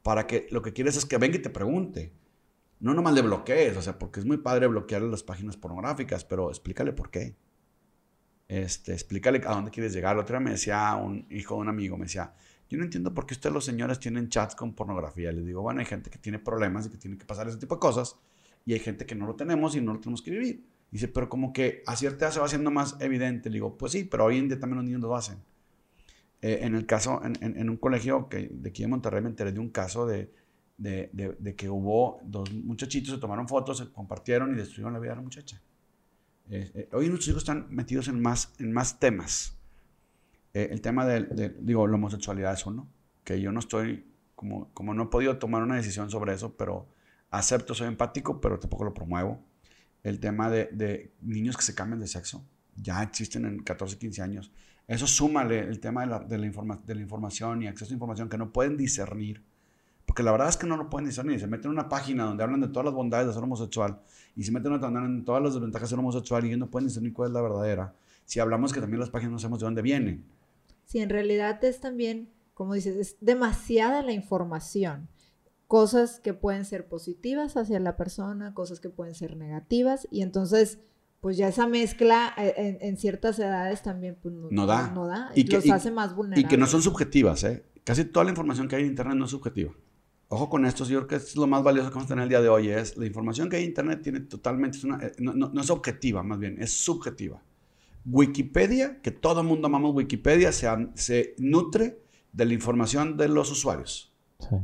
para 0.02 0.26
que 0.26 0.48
lo 0.50 0.62
que 0.62 0.72
quieres 0.72 0.96
es 0.96 1.06
que 1.06 1.18
venga 1.18 1.36
y 1.36 1.42
te 1.42 1.50
pregunte. 1.50 2.12
No 2.80 2.94
nomás 2.94 3.14
le 3.14 3.22
bloquees, 3.22 3.76
o 3.76 3.82
sea, 3.82 3.98
porque 3.98 4.20
es 4.20 4.26
muy 4.26 4.38
padre 4.38 4.66
bloquearle 4.66 5.08
las 5.10 5.22
páginas 5.22 5.56
pornográficas, 5.56 6.24
pero 6.24 6.50
explícale 6.50 6.92
por 6.92 7.10
qué. 7.10 7.36
Este, 8.50 8.92
explícale 8.92 9.40
a 9.46 9.54
dónde 9.54 9.70
quieres 9.70 9.92
llegar. 9.92 10.16
La 10.16 10.22
otra 10.22 10.40
me 10.40 10.50
decía 10.50 10.96
un 10.96 11.24
hijo 11.30 11.54
de 11.54 11.60
un 11.60 11.68
amigo, 11.68 11.96
me 11.96 12.06
decía, 12.06 12.34
yo 12.68 12.78
no 12.78 12.82
entiendo 12.82 13.14
por 13.14 13.24
qué 13.24 13.34
ustedes 13.34 13.54
los 13.54 13.64
señores 13.64 14.00
tienen 14.00 14.28
chats 14.28 14.56
con 14.56 14.74
pornografía. 14.74 15.30
Les 15.30 15.46
digo, 15.46 15.62
bueno, 15.62 15.78
hay 15.78 15.86
gente 15.86 16.10
que 16.10 16.18
tiene 16.18 16.40
problemas 16.40 16.84
y 16.86 16.90
que 16.90 16.96
tiene 16.96 17.16
que 17.16 17.24
pasar 17.24 17.46
ese 17.46 17.58
tipo 17.58 17.76
de 17.76 17.78
cosas. 17.78 18.16
Y 18.66 18.72
hay 18.72 18.80
gente 18.80 19.06
que 19.06 19.14
no 19.14 19.24
lo 19.24 19.36
tenemos 19.36 19.76
y 19.76 19.80
no 19.80 19.94
lo 19.94 20.00
tenemos 20.00 20.20
que 20.20 20.32
vivir. 20.32 20.66
Dice, 20.90 21.06
pero 21.06 21.28
como 21.28 21.52
que 21.52 21.84
a 21.86 21.94
cierta 21.94 22.24
edad 22.24 22.32
se 22.34 22.40
va 22.40 22.46
haciendo 22.46 22.72
más 22.72 22.96
evidente. 22.98 23.50
Le 23.50 23.54
digo, 23.54 23.78
pues 23.78 23.92
sí, 23.92 24.02
pero 24.02 24.24
hoy 24.24 24.38
en 24.38 24.48
día 24.48 24.58
también 24.58 24.78
los 24.78 24.84
niños 24.84 25.00
lo 25.00 25.14
hacen. 25.14 25.38
Eh, 26.42 26.58
en 26.62 26.74
el 26.74 26.86
caso, 26.86 27.20
en, 27.22 27.70
un 27.70 27.76
colegio 27.76 28.28
que, 28.28 28.48
de 28.52 28.70
aquí 28.70 28.82
de 28.82 28.88
Monterrey 28.88 29.22
me 29.22 29.28
enteré 29.28 29.52
de 29.52 29.60
un 29.60 29.70
caso 29.70 30.06
de- 30.06 30.32
de 30.76 31.54
que 31.56 31.68
hubo 31.68 32.18
dos 32.24 32.52
muchachitos, 32.52 33.14
se 33.14 33.20
tomaron 33.20 33.46
fotos, 33.46 33.78
se 33.78 33.92
compartieron 33.92 34.52
y 34.52 34.56
destruyeron 34.56 34.92
la 34.92 34.98
vida 34.98 35.10
de 35.12 35.16
la 35.16 35.22
muchacha. 35.22 35.62
Eh, 36.50 36.70
eh, 36.74 36.88
hoy 36.92 37.08
nuestros 37.08 37.28
hijos 37.28 37.42
están 37.42 37.66
metidos 37.70 38.08
en 38.08 38.20
más, 38.20 38.52
en 38.58 38.72
más 38.72 38.98
temas. 38.98 39.56
Eh, 40.52 40.68
el 40.72 40.80
tema 40.80 41.06
de, 41.06 41.22
de- 41.24 41.50
digo, 41.60 41.86
la 41.86 41.94
homosexualidad 41.94 42.54
es 42.54 42.66
uno, 42.66 42.88
que 43.24 43.40
yo 43.40 43.52
no 43.52 43.60
estoy, 43.60 44.04
como, 44.34 44.68
como 44.74 44.94
no 44.94 45.04
he 45.04 45.06
podido 45.06 45.38
tomar 45.38 45.62
una 45.62 45.76
decisión 45.76 46.10
sobre 46.10 46.34
eso, 46.34 46.56
pero 46.56 46.88
acepto, 47.30 47.74
soy 47.74 47.86
empático, 47.88 48.40
pero 48.40 48.58
tampoco 48.58 48.84
lo 48.84 48.94
promuevo. 48.94 49.40
El 50.02 50.18
tema 50.18 50.50
de, 50.50 50.66
de 50.72 51.12
niños 51.22 51.56
que 51.56 51.62
se 51.62 51.74
cambian 51.74 52.00
de 52.00 52.06
sexo, 52.08 52.44
ya 52.76 53.02
existen 53.02 53.44
en 53.44 53.62
14, 53.62 53.98
15 53.98 54.22
años. 54.22 54.50
Eso 54.88 55.06
súmale 55.06 55.60
el 55.60 55.78
tema 55.78 56.00
de 56.00 56.06
la, 56.08 56.18
de 56.20 56.38
la 56.38 56.46
informa- 56.46 56.82
de 56.84 56.94
la 56.96 57.02
información 57.02 57.62
y 57.62 57.68
acceso 57.68 57.92
a 57.92 57.94
información 57.94 58.28
que 58.28 58.38
no 58.38 58.52
pueden 58.52 58.76
discernir. 58.76 59.44
Porque 60.10 60.24
la 60.24 60.32
verdad 60.32 60.48
es 60.48 60.56
que 60.56 60.66
no 60.66 60.76
lo 60.76 60.90
pueden 60.90 61.06
discernir. 61.06 61.38
Se 61.38 61.46
meten 61.46 61.66
en 61.66 61.78
una 61.78 61.88
página 61.88 62.24
donde 62.24 62.42
hablan 62.42 62.60
de 62.60 62.66
todas 62.66 62.84
las 62.84 62.92
bondades 62.94 63.28
de 63.28 63.32
ser 63.32 63.44
homosexual 63.44 64.00
y 64.34 64.42
se 64.42 64.50
meten 64.50 64.72
en 64.72 64.78
otra 64.78 64.86
donde 64.88 64.98
hablan 64.98 65.18
de 65.20 65.24
todas 65.24 65.40
las 65.40 65.54
desventajas 65.54 65.88
de 65.88 65.90
ser 65.90 65.98
homosexual 66.00 66.44
y 66.44 66.48
ellos 66.48 66.58
no 66.58 66.66
pueden 66.68 66.88
discernir 66.88 67.12
cuál 67.12 67.28
es 67.28 67.32
la 67.34 67.40
verdadera. 67.42 67.94
Si 68.24 68.40
hablamos 68.40 68.72
que 68.72 68.80
también 68.80 68.98
las 68.98 69.08
páginas 69.10 69.30
no 69.34 69.38
sabemos 69.38 69.60
de 69.60 69.66
dónde 69.66 69.82
vienen. 69.82 70.24
Sí, 70.84 70.98
en 70.98 71.10
realidad 71.10 71.62
es 71.64 71.78
también, 71.78 72.28
como 72.54 72.74
dices, 72.74 72.96
es 72.96 73.16
demasiada 73.20 74.02
la 74.02 74.10
información. 74.10 75.06
Cosas 75.68 76.18
que 76.18 76.34
pueden 76.34 76.64
ser 76.64 76.88
positivas 76.88 77.56
hacia 77.56 77.78
la 77.78 77.96
persona, 77.96 78.52
cosas 78.52 78.80
que 78.80 78.90
pueden 78.90 79.14
ser 79.14 79.36
negativas, 79.36 80.08
y 80.10 80.22
entonces, 80.22 80.80
pues 81.20 81.36
ya 81.36 81.46
esa 81.46 81.68
mezcla 81.68 82.34
eh, 82.36 82.54
en, 82.56 82.78
en 82.80 82.96
ciertas 82.96 83.38
edades 83.38 83.84
también 83.84 84.16
pues, 84.20 84.34
no, 84.34 84.48
No 84.50 84.66
da. 84.66 84.90
no 84.90 85.06
da, 85.06 85.30
Y 85.36 85.44
que- 85.44 85.54
los 85.54 85.66
y- 85.66 85.70
hace 85.70 85.92
más 85.92 86.16
vulnerables. 86.16 86.44
Y 86.44 86.48
que 86.48 86.56
no 86.58 86.66
son 86.66 86.82
subjetivas, 86.82 87.44
¿eh? 87.44 87.62
Casi 87.84 88.04
toda 88.04 88.24
la 88.24 88.30
información 88.30 88.66
que 88.66 88.74
hay 88.74 88.82
en 88.82 88.88
Internet 88.88 89.16
no 89.16 89.26
es 89.26 89.30
subjetiva. 89.30 89.72
Ojo 90.32 90.48
con 90.48 90.64
esto, 90.64 90.84
yo 90.84 90.98
creo 91.00 91.06
que 91.08 91.16
es 91.16 91.34
lo 91.34 91.48
más 91.48 91.64
valioso 91.64 91.88
que 91.88 91.94
vamos 91.94 92.06
a 92.06 92.14
tener 92.14 92.22
el 92.22 92.28
día 92.28 92.40
de 92.40 92.48
hoy, 92.48 92.68
es 92.68 92.96
la 92.96 93.04
información 93.04 93.50
que 93.50 93.56
hay 93.56 93.64
en 93.64 93.70
Internet 93.70 94.00
tiene 94.00 94.20
totalmente, 94.20 94.78
es 94.78 94.84
una- 94.84 95.04
eh, 95.04 95.12
no, 95.18 95.34
no- 95.34 95.50
no 95.52 95.60
es 95.60 95.70
objetiva, 95.70 96.22
más 96.22 96.38
bien, 96.38 96.56
es 96.62 96.72
subjetiva. 96.72 97.42
Wikipedia, 98.06 99.00
que 99.02 99.10
todo 99.10 99.40
el 99.40 99.46
mundo 99.46 99.66
amamos 99.66 99.94
Wikipedia, 99.94 100.52
se, 100.52 100.68
se 100.94 101.34
nutre 101.38 101.98
de 102.32 102.44
la 102.44 102.54
información 102.54 103.16
de 103.16 103.28
los 103.28 103.50
usuarios. 103.50 104.12
Sí. 104.38 104.54
O 104.54 104.62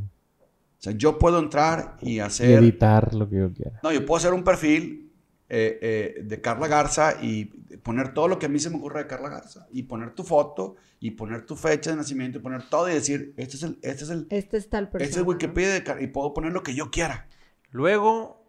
sea, 0.78 0.92
yo 0.92 1.18
puedo 1.18 1.38
entrar 1.40 1.96
y 2.00 2.12
Y 2.14 2.20
hacer... 2.20 2.62
editar 2.62 3.12
lo 3.14 3.28
que 3.28 3.36
yo 3.38 3.52
quiera. 3.52 3.80
No, 3.82 3.90
yo 3.92 4.06
puedo 4.06 4.18
hacer 4.18 4.32
un 4.32 4.44
perfil 4.44 5.05
eh, 5.48 5.78
eh, 5.80 6.22
de 6.24 6.40
Carla 6.40 6.66
Garza 6.68 7.22
y 7.22 7.44
poner 7.82 8.12
todo 8.14 8.28
lo 8.28 8.38
que 8.38 8.46
a 8.46 8.48
mí 8.48 8.58
se 8.58 8.70
me 8.70 8.76
ocurre 8.76 9.00
de 9.04 9.06
Carla 9.06 9.28
Garza. 9.28 9.66
Y 9.72 9.84
poner 9.84 10.14
tu 10.14 10.24
foto 10.24 10.76
y 11.00 11.12
poner 11.12 11.46
tu 11.46 11.56
fecha 11.56 11.90
de 11.90 11.96
nacimiento 11.96 12.38
y 12.38 12.40
poner 12.42 12.68
todo 12.68 12.88
y 12.90 12.94
decir, 12.94 13.34
este 13.36 13.56
es 13.56 13.62
el, 13.62 13.78
este 13.82 14.04
es 14.04 14.10
el, 14.10 14.26
Este 14.30 14.56
es 14.56 14.68
tal 14.70 14.88
persona. 14.88 15.04
este 15.08 15.20
es 15.20 15.24
¿no? 15.24 15.30
Wikipedia 15.32 15.72
de 15.74 15.84
Car- 15.84 16.02
y 16.02 16.06
puedo 16.08 16.32
poner 16.34 16.52
lo 16.52 16.62
que 16.62 16.74
yo 16.74 16.90
quiera. 16.90 17.28
Luego 17.70 18.44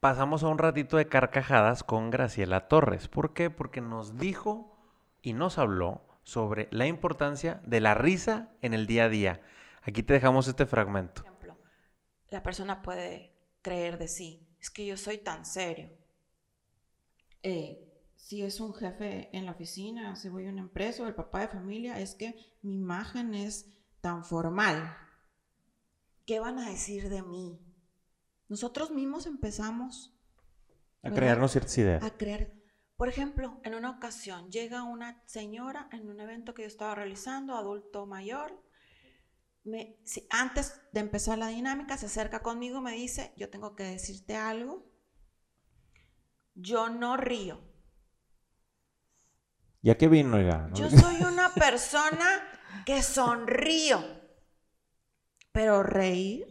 pasamos 0.00 0.42
a 0.42 0.48
un 0.48 0.58
ratito 0.58 0.96
de 0.96 1.08
carcajadas 1.08 1.82
con 1.82 2.10
Graciela 2.10 2.68
Torres. 2.68 3.08
¿Por 3.08 3.32
qué? 3.32 3.50
Porque 3.50 3.80
nos 3.80 4.18
dijo 4.18 4.76
y 5.22 5.32
nos 5.32 5.58
habló 5.58 6.02
sobre 6.22 6.68
la 6.70 6.86
importancia 6.86 7.60
de 7.64 7.80
la 7.80 7.94
risa 7.94 8.50
en 8.62 8.74
el 8.74 8.86
día 8.86 9.04
a 9.04 9.08
día. 9.08 9.40
Aquí 9.82 10.02
te 10.02 10.12
dejamos 10.14 10.48
este 10.48 10.66
fragmento. 10.66 11.22
Por 11.22 11.32
ejemplo, 11.32 11.56
la 12.28 12.42
persona 12.42 12.82
puede 12.82 13.32
creer 13.62 13.98
de 13.98 14.08
sí, 14.08 14.46
es 14.60 14.70
que 14.70 14.84
yo 14.84 14.96
soy 14.96 15.18
tan 15.18 15.44
serio. 15.44 15.90
Eh, 17.48 17.80
si 18.16 18.42
es 18.42 18.58
un 18.58 18.74
jefe 18.74 19.28
en 19.36 19.46
la 19.46 19.52
oficina, 19.52 20.16
si 20.16 20.28
voy 20.28 20.46
a 20.46 20.50
una 20.50 20.62
empresa 20.62 21.04
o 21.04 21.06
el 21.06 21.14
papá 21.14 21.42
de 21.42 21.48
familia, 21.48 22.00
es 22.00 22.16
que 22.16 22.34
mi 22.62 22.74
imagen 22.74 23.34
es 23.34 23.72
tan 24.00 24.24
formal. 24.24 24.96
¿Qué 26.26 26.40
van 26.40 26.58
a 26.58 26.68
decir 26.68 27.08
de 27.08 27.22
mí? 27.22 27.60
Nosotros 28.48 28.90
mismos 28.90 29.26
empezamos 29.26 30.12
A 31.02 31.10
¿verdad? 31.10 31.16
crearnos 31.18 31.52
ciertas 31.52 31.78
ideas. 31.78 32.02
a 32.02 32.16
crear. 32.16 32.52
Por 32.96 33.08
ejemplo, 33.08 33.60
en 33.62 33.76
una 33.76 33.90
ocasión 33.90 34.50
llega 34.50 34.82
una 34.82 35.22
señora 35.26 35.88
en 35.92 36.08
un 36.08 36.18
evento 36.18 36.52
que 36.52 36.62
yo 36.62 36.68
estaba 36.68 36.96
realizando, 36.96 37.54
adulto 37.54 38.06
mayor. 38.06 38.60
Me, 39.62 40.00
si- 40.04 40.26
antes 40.30 40.80
de 40.92 40.98
empezar 41.00 41.38
la 41.38 41.46
dinámica, 41.48 41.96
se 41.96 42.06
acerca 42.06 42.40
conmigo, 42.42 42.80
me 42.80 42.90
dice, 42.92 43.32
yo 43.36 43.50
tengo 43.50 43.76
que 43.76 43.84
decirte 43.84 44.34
algo. 44.34 44.84
Yo 46.56 46.88
no 46.88 47.16
río. 47.16 47.60
Ya 49.82 49.96
que 49.96 50.08
vino, 50.08 50.36
oiga. 50.36 50.66
¿no? 50.68 50.74
Yo 50.74 50.90
soy 50.90 51.22
una 51.22 51.54
persona 51.54 52.42
que 52.84 53.02
sonrío. 53.02 54.02
Pero 55.52 55.82
reír, 55.82 56.46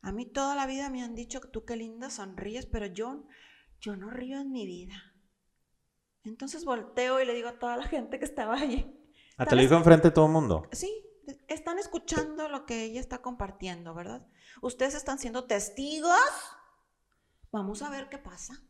a 0.00 0.12
mí 0.12 0.24
toda 0.24 0.54
la 0.54 0.66
vida 0.66 0.88
me 0.88 1.02
han 1.02 1.14
dicho 1.14 1.40
que 1.40 1.48
tú 1.48 1.64
qué 1.64 1.76
linda 1.76 2.10
sonríes, 2.10 2.66
pero 2.66 2.86
yo, 2.86 3.26
yo 3.80 3.96
no 3.96 4.08
río 4.08 4.40
en 4.40 4.50
mi 4.50 4.66
vida. 4.66 4.94
Entonces 6.24 6.64
volteo 6.64 7.20
y 7.20 7.26
le 7.26 7.34
digo 7.34 7.48
a 7.48 7.58
toda 7.58 7.76
la 7.76 7.84
gente 7.84 8.18
que 8.18 8.24
estaba 8.24 8.54
allí. 8.54 8.94
Ah, 9.36 9.46
te 9.46 9.56
lo 9.56 9.62
dijo 9.62 9.74
enfrente 9.74 10.08
de 10.08 10.14
todo 10.14 10.26
el 10.26 10.32
mundo. 10.32 10.68
Sí, 10.72 10.90
están 11.48 11.78
escuchando 11.78 12.48
lo 12.48 12.66
que 12.66 12.84
ella 12.84 13.00
está 13.00 13.20
compartiendo, 13.20 13.94
¿verdad? 13.94 14.26
Ustedes 14.62 14.94
están 14.94 15.18
siendo 15.18 15.44
testigos. 15.44 16.18
Vamos 17.50 17.82
a 17.82 17.90
ver 17.90 18.08
qué 18.08 18.18
pasa. 18.18 18.62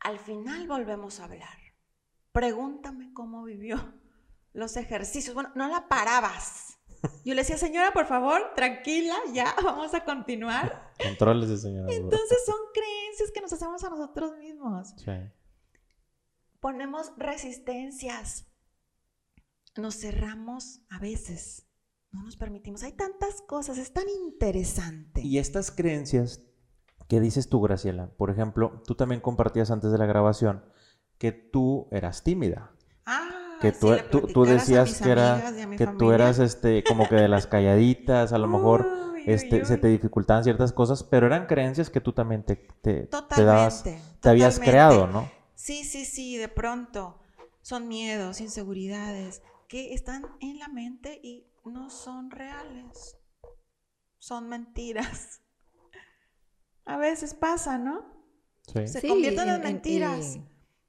Al 0.00 0.18
final 0.18 0.66
volvemos 0.68 1.20
a 1.20 1.24
hablar. 1.24 1.58
Pregúntame 2.32 3.12
cómo 3.12 3.44
vivió 3.44 3.94
los 4.52 4.76
ejercicios. 4.76 5.34
Bueno, 5.34 5.50
no 5.54 5.68
la 5.68 5.88
parabas. 5.88 6.78
Yo 7.24 7.34
le 7.34 7.42
decía, 7.42 7.58
señora, 7.58 7.92
por 7.92 8.06
favor, 8.06 8.52
tranquila, 8.54 9.16
ya, 9.32 9.54
vamos 9.62 9.94
a 9.94 10.04
continuar. 10.04 10.92
Controles 11.02 11.48
de 11.48 11.58
señora. 11.58 11.92
Entonces 11.92 12.38
son 12.44 12.56
creencias 12.72 13.30
que 13.32 13.40
nos 13.40 13.52
hacemos 13.52 13.82
a 13.84 13.90
nosotros 13.90 14.36
mismos. 14.38 14.94
Sí. 14.96 15.12
Ponemos 16.60 17.12
resistencias. 17.16 18.46
Nos 19.76 19.96
cerramos 19.96 20.80
a 20.88 20.98
veces. 20.98 21.66
No 22.12 22.22
nos 22.22 22.36
permitimos. 22.36 22.82
Hay 22.82 22.92
tantas 22.92 23.42
cosas, 23.42 23.76
es 23.76 23.92
tan 23.92 24.08
interesante. 24.08 25.20
Y 25.20 25.38
estas 25.38 25.70
creencias 25.70 26.45
que 27.08 27.20
dices 27.20 27.48
tú, 27.48 27.60
Graciela, 27.60 28.08
por 28.16 28.30
ejemplo, 28.30 28.82
tú 28.86 28.94
también 28.94 29.20
compartías 29.20 29.70
antes 29.70 29.92
de 29.92 29.98
la 29.98 30.06
grabación 30.06 30.64
que 31.18 31.32
tú 31.32 31.88
eras 31.90 32.22
tímida. 32.22 32.72
Ah, 33.04 33.58
Que 33.60 33.72
tú, 33.72 33.92
le 33.92 34.02
tú, 34.02 34.44
decías 34.44 35.00
que, 35.00 35.10
era, 35.10 35.52
que 35.76 35.86
tú 35.86 36.12
eras 36.12 36.38
este, 36.38 36.84
como 36.84 37.08
que 37.08 37.14
de 37.14 37.28
las 37.28 37.46
calladitas, 37.48 38.32
a 38.32 38.38
lo 38.38 38.48
mejor 38.48 38.82
Uy, 38.82 39.20
uy, 39.20 39.22
este, 39.26 39.64
se 39.64 39.78
te 39.78 39.88
dificultaban 39.88 40.44
ciertas 40.44 40.72
cosas, 40.72 41.02
pero 41.04 41.26
eran 41.26 41.46
creencias 41.46 41.88
que 41.88 42.00
tú 42.00 42.12
también 42.12 42.42
te, 42.42 42.56
te, 42.56 43.08
te 43.34 43.44
dabas, 43.44 43.84
te 44.20 44.28
habías 44.28 44.58
creado, 44.58 45.06
¿no? 45.06 45.30
Sí, 45.54 45.84
sí, 45.84 46.04
sí, 46.04 46.36
de 46.36 46.48
pronto. 46.48 47.18
Son 47.62 47.88
miedos, 47.88 48.40
inseguridades 48.40 49.42
que 49.68 49.94
están 49.94 50.24
en 50.40 50.58
la 50.58 50.68
mente 50.68 51.18
y 51.22 51.46
no 51.64 51.90
son 51.90 52.30
reales. 52.30 53.16
Son 54.18 54.48
mentiras. 54.48 55.40
A 56.86 56.96
veces 56.96 57.34
pasa, 57.34 57.76
¿no? 57.78 58.04
Sí. 58.72 58.86
Se 58.88 59.06
convierten 59.06 59.48
en 59.48 59.60
mentiras. 59.62 60.36
Y, 60.36 60.42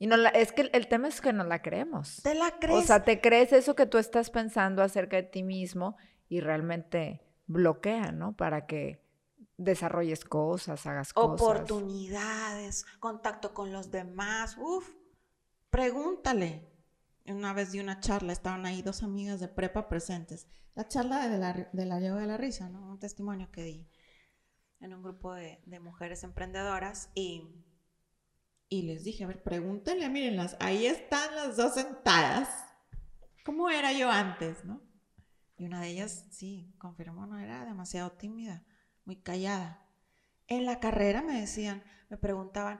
y 0.06 0.08
no 0.08 0.16
la- 0.18 0.30
es 0.30 0.52
que 0.52 0.62
el, 0.62 0.70
el 0.74 0.88
tema 0.88 1.08
es 1.10 1.20
que 1.22 1.34
no 1.34 1.44
la 1.44 1.62
creemos. 1.62 2.22
¿Te 2.24 2.34
la 2.36 2.58
crees? 2.60 2.84
O 2.84 2.88
sea, 2.88 3.04
te 3.04 3.20
crees 3.20 3.52
eso 3.52 3.76
que 3.76 3.86
tú 3.86 3.98
estás 3.98 4.30
pensando 4.30 4.82
acerca 4.82 5.18
de 5.18 5.24
ti 5.24 5.44
mismo 5.44 5.98
y 6.30 6.40
realmente 6.40 7.22
bloquea, 7.48 8.12
¿no? 8.12 8.36
Para 8.36 8.66
que 8.66 9.04
desarrolles 9.58 10.24
cosas, 10.24 10.86
hagas 10.86 11.14
cosas. 11.14 11.42
oportunidades, 11.42 12.86
contacto 13.00 13.54
con 13.54 13.72
los 13.72 13.90
demás. 13.92 14.56
Uf, 14.60 14.88
pregúntale. 15.70 16.68
Una 17.26 17.54
vez 17.54 17.72
di 17.72 17.80
una 17.80 18.00
charla, 18.00 18.32
estaban 18.34 18.66
ahí 18.66 18.82
dos 18.82 19.04
amigas 19.04 19.40
de 19.40 19.48
prepa 19.50 19.90
presentes. 19.90 20.48
La 20.76 20.88
charla 20.88 21.28
de 21.28 21.38
la, 21.38 21.54
de 21.74 21.86
la 21.86 22.00
yoga 22.00 22.22
de 22.22 22.28
la 22.28 22.38
risa, 22.38 22.70
¿no? 22.70 22.90
Un 22.92 23.00
testimonio 23.00 23.52
que 23.52 23.64
di 23.64 23.88
en 24.80 24.94
un 24.94 25.04
grupo 25.04 25.34
de, 25.34 25.62
de 25.66 25.80
mujeres 25.80 26.24
emprendedoras 26.24 27.10
y, 27.16 27.44
y 28.70 28.84
les 28.84 29.04
dije, 29.04 29.24
a 29.24 29.28
ver, 29.28 29.42
pregúntenle, 29.44 30.10
mírenlas, 30.10 30.58
ahí 30.60 30.86
están 30.86 31.36
las 31.36 31.58
dos 31.58 31.74
sentadas. 31.76 32.50
¿Cómo 33.46 33.70
era 33.70 33.94
yo 33.94 34.10
antes, 34.10 34.66
no? 34.66 34.82
Y 35.58 35.66
una 35.66 35.82
de 35.82 35.88
ellas, 35.88 36.26
sí, 36.32 36.76
confirmó, 36.78 37.26
no 37.26 37.40
era 37.40 37.66
demasiado 37.66 38.12
tímida, 38.12 38.64
muy 39.06 39.16
callada. 39.16 39.88
En 40.48 40.66
la 40.66 40.80
carrera 40.80 41.22
me 41.24 41.40
decían, 41.40 41.84
me 42.10 42.18
preguntaban, 42.18 42.80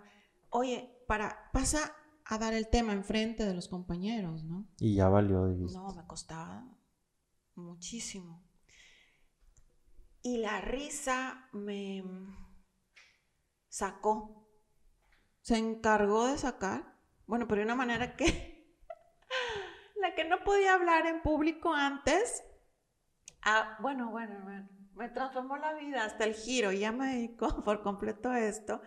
oye, 0.50 1.04
para, 1.08 1.50
pasa 1.52 1.96
a 2.26 2.38
dar 2.38 2.54
el 2.54 2.68
tema 2.68 2.94
enfrente 2.94 3.46
de 3.46 3.54
los 3.54 3.68
compañeros, 3.68 4.44
¿no? 4.44 4.68
Y 4.80 4.96
ya 4.96 5.10
valió, 5.10 5.48
dijiste. 5.48 5.78
No, 5.78 5.94
me 5.96 6.06
costaba, 6.06 6.68
muchísimo. 7.56 8.47
Y 10.28 10.40
la 10.40 10.60
risa 10.60 11.48
me 11.54 12.04
sacó, 13.70 14.46
se 15.42 15.56
encargó 15.56 16.28
de 16.28 16.38
sacar, 16.38 16.84
bueno, 17.28 17.48
pero 17.48 17.60
de 17.60 17.66
una 17.66 17.76
manera 17.76 18.18
que 18.18 18.76
la 20.02 20.16
que 20.16 20.26
no 20.26 20.44
podía 20.44 20.74
hablar 20.74 21.06
en 21.06 21.22
público 21.22 21.74
antes, 21.74 22.44
ah, 23.44 23.78
bueno, 23.80 24.12
bueno, 24.12 24.38
bueno, 24.44 24.68
me 24.96 25.08
transformó 25.08 25.56
la 25.56 25.74
vida 25.76 26.04
hasta 26.04 26.26
el 26.26 26.34
giro, 26.34 26.74
ya 26.74 26.92
me 26.92 27.08
dedico 27.14 27.48
por 27.64 27.82
completo 27.82 28.34
esto. 28.34 28.82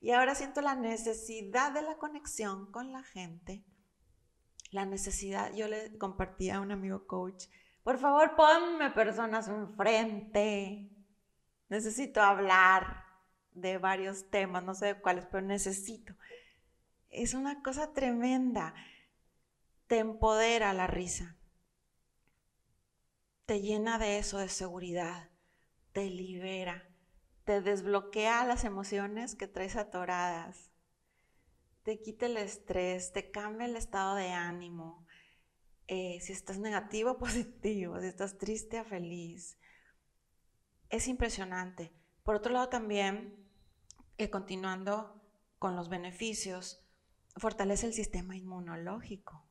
Y 0.00 0.12
ahora 0.12 0.36
siento 0.36 0.60
la 0.60 0.76
necesidad 0.76 1.72
de 1.72 1.82
la 1.82 1.98
conexión 1.98 2.70
con 2.70 2.92
la 2.92 3.02
gente. 3.02 3.64
La 4.70 4.86
necesidad, 4.86 5.52
yo 5.52 5.66
le 5.66 5.98
compartí 5.98 6.50
a 6.50 6.60
un 6.60 6.70
amigo 6.70 7.08
coach, 7.08 7.46
por 7.86 7.98
favor 7.98 8.34
ponme 8.34 8.90
personas 8.90 9.46
enfrente. 9.46 10.90
Necesito 11.68 12.20
hablar 12.20 13.04
de 13.52 13.78
varios 13.78 14.28
temas, 14.28 14.64
no 14.64 14.74
sé 14.74 14.86
de 14.86 15.00
cuáles, 15.00 15.26
pero 15.26 15.46
necesito. 15.46 16.16
Es 17.10 17.34
una 17.34 17.62
cosa 17.62 17.92
tremenda. 17.92 18.74
Te 19.86 20.00
empodera 20.00 20.72
la 20.72 20.88
risa. 20.88 21.36
Te 23.44 23.60
llena 23.60 24.00
de 24.00 24.18
eso, 24.18 24.38
de 24.38 24.48
seguridad. 24.48 25.30
Te 25.92 26.10
libera 26.10 26.88
te 27.46 27.60
desbloquea 27.60 28.44
las 28.44 28.64
emociones 28.64 29.36
que 29.36 29.46
traes 29.46 29.76
atoradas, 29.76 30.72
te 31.84 32.02
quita 32.02 32.26
el 32.26 32.38
estrés, 32.38 33.12
te 33.12 33.30
cambia 33.30 33.66
el 33.66 33.76
estado 33.76 34.16
de 34.16 34.32
ánimo. 34.32 35.05
Eh, 35.88 36.18
si 36.20 36.32
estás 36.32 36.58
negativo, 36.58 37.18
positivo, 37.18 38.00
si 38.00 38.06
estás 38.06 38.38
triste, 38.38 38.82
feliz. 38.84 39.58
Es 40.88 41.08
impresionante. 41.08 41.92
Por 42.22 42.36
otro 42.36 42.52
lado, 42.52 42.68
también, 42.68 43.48
eh, 44.18 44.30
continuando 44.30 45.22
con 45.58 45.76
los 45.76 45.88
beneficios, 45.88 46.84
fortalece 47.36 47.86
el 47.86 47.92
sistema 47.92 48.36
inmunológico 48.36 49.46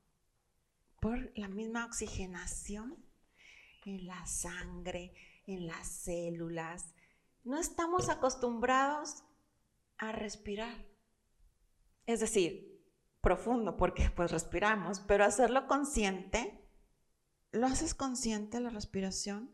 por 0.99 1.31
la 1.37 1.47
misma 1.47 1.85
oxigenación 1.85 2.97
en 3.85 4.07
la 4.07 4.25
sangre, 4.25 5.13
en 5.45 5.67
las 5.67 5.87
células, 5.87 6.95
no 7.43 7.59
estamos 7.59 8.09
acostumbrados 8.09 9.23
a 9.97 10.11
respirar. 10.11 10.85
Es 12.07 12.19
decir, 12.19 12.74
profundo, 13.25 13.75
porque 13.75 14.11
pues 14.11 14.31
respiramos, 14.31 14.99
pero 15.01 15.25
hacerlo 15.25 15.65
consciente, 15.67 16.63
¿lo 17.51 17.65
haces 17.65 17.95
consciente 17.95 18.59
la 18.59 18.69
respiración? 18.69 19.51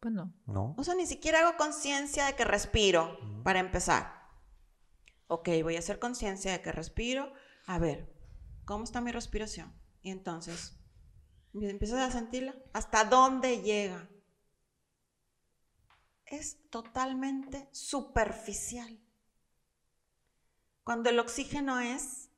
Pues 0.00 0.14
no. 0.14 0.34
No. 0.46 0.74
O 0.78 0.82
sea, 0.82 0.94
ni 0.94 1.06
siquiera 1.06 1.40
hago 1.40 1.58
conciencia 1.58 2.24
de 2.24 2.34
que 2.34 2.44
respiro, 2.44 3.18
para 3.44 3.60
empezar. 3.60 4.14
Ok, 5.26 5.50
voy 5.62 5.76
a 5.76 5.80
hacer 5.80 5.98
conciencia 5.98 6.52
de 6.52 6.62
que 6.62 6.72
respiro. 6.72 7.32
A 7.66 7.78
ver, 7.78 8.10
¿cómo 8.64 8.84
está 8.84 9.02
mi 9.02 9.12
respiración? 9.12 9.78
Y 10.00 10.10
entonces, 10.10 10.80
empiezas 11.52 12.00
a 12.00 12.10
sentirla. 12.10 12.56
¿Hasta 12.72 13.04
dónde 13.04 13.60
llega? 13.60 14.08
es 16.26 16.58
totalmente 16.70 17.68
superficial. 17.72 19.00
Cuando 20.82 21.10
el 21.10 21.18
oxígeno 21.18 21.80
es, 21.80 22.30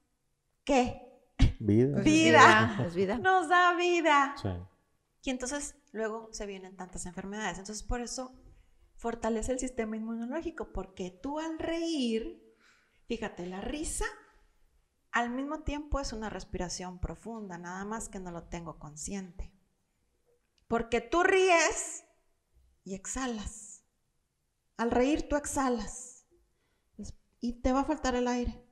¿qué? 0.69 1.03
Vida. 1.61 2.01
Vida. 2.03 2.87
Es 2.87 2.95
vida. 2.95 3.17
Nos 3.17 3.49
da 3.49 3.75
vida. 3.75 4.35
Sí. 4.41 4.51
Y 5.25 5.31
entonces 5.31 5.77
luego 5.93 6.29
se 6.31 6.45
vienen 6.45 6.77
tantas 6.77 7.07
enfermedades. 7.07 7.59
Entonces 7.59 7.83
por 7.83 8.03
eso 8.03 8.39
fortalece 8.97 9.53
el 9.53 9.59
sistema 9.59 9.97
inmunológico, 9.97 10.71
porque 10.73 11.11
tú 11.11 11.39
al 11.39 11.59
reír, 11.59 12.55
fíjate, 13.07 13.47
la 13.47 13.63
risa 13.63 14.05
al 15.11 15.31
mismo 15.31 15.63
tiempo 15.63 16.01
es 16.01 16.13
una 16.13 16.29
respiración 16.29 17.01
profunda, 17.01 17.57
nada 17.57 17.87
más 17.87 18.11
que 18.11 18.21
no 18.21 18.31
lo 18.31 18.45
tengo 18.45 18.79
consciente. 18.79 19.55
Porque 20.67 21.01
tú 21.01 21.23
ríes 21.23 22.05
y 22.85 22.95
exhalas. 22.95 23.85
Al 24.77 24.91
reír 24.91 25.29
tú 25.31 25.37
exhalas 25.37 26.27
y 27.41 27.63
te 27.63 27.73
va 27.73 27.81
a 27.81 27.85
faltar 27.85 28.15
el 28.17 28.29
aire. 28.29 28.68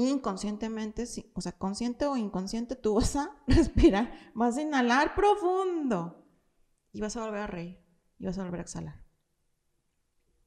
Inconscientemente, 0.00 1.04
o 1.34 1.40
sea, 1.40 1.58
consciente 1.58 2.06
o 2.06 2.16
inconsciente, 2.16 2.76
tú 2.76 2.94
vas 2.94 3.16
a 3.16 3.36
respirar, 3.48 4.30
vas 4.32 4.56
a 4.56 4.62
inhalar 4.62 5.16
profundo 5.16 6.24
y 6.92 7.00
vas 7.00 7.16
a 7.16 7.24
volver 7.24 7.40
a 7.40 7.46
reír 7.48 7.84
y 8.16 8.26
vas 8.26 8.38
a 8.38 8.44
volver 8.44 8.60
a 8.60 8.62
exhalar. 8.62 9.04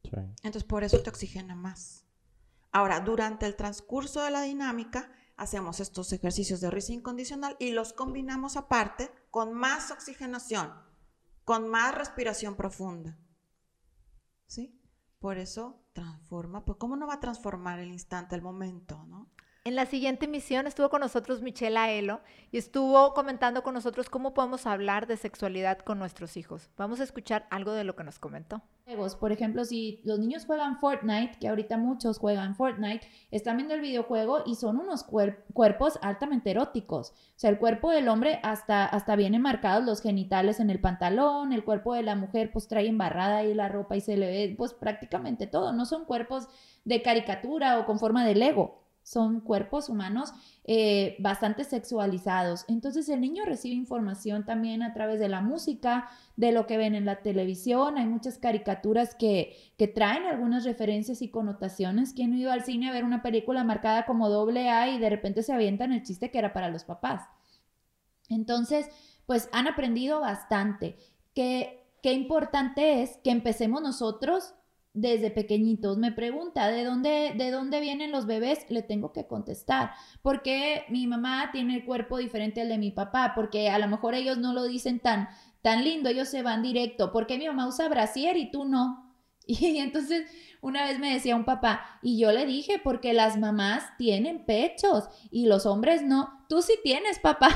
Sí. 0.03 0.11
Entonces, 0.43 0.63
por 0.63 0.85
eso 0.85 1.01
te 1.01 1.09
oxigena 1.09 1.53
más. 1.53 2.05
Ahora, 2.71 3.01
durante 3.01 3.45
el 3.45 3.57
transcurso 3.57 4.23
de 4.23 4.31
la 4.31 4.41
dinámica, 4.43 5.11
hacemos 5.35 5.81
estos 5.81 6.13
ejercicios 6.13 6.61
de 6.61 6.71
risa 6.71 6.93
incondicional 6.93 7.57
y 7.59 7.71
los 7.71 7.91
combinamos 7.91 8.55
aparte 8.55 9.11
con 9.31 9.53
más 9.53 9.91
oxigenación, 9.91 10.73
con 11.43 11.67
más 11.67 11.93
respiración 11.93 12.55
profunda. 12.55 13.19
¿sí? 14.45 14.81
Por 15.19 15.37
eso 15.37 15.83
transforma, 15.91 16.63
pues 16.63 16.77
¿cómo 16.77 16.95
no 16.95 17.05
va 17.05 17.15
a 17.15 17.19
transformar 17.19 17.79
el 17.79 17.91
instante, 17.91 18.35
el 18.35 18.41
momento, 18.41 19.03
no? 19.07 19.29
En 19.63 19.75
la 19.75 19.85
siguiente 19.85 20.25
emisión 20.25 20.65
estuvo 20.65 20.89
con 20.89 21.01
nosotros 21.01 21.43
Michela 21.43 21.91
Elo 21.91 22.21
y 22.51 22.57
estuvo 22.57 23.13
comentando 23.13 23.61
con 23.61 23.75
nosotros 23.75 24.09
cómo 24.09 24.33
podemos 24.33 24.65
hablar 24.65 25.05
de 25.05 25.17
sexualidad 25.17 25.77
con 25.77 25.99
nuestros 25.99 26.35
hijos. 26.35 26.71
Vamos 26.77 26.99
a 26.99 27.03
escuchar 27.03 27.45
algo 27.51 27.71
de 27.73 27.83
lo 27.83 27.95
que 27.95 28.03
nos 28.03 28.17
comentó. 28.17 28.63
Por 29.13 29.31
ejemplo, 29.31 29.63
si 29.63 30.01
los 30.03 30.17
niños 30.17 30.45
juegan 30.47 30.79
Fortnite, 30.79 31.37
que 31.39 31.47
ahorita 31.47 31.77
muchos 31.77 32.17
juegan 32.17 32.55
Fortnite, 32.55 33.07
están 33.29 33.57
viendo 33.57 33.75
el 33.75 33.81
videojuego 33.81 34.41
y 34.47 34.55
son 34.55 34.77
unos 34.79 35.05
cuer- 35.07 35.43
cuerpos 35.53 35.99
altamente 36.01 36.49
eróticos. 36.49 37.11
O 37.11 37.13
sea, 37.35 37.51
el 37.51 37.59
cuerpo 37.59 37.91
del 37.91 38.07
hombre 38.09 38.39
hasta, 38.41 38.83
hasta 38.87 39.15
viene 39.15 39.37
marcados 39.37 39.85
los 39.85 40.01
genitales 40.01 40.59
en 40.59 40.71
el 40.71 40.81
pantalón, 40.81 41.53
el 41.53 41.63
cuerpo 41.63 41.93
de 41.93 42.01
la 42.01 42.15
mujer 42.15 42.51
pues 42.51 42.67
trae 42.67 42.87
embarrada 42.87 43.37
ahí 43.37 43.53
la 43.53 43.69
ropa 43.69 43.95
y 43.95 44.01
se 44.01 44.17
le 44.17 44.25
ve 44.25 44.55
pues 44.57 44.73
prácticamente 44.73 45.45
todo. 45.45 45.71
No 45.71 45.85
son 45.85 46.05
cuerpos 46.05 46.47
de 46.83 47.03
caricatura 47.03 47.77
o 47.77 47.85
con 47.85 47.99
forma 47.99 48.25
de 48.25 48.33
Lego. 48.33 48.80
Son 49.03 49.41
cuerpos 49.41 49.89
humanos 49.89 50.33
eh, 50.63 51.15
bastante 51.19 51.63
sexualizados. 51.63 52.65
Entonces 52.67 53.09
el 53.09 53.21
niño 53.21 53.45
recibe 53.45 53.75
información 53.75 54.45
también 54.45 54.83
a 54.83 54.93
través 54.93 55.19
de 55.19 55.27
la 55.27 55.41
música, 55.41 56.09
de 56.35 56.51
lo 56.51 56.67
que 56.67 56.77
ven 56.77 56.95
en 56.95 57.05
la 57.05 57.21
televisión. 57.21 57.97
Hay 57.97 58.05
muchas 58.05 58.37
caricaturas 58.37 59.15
que, 59.15 59.55
que 59.77 59.87
traen 59.87 60.25
algunas 60.25 60.63
referencias 60.65 61.21
y 61.21 61.29
connotaciones. 61.29 62.13
¿Quién 62.13 62.33
ha 62.33 62.37
ido 62.37 62.51
al 62.51 62.63
cine 62.63 62.89
a 62.89 62.93
ver 62.93 63.03
una 63.03 63.21
película 63.21 63.63
marcada 63.63 64.05
como 64.05 64.29
doble 64.29 64.69
A 64.69 64.89
y 64.89 64.99
de 64.99 65.09
repente 65.09 65.43
se 65.43 65.53
avientan 65.53 65.91
el 65.91 66.03
chiste 66.03 66.29
que 66.29 66.39
era 66.39 66.53
para 66.53 66.69
los 66.69 66.83
papás? 66.83 67.23
Entonces, 68.29 68.87
pues 69.25 69.49
han 69.51 69.67
aprendido 69.67 70.21
bastante. 70.21 70.97
Qué, 71.33 71.87
qué 72.03 72.13
importante 72.13 73.01
es 73.01 73.17
que 73.23 73.31
empecemos 73.31 73.81
nosotros 73.81 74.53
desde 74.93 75.31
pequeñitos. 75.31 75.97
Me 75.97 76.11
pregunta, 76.11 76.69
¿de 76.69 76.83
dónde, 76.83 77.33
¿de 77.35 77.51
dónde 77.51 77.79
vienen 77.79 78.11
los 78.11 78.25
bebés? 78.25 78.65
Le 78.69 78.81
tengo 78.81 79.11
que 79.11 79.27
contestar. 79.27 79.91
Porque 80.21 80.83
mi 80.89 81.07
mamá 81.07 81.49
tiene 81.51 81.75
el 81.75 81.85
cuerpo 81.85 82.17
diferente 82.17 82.61
al 82.61 82.69
de 82.69 82.77
mi 82.77 82.91
papá? 82.91 83.33
Porque 83.35 83.69
a 83.69 83.79
lo 83.79 83.87
mejor 83.87 84.15
ellos 84.15 84.37
no 84.37 84.53
lo 84.53 84.63
dicen 84.63 84.99
tan, 84.99 85.29
tan 85.61 85.83
lindo, 85.83 86.09
ellos 86.09 86.27
se 86.27 86.43
van 86.43 86.61
directo. 86.61 87.11
¿Por 87.11 87.27
qué 87.27 87.37
mi 87.37 87.47
mamá 87.47 87.67
usa 87.67 87.87
brasier 87.89 88.37
y 88.37 88.51
tú 88.51 88.65
no? 88.65 89.07
Y 89.47 89.79
entonces 89.79 90.27
una 90.61 90.85
vez 90.85 90.99
me 90.99 91.11
decía 91.11 91.35
un 91.35 91.43
papá, 91.43 91.99
y 92.03 92.19
yo 92.19 92.31
le 92.31 92.45
dije, 92.45 92.79
porque 92.83 93.13
las 93.13 93.37
mamás 93.39 93.83
tienen 93.97 94.45
pechos 94.45 95.05
y 95.31 95.47
los 95.47 95.65
hombres 95.65 96.03
no. 96.03 96.45
Tú 96.47 96.61
sí 96.61 96.73
tienes, 96.83 97.17
papá. 97.17 97.49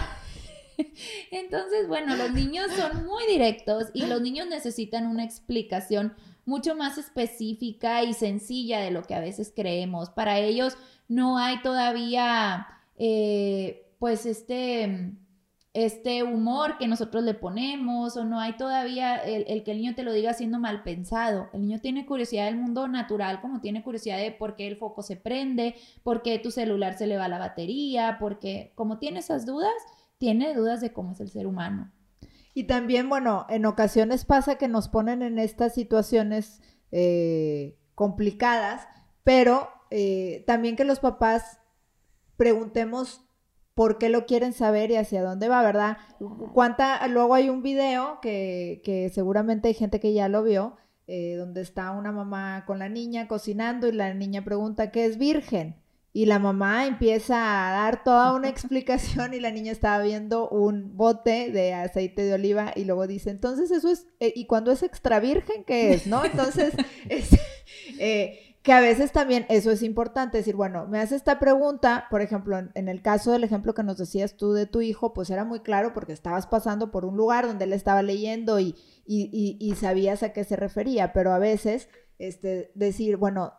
Entonces, 1.31 1.87
bueno, 1.87 2.15
los 2.15 2.31
niños 2.31 2.71
son 2.71 3.05
muy 3.05 3.25
directos 3.27 3.89
y 3.93 4.07
los 4.07 4.21
niños 4.21 4.47
necesitan 4.47 5.05
una 5.05 5.23
explicación 5.23 6.15
mucho 6.45 6.75
más 6.75 6.97
específica 6.97 8.03
y 8.03 8.13
sencilla 8.13 8.79
de 8.79 8.91
lo 8.91 9.03
que 9.03 9.15
a 9.15 9.19
veces 9.19 9.51
creemos. 9.55 10.09
Para 10.09 10.39
ellos 10.39 10.77
no 11.07 11.37
hay 11.37 11.61
todavía, 11.61 12.67
eh, 12.97 13.91
pues, 13.99 14.25
este, 14.25 15.13
este 15.73 16.23
humor 16.23 16.77
que 16.77 16.87
nosotros 16.87 17.23
le 17.23 17.33
ponemos 17.33 18.15
o 18.15 18.23
no 18.23 18.39
hay 18.39 18.55
todavía 18.55 19.17
el, 19.17 19.43
el, 19.47 19.63
que 19.63 19.71
el 19.71 19.79
niño 19.79 19.95
te 19.95 20.03
lo 20.03 20.13
diga 20.13 20.33
siendo 20.33 20.59
mal 20.59 20.83
pensado. 20.83 21.49
El 21.53 21.63
niño 21.63 21.81
tiene 21.81 22.05
curiosidad 22.05 22.45
del 22.45 22.57
mundo 22.57 22.87
natural, 22.87 23.41
como 23.41 23.59
tiene 23.59 23.83
curiosidad 23.83 24.17
de 24.17 24.31
por 24.31 24.55
qué 24.55 24.67
el 24.67 24.77
foco 24.77 25.01
se 25.01 25.17
prende, 25.17 25.75
por 26.03 26.21
qué 26.21 26.39
tu 26.39 26.51
celular 26.51 26.97
se 26.97 27.07
le 27.07 27.17
va 27.17 27.27
la 27.27 27.39
batería, 27.39 28.17
porque 28.19 28.71
como 28.75 28.99
tiene 28.99 29.19
esas 29.19 29.45
dudas, 29.45 29.73
tiene 30.17 30.53
dudas 30.53 30.79
de 30.81 30.93
cómo 30.93 31.11
es 31.11 31.19
el 31.19 31.29
ser 31.29 31.45
humano. 31.47 31.91
Y 32.57 32.63
también, 32.63 33.09
bueno, 33.09 33.45
en 33.49 33.65
ocasiones 33.65 34.23
pasa 34.23 34.55
que 34.55 34.69
nos 34.69 34.87
ponen 34.87 35.21
en 35.21 35.39
estas 35.39 35.73
situaciones 35.73 36.61
eh, 36.91 37.77
complicadas, 37.95 38.87
pero 39.25 39.67
eh, 39.91 40.45
también 40.47 40.77
que 40.77 40.85
los 40.85 40.99
papás 40.99 41.59
preguntemos 42.37 43.25
por 43.73 43.97
qué 43.97 44.07
lo 44.07 44.25
quieren 44.25 44.53
saber 44.53 44.89
y 44.89 44.95
hacia 44.95 45.21
dónde 45.21 45.49
va, 45.49 45.61
¿verdad? 45.63 45.97
Cuánta, 46.53 47.05
luego 47.09 47.33
hay 47.33 47.49
un 47.49 47.61
video 47.61 48.19
que, 48.21 48.81
que 48.85 49.09
seguramente 49.09 49.67
hay 49.67 49.73
gente 49.73 49.99
que 49.99 50.13
ya 50.13 50.29
lo 50.29 50.41
vio, 50.41 50.77
eh, 51.07 51.35
donde 51.35 51.59
está 51.59 51.91
una 51.91 52.13
mamá 52.13 52.63
con 52.65 52.79
la 52.79 52.87
niña 52.87 53.27
cocinando 53.27 53.89
y 53.89 53.91
la 53.91 54.13
niña 54.13 54.45
pregunta 54.45 54.91
qué 54.91 55.03
es 55.03 55.17
virgen. 55.17 55.75
Y 56.15 56.27
la 56.27 56.39
mamá 56.39 56.87
empieza 56.87 57.67
a 57.67 57.71
dar 57.73 58.05
toda 58.05 58.31
una 58.31 58.47
explicación 58.47 59.33
y 59.33 59.41
la 59.41 59.51
niña 59.51 59.73
estaba 59.73 60.01
viendo 60.01 60.47
un 60.47 60.95
bote 60.95 61.51
de 61.51 61.73
aceite 61.73 62.21
de 62.21 62.35
oliva 62.35 62.71
y 62.73 62.85
luego 62.85 63.05
dice, 63.05 63.31
entonces 63.31 63.69
eso 63.69 63.91
es, 63.91 64.07
eh, 64.21 64.31
¿y 64.33 64.47
cuando 64.47 64.71
es 64.71 64.81
extra 64.81 65.19
virgen 65.19 65.65
qué 65.65 65.93
es? 65.93 66.07
¿No? 66.07 66.23
Entonces, 66.23 66.73
es, 67.09 67.31
eh, 67.99 68.55
que 68.61 68.71
a 68.71 68.79
veces 68.79 69.11
también 69.11 69.45
eso 69.49 69.71
es 69.71 69.83
importante, 69.83 70.37
decir, 70.37 70.55
bueno, 70.55 70.87
me 70.87 70.99
hace 70.99 71.17
esta 71.17 71.37
pregunta, 71.37 72.07
por 72.09 72.21
ejemplo, 72.21 72.57
en, 72.59 72.71
en, 72.75 72.87
el 72.87 73.01
caso 73.01 73.33
del 73.33 73.43
ejemplo 73.43 73.73
que 73.73 73.83
nos 73.83 73.97
decías 73.97 74.37
tú 74.37 74.53
de 74.53 74.67
tu 74.67 74.79
hijo, 74.79 75.11
pues 75.11 75.29
era 75.29 75.43
muy 75.43 75.59
claro 75.59 75.91
porque 75.91 76.13
estabas 76.13 76.47
pasando 76.47 76.91
por 76.91 77.03
un 77.03 77.17
lugar 77.17 77.45
donde 77.45 77.65
él 77.65 77.73
estaba 77.73 78.01
leyendo 78.03 78.61
y, 78.61 78.73
y, 79.05 79.29
y, 79.33 79.57
y 79.59 79.75
sabías 79.75 80.23
a 80.23 80.31
qué 80.31 80.45
se 80.45 80.55
refería, 80.55 81.11
pero 81.11 81.33
a 81.33 81.39
veces, 81.39 81.89
este, 82.19 82.71
decir, 82.73 83.17
bueno, 83.17 83.55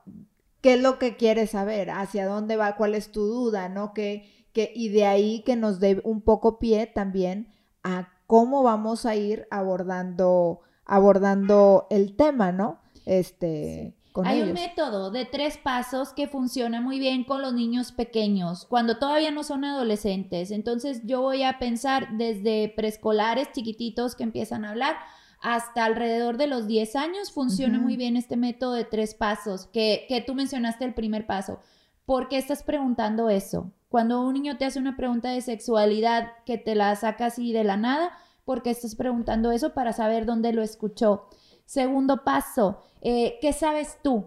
qué 0.60 0.74
es 0.74 0.80
lo 0.80 0.98
que 0.98 1.16
quieres 1.16 1.50
saber, 1.50 1.90
hacia 1.90 2.26
dónde 2.26 2.56
va, 2.56 2.76
cuál 2.76 2.94
es 2.94 3.12
tu 3.12 3.26
duda, 3.26 3.68
¿no? 3.68 3.92
Que, 3.94 4.48
que, 4.52 4.72
y 4.74 4.88
de 4.88 5.06
ahí 5.06 5.42
que 5.44 5.56
nos 5.56 5.80
dé 5.80 6.00
un 6.04 6.22
poco 6.22 6.58
pie 6.58 6.86
también 6.86 7.52
a 7.82 8.08
cómo 8.26 8.62
vamos 8.62 9.06
a 9.06 9.14
ir 9.14 9.46
abordando, 9.50 10.60
abordando 10.84 11.86
el 11.90 12.16
tema, 12.16 12.52
¿no? 12.52 12.80
Este. 13.04 13.94
Con 14.12 14.26
Hay 14.26 14.38
ellos. 14.38 14.48
un 14.48 14.54
método 14.54 15.10
de 15.10 15.26
tres 15.26 15.58
pasos 15.58 16.14
que 16.14 16.26
funciona 16.26 16.80
muy 16.80 16.98
bien 16.98 17.22
con 17.22 17.42
los 17.42 17.52
niños 17.52 17.92
pequeños, 17.92 18.64
cuando 18.64 18.98
todavía 18.98 19.30
no 19.30 19.44
son 19.44 19.66
adolescentes. 19.66 20.50
Entonces 20.50 21.02
yo 21.04 21.20
voy 21.20 21.42
a 21.42 21.58
pensar 21.58 22.16
desde 22.16 22.72
preescolares 22.74 23.52
chiquititos 23.52 24.16
que 24.16 24.22
empiezan 24.22 24.64
a 24.64 24.70
hablar 24.70 24.96
hasta 25.40 25.84
alrededor 25.84 26.36
de 26.36 26.46
los 26.46 26.66
10 26.66 26.96
años 26.96 27.30
funciona 27.30 27.78
muy 27.78 27.96
bien 27.96 28.16
este 28.16 28.36
método 28.36 28.72
de 28.72 28.84
tres 28.84 29.14
pasos, 29.14 29.66
que, 29.72 30.06
que 30.08 30.20
tú 30.20 30.34
mencionaste 30.34 30.84
el 30.84 30.94
primer 30.94 31.26
paso. 31.26 31.60
¿Por 32.04 32.28
qué 32.28 32.38
estás 32.38 32.62
preguntando 32.62 33.28
eso? 33.28 33.72
Cuando 33.88 34.22
un 34.22 34.34
niño 34.34 34.56
te 34.56 34.64
hace 34.64 34.78
una 34.78 34.96
pregunta 34.96 35.30
de 35.30 35.40
sexualidad 35.40 36.32
que 36.44 36.58
te 36.58 36.74
la 36.74 36.94
saca 36.96 37.26
así 37.26 37.52
de 37.52 37.64
la 37.64 37.76
nada, 37.76 38.12
¿por 38.44 38.62
qué 38.62 38.70
estás 38.70 38.94
preguntando 38.94 39.52
eso? 39.52 39.74
Para 39.74 39.92
saber 39.92 40.26
dónde 40.26 40.52
lo 40.52 40.62
escuchó. 40.62 41.28
Segundo 41.64 42.24
paso, 42.24 42.82
eh, 43.00 43.38
¿qué 43.40 43.52
sabes 43.52 43.98
tú? 44.02 44.26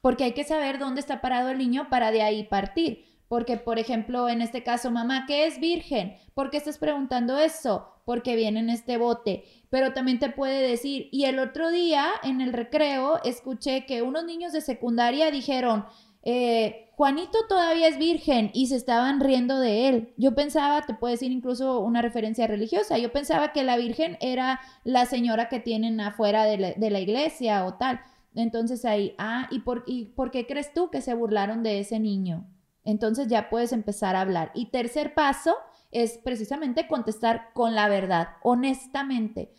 Porque 0.00 0.24
hay 0.24 0.32
que 0.32 0.44
saber 0.44 0.78
dónde 0.78 1.00
está 1.00 1.20
parado 1.20 1.50
el 1.50 1.58
niño 1.58 1.88
para 1.88 2.10
de 2.10 2.22
ahí 2.22 2.44
partir. 2.44 3.04
Porque, 3.30 3.58
por 3.58 3.78
ejemplo, 3.78 4.28
en 4.28 4.42
este 4.42 4.64
caso, 4.64 4.90
mamá, 4.90 5.24
¿qué 5.28 5.46
es 5.46 5.60
virgen? 5.60 6.16
¿Por 6.34 6.50
qué 6.50 6.56
estás 6.56 6.78
preguntando 6.78 7.38
eso? 7.38 7.86
Porque 8.04 8.34
viene 8.34 8.58
en 8.58 8.70
este 8.70 8.96
bote. 8.96 9.44
Pero 9.68 9.92
también 9.92 10.18
te 10.18 10.30
puede 10.30 10.68
decir, 10.68 11.08
y 11.12 11.26
el 11.26 11.38
otro 11.38 11.70
día 11.70 12.08
en 12.24 12.40
el 12.40 12.52
recreo 12.52 13.20
escuché 13.22 13.86
que 13.86 14.02
unos 14.02 14.24
niños 14.24 14.52
de 14.52 14.60
secundaria 14.60 15.30
dijeron, 15.30 15.84
eh, 16.24 16.90
Juanito 16.96 17.38
todavía 17.48 17.86
es 17.86 17.98
virgen 17.98 18.50
y 18.52 18.66
se 18.66 18.74
estaban 18.74 19.20
riendo 19.20 19.60
de 19.60 19.88
él. 19.88 20.12
Yo 20.16 20.34
pensaba, 20.34 20.82
te 20.82 20.94
puedo 20.94 21.12
decir 21.12 21.30
incluso 21.30 21.78
una 21.78 22.02
referencia 22.02 22.48
religiosa, 22.48 22.98
yo 22.98 23.12
pensaba 23.12 23.52
que 23.52 23.62
la 23.62 23.76
virgen 23.76 24.18
era 24.20 24.58
la 24.82 25.06
señora 25.06 25.48
que 25.48 25.60
tienen 25.60 26.00
afuera 26.00 26.46
de 26.46 26.58
la, 26.58 26.72
de 26.72 26.90
la 26.90 26.98
iglesia 26.98 27.64
o 27.64 27.74
tal. 27.74 28.00
Entonces 28.34 28.84
ahí, 28.84 29.14
ah, 29.18 29.46
¿y 29.52 29.60
por, 29.60 29.84
¿y 29.86 30.06
por 30.06 30.32
qué 30.32 30.48
crees 30.48 30.74
tú 30.74 30.90
que 30.90 31.00
se 31.00 31.14
burlaron 31.14 31.62
de 31.62 31.78
ese 31.78 32.00
niño? 32.00 32.44
Entonces 32.84 33.28
ya 33.28 33.50
puedes 33.50 33.72
empezar 33.72 34.16
a 34.16 34.22
hablar. 34.22 34.50
Y 34.54 34.66
tercer 34.70 35.14
paso 35.14 35.56
es 35.90 36.18
precisamente 36.18 36.86
contestar 36.88 37.50
con 37.52 37.74
la 37.74 37.88
verdad, 37.88 38.28
honestamente. 38.42 39.52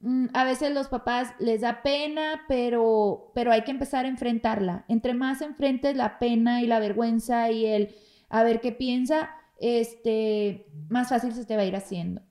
Mm, 0.00 0.26
A 0.34 0.44
veces 0.44 0.72
los 0.74 0.88
papás 0.88 1.32
les 1.38 1.62
da 1.62 1.82
pena, 1.82 2.42
pero, 2.48 3.30
pero 3.34 3.52
hay 3.52 3.62
que 3.62 3.70
empezar 3.70 4.04
a 4.04 4.08
enfrentarla. 4.08 4.84
Entre 4.88 5.14
más 5.14 5.40
enfrentes 5.42 5.96
la 5.96 6.18
pena 6.18 6.62
y 6.62 6.66
la 6.66 6.80
vergüenza 6.80 7.50
y 7.50 7.66
el 7.66 7.94
a 8.28 8.42
ver 8.42 8.60
qué 8.60 8.72
piensa, 8.72 9.30
este, 9.58 10.66
más 10.88 11.08
fácil 11.08 11.32
se 11.32 11.44
te 11.46 11.56
va 11.56 11.62
a 11.62 11.66
ir 11.66 11.76
haciendo. 11.76 12.22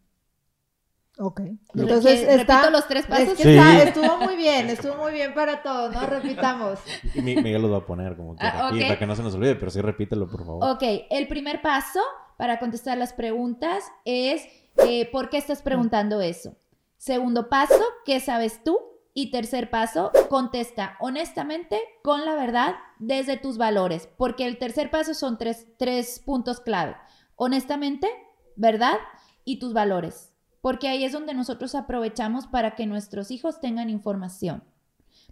Ok. 1.17 1.41
Entonces 1.75 2.21
que- 2.25 2.35
está, 2.35 2.55
repito 2.57 2.71
los 2.71 2.87
tres 2.87 3.03
es 3.03 3.09
pasos. 3.09 3.33
que 3.37 3.43
Sí. 3.43 3.49
está- 3.57 3.83
estuvo 3.83 4.17
muy 4.17 4.35
bien, 4.35 4.69
estuvo 4.69 4.95
muy 4.95 5.13
bien 5.13 5.33
para 5.33 5.63
todos, 5.63 5.93
¿no? 5.93 6.05
Repitamos. 6.05 6.79
Y 7.13 7.21
Miguel 7.21 7.61
los 7.61 7.71
va 7.71 7.77
a 7.77 7.85
poner 7.85 8.15
como 8.17 8.35
que 8.35 8.45
Ah, 8.45 8.67
aquí, 8.67 8.81
para 8.81 8.99
que 8.99 9.05
no 9.05 9.15
se 9.15 9.23
nos 9.23 9.33
olvide, 9.35 9.55
pero 9.55 9.71
sí 9.71 9.79
repítelo, 9.81 10.27
por 10.27 10.45
favor. 10.45 10.69
Ok, 10.75 10.83
el 11.09 11.27
primer 11.27 11.61
paso 11.61 12.01
para 12.37 12.59
contestar 12.59 12.97
las 12.97 13.13
preguntas 13.13 13.85
es 14.03 14.45
eh, 14.85 15.09
¿por 15.09 15.29
qué 15.29 15.37
estás 15.37 15.61
preguntando 15.61 16.19
eso? 16.19 16.57
Segundo 16.97 17.47
paso, 17.47 17.79
¿qué 18.03 18.19
sabes 18.19 18.61
tú? 18.63 18.77
Y 19.13 19.31
tercer 19.31 19.69
paso, 19.69 20.11
contesta 20.27 20.97
honestamente, 20.99 21.79
con 22.03 22.25
la 22.25 22.35
verdad, 22.35 22.75
desde 22.99 23.37
tus 23.37 23.57
valores, 23.57 24.09
porque 24.17 24.45
el 24.45 24.57
tercer 24.57 24.91
paso 24.91 25.13
son 25.13 25.37
tres, 25.37 25.65
tres 25.77 26.19
puntos 26.25 26.59
clave. 26.59 26.97
Honestamente, 27.37 28.09
verdad 28.57 28.97
y 29.45 29.59
tus 29.59 29.71
valores, 29.73 30.33
porque 30.65 30.87
ahí 30.87 31.05
es 31.05 31.11
donde 31.11 31.35
nosotros 31.35 31.75
aprovechamos 31.75 32.47
para 32.47 32.73
que 32.73 32.87
nuestros 32.87 33.29
hijos 33.29 33.59
tengan 33.61 33.87
información. 33.87 34.63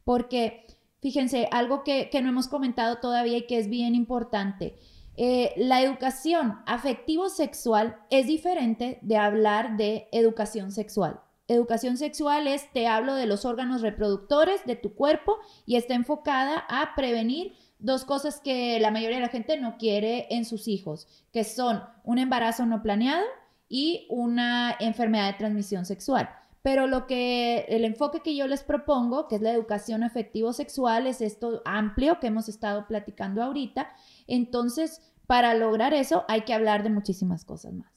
Porque, 0.04 0.67
fíjense, 1.02 1.48
algo 1.50 1.84
que, 1.84 2.12
que 2.12 2.22
no 2.22 2.30
hemos 2.30 2.48
comentado 2.48 2.98
todavía 2.98 3.39
y 3.39 3.48
que 3.48 3.58
es 3.58 3.67
bien 3.67 3.96
importante. 3.96 4.76
Eh, 5.17 5.52
la 5.58 5.82
educación 5.82 6.60
afectivo-sexual 6.67 7.98
es 8.12 8.28
diferente 8.28 9.00
de 9.02 9.17
hablar 9.17 9.76
de 9.76 10.08
educación 10.12 10.72
sexual. 10.72 11.19
Educación 11.48 11.98
sexual 11.98 12.46
es, 12.46 12.72
te 12.72 12.86
hablo 12.86 13.15
de 13.15 13.26
los 13.26 13.43
órganos 13.43 13.82
reproductores 13.82 14.63
de 14.67 14.76
tu 14.76 14.93
cuerpo 14.93 15.39
y 15.65 15.78
está 15.78 15.96
enfocada 15.96 16.63
a 16.69 16.93
prevenir 16.96 17.56
dos 17.80 18.06
cosas 18.06 18.39
que 18.39 18.80
la 18.80 18.91
mayoría 18.91 19.17
de 19.17 19.24
la 19.24 19.30
gente 19.30 19.58
no 19.58 19.80
quiere 19.80 20.28
en 20.30 20.46
sus 20.46 20.67
hijos, 20.67 21.08
que 21.32 21.43
son 21.43 21.84
un 22.04 22.19
embarazo 22.19 22.67
no 22.67 22.84
planeado 22.84 23.26
y 23.73 24.05
una 24.07 24.75
enfermedad 24.79 25.31
de 25.31 25.39
transmisión 25.39 25.83
sexual. 25.88 26.29
Pero 26.62 26.86
lo 26.86 27.07
que 27.07 27.65
el 27.69 27.86
enfoque 27.86 28.19
que 28.19 28.36
yo 28.36 28.45
les 28.45 28.63
propongo, 28.63 29.27
que 29.27 29.38
es 29.38 29.41
la 29.41 29.51
educación 29.51 30.03
afectivo-sexual, 30.03 31.07
es 31.07 31.21
esto 31.21 31.63
amplio 31.65 32.19
que 32.19 32.27
hemos 32.27 32.49
estado 32.49 32.86
platicando 32.86 33.41
ahorita. 33.41 33.91
Entonces, 34.27 35.01
para 35.25 35.55
lograr 35.55 35.95
eso 35.95 36.23
hay 36.27 36.41
que 36.41 36.53
hablar 36.53 36.83
de 36.83 36.91
muchísimas 36.91 37.45
cosas 37.45 37.73
más. 37.73 37.91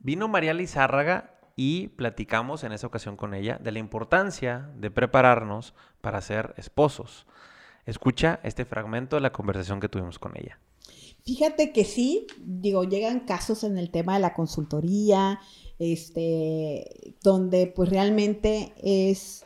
Vino 0.00 0.28
María 0.28 0.52
Lizárraga 0.52 1.30
y 1.56 1.88
platicamos 1.88 2.62
en 2.62 2.72
esa 2.72 2.86
ocasión 2.86 3.16
con 3.16 3.32
ella 3.32 3.58
de 3.58 3.72
la 3.72 3.78
importancia 3.78 4.68
de 4.76 4.90
prepararnos 4.90 5.72
para 6.02 6.20
ser 6.20 6.52
esposos. 6.58 7.26
Escucha 7.86 8.38
este 8.42 8.66
fragmento 8.66 9.16
de 9.16 9.22
la 9.22 9.32
conversación 9.32 9.80
que 9.80 9.88
tuvimos 9.88 10.18
con 10.18 10.36
ella. 10.36 10.58
Fíjate 11.24 11.72
que 11.72 11.84
sí, 11.84 12.26
digo, 12.44 12.84
llegan 12.84 13.20
casos 13.20 13.62
en 13.64 13.78
el 13.78 13.90
tema 13.90 14.14
de 14.14 14.20
la 14.20 14.34
consultoría, 14.34 15.38
este, 15.78 17.14
donde 17.22 17.68
pues 17.68 17.88
realmente 17.90 18.72
es, 18.82 19.44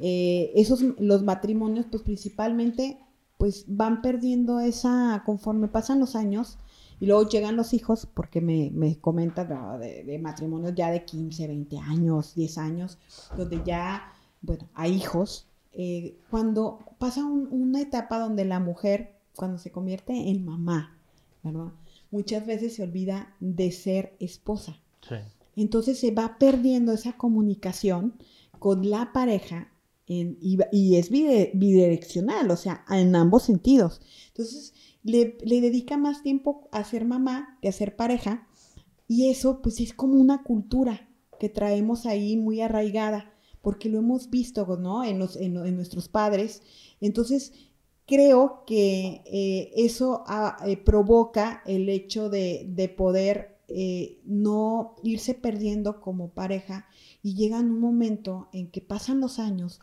eh, 0.00 0.52
esos, 0.54 0.80
los 0.98 1.22
matrimonios 1.24 1.86
pues 1.90 2.02
principalmente 2.02 2.98
pues 3.36 3.64
van 3.68 4.00
perdiendo 4.02 4.58
esa, 4.58 5.22
conforme 5.26 5.68
pasan 5.68 6.00
los 6.00 6.16
años, 6.16 6.58
y 7.00 7.06
luego 7.06 7.28
llegan 7.28 7.54
los 7.56 7.74
hijos, 7.74 8.08
porque 8.12 8.40
me, 8.40 8.70
me 8.72 8.98
comentan 8.98 9.48
¿no? 9.50 9.78
de, 9.78 10.18
matrimonios 10.20 10.74
ya 10.74 10.90
de 10.90 11.04
15, 11.04 11.46
20 11.46 11.78
años, 11.78 12.34
10 12.34 12.58
años, 12.58 12.98
donde 13.36 13.62
ya, 13.64 14.12
bueno, 14.42 14.68
hay 14.74 14.94
hijos. 14.94 15.46
eh, 15.80 16.16
cuando 16.30 16.80
pasa 16.98 17.24
un- 17.24 17.46
una 17.52 17.80
etapa 17.80 18.18
donde 18.18 18.44
la 18.44 18.58
mujer, 18.58 19.14
cuando 19.36 19.58
se 19.58 19.70
convierte 19.70 20.12
en 20.30 20.44
mamá, 20.44 20.97
¿verdad? 21.42 21.72
Muchas 22.10 22.46
veces 22.46 22.74
se 22.74 22.82
olvida 22.82 23.34
de 23.40 23.70
ser 23.72 24.16
esposa. 24.20 24.80
Entonces 25.56 25.98
se 25.98 26.10
va 26.12 26.36
perdiendo 26.38 26.92
esa 26.92 27.16
comunicación 27.16 28.14
con 28.58 28.88
la 28.90 29.12
pareja 29.12 29.72
en- 30.06 30.38
y, 30.40 30.96
es 30.96 31.10
bide- 31.10 31.50
bidireccional, 31.54 32.50
o 32.50 32.56
sea, 32.56 32.84
en 32.90 33.14
ambos 33.14 33.42
sentidos. 33.44 34.00
Entonces 34.28 34.72
le, 35.02 35.36
le 35.44 35.60
dedica 35.60 35.96
más 35.96 36.22
tiempo 36.22 36.68
a 36.72 36.82
ser 36.84 37.04
mamá 37.04 37.58
que 37.60 37.68
a 37.68 37.72
ser 37.72 37.94
pareja 37.96 38.46
y 39.06 39.28
eso 39.30 39.60
pues 39.62 39.80
es 39.80 39.92
como 39.92 40.14
una 40.14 40.42
cultura 40.42 41.08
que 41.38 41.48
traemos 41.48 42.04
ahí 42.06 42.36
muy 42.36 42.60
arraigada 42.60 43.32
porque 43.62 43.88
lo 43.88 43.98
hemos 43.98 44.30
visto, 44.30 44.64
¿no? 44.78 45.04
En, 45.04 45.18
los, 45.18 45.36
en, 45.36 45.56
en 45.56 45.76
nuestros 45.76 46.08
padres. 46.08 46.62
Entonces 47.00 47.52
creo 48.08 48.64
que 48.66 49.22
eh, 49.26 49.72
eso 49.76 50.24
ah, 50.26 50.56
eh, 50.66 50.76
provoca 50.78 51.62
el 51.66 51.88
hecho 51.90 52.30
de, 52.30 52.66
de 52.70 52.88
poder 52.88 53.58
eh, 53.68 54.18
no 54.24 54.96
irse 55.04 55.34
perdiendo 55.34 56.00
como 56.00 56.30
pareja 56.30 56.86
y 57.22 57.34
llega 57.36 57.60
un 57.60 57.78
momento 57.80 58.48
en 58.52 58.70
que 58.70 58.80
pasan 58.80 59.20
los 59.20 59.38
años, 59.38 59.80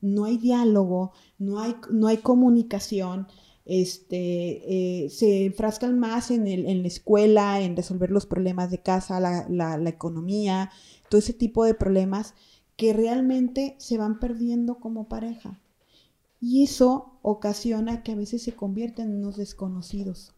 no 0.00 0.24
hay 0.24 0.38
diálogo, 0.38 1.12
no 1.38 1.60
hay, 1.60 1.76
no 1.90 2.06
hay 2.08 2.18
comunicación, 2.18 3.26
este, 3.64 5.08
se 5.10 5.46
enfrascan 5.46 5.98
más 5.98 6.30
en, 6.30 6.46
el- 6.46 6.66
en 6.66 6.82
la 6.82 6.88
escuela, 6.88 7.60
en 7.60 7.76
resolver 7.76 8.10
los 8.10 8.26
problemas 8.26 8.70
de 8.70 8.78
casa, 8.82 9.20
la, 9.20 9.46
la- 9.48 9.78
la 9.78 9.90
economía, 9.90 10.70
todo 11.08 11.18
ese 11.18 11.32
tipo 11.32 11.64
de 11.64 11.74
problemas 11.74 12.34
que 12.76 12.92
realmente 12.92 13.74
se 13.78 13.98
van 13.98 14.18
perdiendo 14.20 14.76
como 14.80 15.08
pareja. 15.08 15.60
Y 16.46 16.62
eso 16.62 17.18
ocasiona 17.22 18.02
que 18.02 18.12
a 18.12 18.16
veces 18.16 18.42
se 18.42 18.52
convierten 18.52 19.10
en 19.10 19.16
unos 19.20 19.38
desconocidos. 19.38 20.34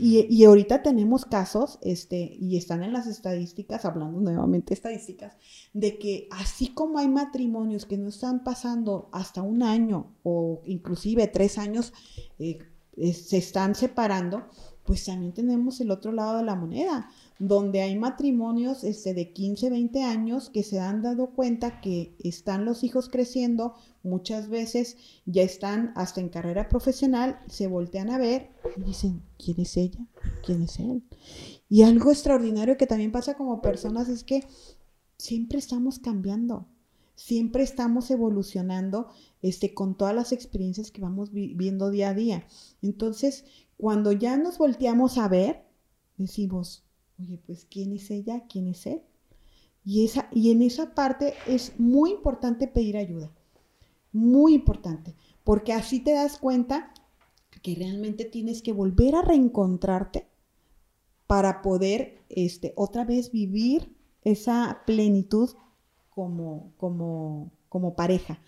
Y, 0.00 0.26
y 0.34 0.44
ahorita 0.46 0.82
tenemos 0.82 1.26
casos, 1.26 1.78
este, 1.82 2.34
y 2.40 2.56
están 2.56 2.82
en 2.82 2.94
las 2.94 3.06
estadísticas, 3.06 3.84
hablando 3.84 4.18
nuevamente 4.22 4.68
de 4.70 4.74
estadísticas, 4.74 5.36
de 5.74 5.98
que 5.98 6.28
así 6.30 6.68
como 6.68 6.98
hay 6.98 7.08
matrimonios 7.08 7.84
que 7.84 7.98
no 7.98 8.08
están 8.08 8.42
pasando 8.42 9.10
hasta 9.12 9.42
un 9.42 9.62
año 9.62 10.14
o 10.22 10.62
inclusive 10.64 11.26
tres 11.26 11.58
años, 11.58 11.92
eh, 12.38 12.60
eh, 12.96 13.12
se 13.12 13.36
están 13.36 13.74
separando, 13.74 14.48
pues 14.82 15.04
también 15.04 15.34
tenemos 15.34 15.78
el 15.82 15.90
otro 15.90 16.10
lado 16.10 16.38
de 16.38 16.44
la 16.44 16.54
moneda, 16.54 17.10
donde 17.38 17.82
hay 17.82 17.96
matrimonios 17.96 18.82
este, 18.82 19.12
de 19.12 19.32
15, 19.32 19.68
20 19.70 20.02
años 20.02 20.48
que 20.48 20.62
se 20.62 20.80
han 20.80 21.02
dado 21.02 21.30
cuenta 21.30 21.80
que 21.80 22.14
están 22.18 22.64
los 22.64 22.82
hijos 22.82 23.08
creciendo, 23.10 23.74
muchas 24.02 24.48
veces 24.48 24.96
ya 25.26 25.42
están 25.42 25.92
hasta 25.96 26.20
en 26.20 26.30
carrera 26.30 26.68
profesional, 26.68 27.38
se 27.48 27.66
voltean 27.66 28.08
a 28.10 28.18
ver 28.18 28.50
y 28.76 28.82
dicen, 28.82 29.22
¿quién 29.38 29.60
es 29.60 29.76
ella? 29.76 30.06
¿Quién 30.44 30.62
es 30.62 30.78
él? 30.78 31.02
Y 31.68 31.82
algo 31.82 32.10
extraordinario 32.10 32.76
que 32.78 32.86
también 32.86 33.12
pasa 33.12 33.34
como 33.34 33.60
personas 33.60 34.08
es 34.08 34.24
que 34.24 34.44
siempre 35.18 35.58
estamos 35.58 35.98
cambiando, 35.98 36.66
siempre 37.16 37.62
estamos 37.62 38.10
evolucionando 38.10 39.08
este, 39.42 39.74
con 39.74 39.96
todas 39.96 40.14
las 40.14 40.32
experiencias 40.32 40.90
que 40.90 41.00
vamos 41.02 41.32
vi- 41.32 41.52
viendo 41.54 41.90
día 41.90 42.10
a 42.10 42.14
día. 42.14 42.46
Entonces, 42.82 43.44
cuando 43.76 44.12
ya 44.12 44.36
nos 44.38 44.56
volteamos 44.58 45.18
a 45.18 45.28
ver, 45.28 45.64
decimos, 46.16 46.82
oye, 47.18 47.38
pues, 47.46 47.64
¿quién 47.64 47.92
es 47.92 48.10
ella? 48.10 48.44
¿Quién 48.48 48.68
es 48.68 48.86
él? 48.86 49.02
Y, 49.84 50.04
esa, 50.04 50.28
y 50.32 50.50
en 50.50 50.62
esa 50.62 50.94
parte 50.94 51.34
es 51.46 51.78
muy 51.78 52.10
importante 52.10 52.66
pedir 52.66 52.96
ayuda, 52.96 53.30
muy 54.12 54.54
importante, 54.54 55.14
porque 55.44 55.72
así 55.72 56.00
te 56.00 56.12
das 56.12 56.38
cuenta 56.38 56.92
que 57.62 57.74
realmente 57.74 58.24
tienes 58.24 58.62
que 58.62 58.72
volver 58.72 59.14
a 59.14 59.22
reencontrarte 59.22 60.26
para 61.26 61.62
poder 61.62 62.24
este, 62.28 62.72
otra 62.76 63.04
vez 63.04 63.30
vivir 63.30 63.96
esa 64.22 64.82
plenitud 64.86 65.50
como, 66.10 66.72
como, 66.76 67.52
como 67.68 67.94
pareja. 67.94 68.40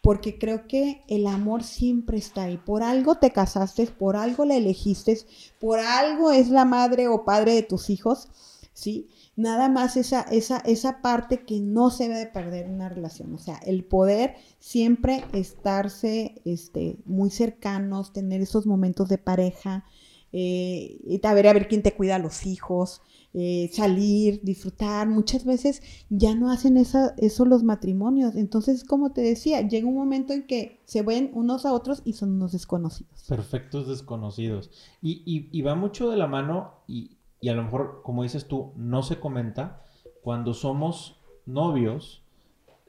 Porque 0.00 0.38
creo 0.38 0.66
que 0.66 1.02
el 1.08 1.26
amor 1.26 1.62
siempre 1.62 2.16
está 2.16 2.44
ahí. 2.44 2.56
Por 2.56 2.82
algo 2.82 3.16
te 3.16 3.32
casaste, 3.32 3.86
por 3.86 4.16
algo 4.16 4.44
la 4.44 4.56
elegiste, 4.56 5.18
por 5.58 5.78
algo 5.78 6.32
es 6.32 6.48
la 6.48 6.64
madre 6.64 7.08
o 7.08 7.24
padre 7.24 7.54
de 7.54 7.62
tus 7.62 7.90
hijos, 7.90 8.28
¿sí? 8.72 9.08
Nada 9.36 9.68
más 9.68 9.96
esa, 9.96 10.22
esa, 10.22 10.58
esa 10.58 11.00
parte 11.02 11.44
que 11.44 11.60
no 11.60 11.90
se 11.90 12.04
debe 12.04 12.18
de 12.18 12.26
perder 12.26 12.66
en 12.66 12.74
una 12.74 12.88
relación. 12.88 13.34
O 13.34 13.38
sea, 13.38 13.56
el 13.64 13.84
poder 13.84 14.36
siempre 14.58 15.24
estarse 15.32 16.40
este, 16.44 16.98
muy 17.04 17.30
cercanos, 17.30 18.12
tener 18.12 18.40
esos 18.40 18.66
momentos 18.66 19.08
de 19.08 19.18
pareja, 19.18 19.84
eh, 20.32 20.98
y 21.06 21.20
a 21.26 21.34
ver, 21.34 21.46
a 21.48 21.52
ver 21.52 21.68
quién 21.68 21.82
te 21.82 21.92
cuida 21.94 22.16
a 22.16 22.18
los 22.18 22.46
hijos, 22.46 23.02
eh, 23.32 23.70
salir, 23.72 24.40
disfrutar. 24.42 25.08
Muchas 25.08 25.44
veces 25.44 25.82
ya 26.08 26.34
no 26.34 26.50
hacen 26.50 26.76
esa, 26.76 27.14
eso 27.16 27.44
los 27.44 27.62
matrimonios. 27.62 28.34
Entonces, 28.36 28.82
como 28.84 29.12
te 29.12 29.20
decía, 29.20 29.60
llega 29.66 29.86
un 29.86 29.94
momento 29.94 30.32
en 30.32 30.46
que 30.46 30.80
se 30.84 31.02
ven 31.02 31.30
unos 31.34 31.64
a 31.66 31.72
otros 31.72 32.02
y 32.04 32.14
son 32.14 32.32
unos 32.32 32.52
desconocidos. 32.52 33.24
Perfectos 33.28 33.86
desconocidos. 33.88 34.70
Y, 35.00 35.22
y- 35.24 35.48
y 35.56 35.62
va 35.62 35.74
mucho 35.76 36.10
de 36.10 36.16
la 36.16 36.26
mano 36.26 36.74
y, 36.88 37.18
y 37.40 37.48
a 37.48 37.54
lo 37.54 37.62
mejor, 37.62 38.02
como 38.04 38.22
dices 38.24 38.46
tú, 38.48 38.72
no 38.76 39.02
se 39.04 39.20
comenta. 39.20 39.84
Cuando 40.22 40.52
somos 40.52 41.16
novios, 41.46 42.22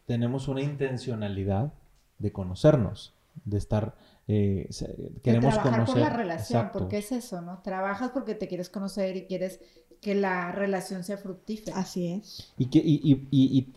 tenemos 0.05 0.47
una 0.47 0.61
intencionalidad 0.61 1.73
de 2.19 2.31
conocernos, 2.31 3.13
de 3.45 3.57
estar, 3.57 3.95
eh, 4.27 4.67
De 4.69 5.21
queremos 5.21 5.53
trabajar 5.53 5.71
conocer. 5.85 5.93
por 6.03 6.11
la 6.11 6.15
relación, 6.17 6.59
Exacto. 6.59 6.79
porque 6.79 6.97
es 6.99 7.11
eso, 7.11 7.41
¿no? 7.41 7.61
Trabajas 7.63 8.11
porque 8.11 8.35
te 8.35 8.47
quieres 8.47 8.69
conocer 8.69 9.15
y 9.17 9.25
quieres 9.25 9.59
que 9.99 10.15
la 10.15 10.51
relación 10.51 11.03
sea 11.03 11.17
fructífera. 11.17 11.77
Así 11.77 12.07
es. 12.07 12.53
y, 12.57 12.65
que, 12.69 12.79
y, 12.79 12.99
y- 13.03 13.27
y- 13.31 13.57
y 13.59 13.73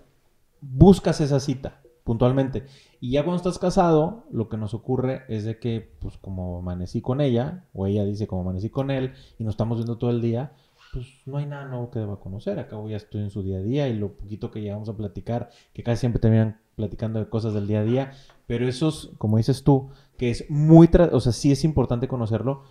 buscas 0.61 1.21
esa 1.21 1.41
cita 1.41 1.81
puntualmente. 2.05 2.65
Y 3.01 3.13
ya 3.13 3.23
cuando 3.25 3.37
estás 3.39 3.59
casado, 3.59 4.25
lo 4.31 4.49
que 4.49 4.57
nos 4.59 4.75
ocurre 4.75 5.23
es 5.29 5.45
de 5.45 5.59
que, 5.59 5.91
pues 6.01 6.17
como 6.19 6.59
amanecí 6.59 7.01
con 7.01 7.21
ella, 7.21 7.65
o 7.75 7.87
ella 7.87 8.05
dice 8.05 8.27
como 8.27 8.43
amanecí 8.43 8.69
con 8.71 8.91
él, 8.91 9.13
y 9.39 9.45
nos 9.45 9.55
estamos 9.55 9.79
viendo 9.79 9.97
todo 9.99 10.11
el 10.11 10.21
día, 10.21 10.53
pues 10.93 11.07
no 11.27 11.39
hay 11.39 11.47
nada 11.47 11.65
nuevo 11.67 11.91
que 11.91 11.99
deba 11.99 12.21
conocer. 12.21 12.59
Acabo 12.59 12.89
ya 12.89 12.97
estoy 12.99 13.23
en 13.23 13.31
su 13.31 13.43
día 13.43 13.59
a 13.59 13.63
día 13.63 13.89
y 13.89 13.95
lo 13.99 14.13
poquito 14.13 14.51
que 14.51 14.61
llegamos 14.61 14.89
a 14.89 14.97
platicar, 14.97 15.51
que 15.73 15.83
casi 15.83 16.01
siempre 16.01 16.21
terminan 16.21 16.61
platicando 16.75 17.19
de 17.19 17.29
cosas 17.29 17.55
del 17.55 17.67
día 17.67 17.81
a 17.81 17.85
día, 17.85 18.13
pero 18.47 18.69
esos, 18.69 19.13
como 19.19 19.37
dices 19.37 19.63
tú, 19.65 19.91
que 20.17 20.31
es 20.31 20.51
muy, 20.51 20.89
o 21.13 21.21
sea, 21.21 21.33
sí 21.33 21.53
es 21.53 21.65
importante 21.65 22.09
conocerlo. 22.09 22.63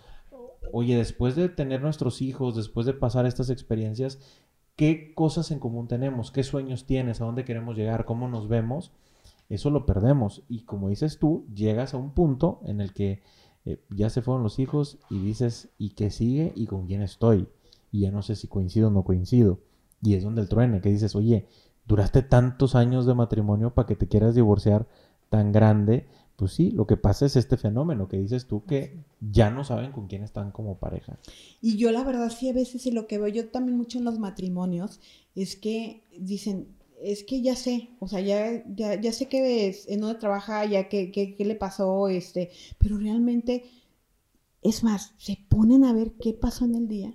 Oye, 0.72 0.96
después 0.96 1.36
de 1.36 1.48
tener 1.48 1.82
nuestros 1.82 2.22
hijos, 2.22 2.56
después 2.56 2.86
de 2.86 2.94
pasar 2.94 3.26
estas 3.26 3.50
experiencias, 3.50 4.18
¿qué 4.76 5.12
cosas 5.14 5.50
en 5.50 5.58
común 5.58 5.88
tenemos? 5.88 6.30
¿Qué 6.30 6.42
sueños 6.42 6.86
tienes? 6.86 7.20
¿A 7.20 7.24
dónde 7.24 7.44
queremos 7.44 7.76
llegar? 7.76 8.04
¿Cómo 8.04 8.28
nos 8.28 8.48
vemos? 8.48 8.92
Eso 9.48 9.70
lo 9.70 9.86
perdemos. 9.86 10.42
Y 10.48 10.60
como 10.64 10.88
dices 10.88 11.18
tú, 11.18 11.46
llegas 11.54 11.94
a 11.94 11.96
un 11.96 12.12
punto 12.12 12.60
en 12.64 12.80
el 12.80 12.92
que 12.92 13.22
eh, 13.64 13.80
ya 13.90 14.10
se 14.10 14.22
fueron 14.22 14.42
los 14.42 14.58
hijos 14.58 14.98
y 15.10 15.18
dices, 15.18 15.70
¿y 15.78 15.90
qué 15.90 16.10
sigue? 16.10 16.52
¿Y 16.54 16.66
con 16.66 16.86
quién 16.86 17.02
estoy? 17.02 17.48
Y 17.92 18.00
ya 18.00 18.10
no 18.10 18.22
sé 18.22 18.36
si 18.36 18.48
coincido 18.48 18.88
o 18.88 18.90
no 18.90 19.04
coincido. 19.04 19.60
Y 20.02 20.14
es 20.14 20.24
donde 20.24 20.42
el 20.42 20.48
truene, 20.48 20.80
que 20.80 20.90
dices, 20.90 21.14
oye, 21.14 21.46
duraste 21.86 22.22
tantos 22.22 22.74
años 22.74 23.06
de 23.06 23.14
matrimonio 23.14 23.74
para 23.74 23.86
que 23.86 23.96
te 23.96 24.08
quieras 24.08 24.34
divorciar 24.34 24.86
tan 25.28 25.52
grande. 25.52 26.06
Pues 26.36 26.52
sí, 26.52 26.72
lo 26.72 26.86
que 26.86 26.96
pasa 26.96 27.26
es 27.26 27.36
este 27.36 27.56
fenómeno 27.56 28.08
que 28.08 28.18
dices 28.18 28.46
tú 28.46 28.64
que 28.64 29.04
ya 29.20 29.50
no 29.50 29.62
saben 29.62 29.92
con 29.92 30.08
quién 30.08 30.24
están 30.24 30.50
como 30.50 30.78
pareja. 30.78 31.18
Y 31.60 31.76
yo 31.76 31.92
la 31.92 32.02
verdad 32.02 32.30
sí 32.30 32.48
a 32.48 32.52
veces 32.52 32.86
y 32.86 32.90
lo 32.90 33.06
que 33.06 33.18
veo 33.18 33.28
yo 33.28 33.48
también 33.50 33.76
mucho 33.76 33.98
en 33.98 34.04
los 34.04 34.18
matrimonios 34.18 35.00
es 35.36 35.54
que 35.54 36.02
dicen, 36.18 36.66
es 37.00 37.22
que 37.22 37.40
ya 37.40 37.54
sé, 37.54 37.90
o 38.00 38.08
sea, 38.08 38.20
ya, 38.20 38.64
ya, 38.74 39.00
ya 39.00 39.12
sé 39.12 39.28
que 39.28 39.68
es, 39.68 39.88
en 39.88 40.00
dónde 40.00 40.18
trabaja, 40.18 40.64
ya 40.64 40.88
qué 40.88 41.12
qué- 41.12 41.36
qué 41.36 41.44
le 41.44 41.54
pasó, 41.54 42.08
este, 42.08 42.50
pero 42.78 42.98
realmente, 42.98 43.64
es 44.62 44.82
más, 44.82 45.12
se 45.18 45.38
ponen 45.48 45.84
a 45.84 45.92
ver 45.92 46.12
qué 46.20 46.32
pasó 46.32 46.64
en 46.64 46.74
el 46.74 46.88
día, 46.88 47.14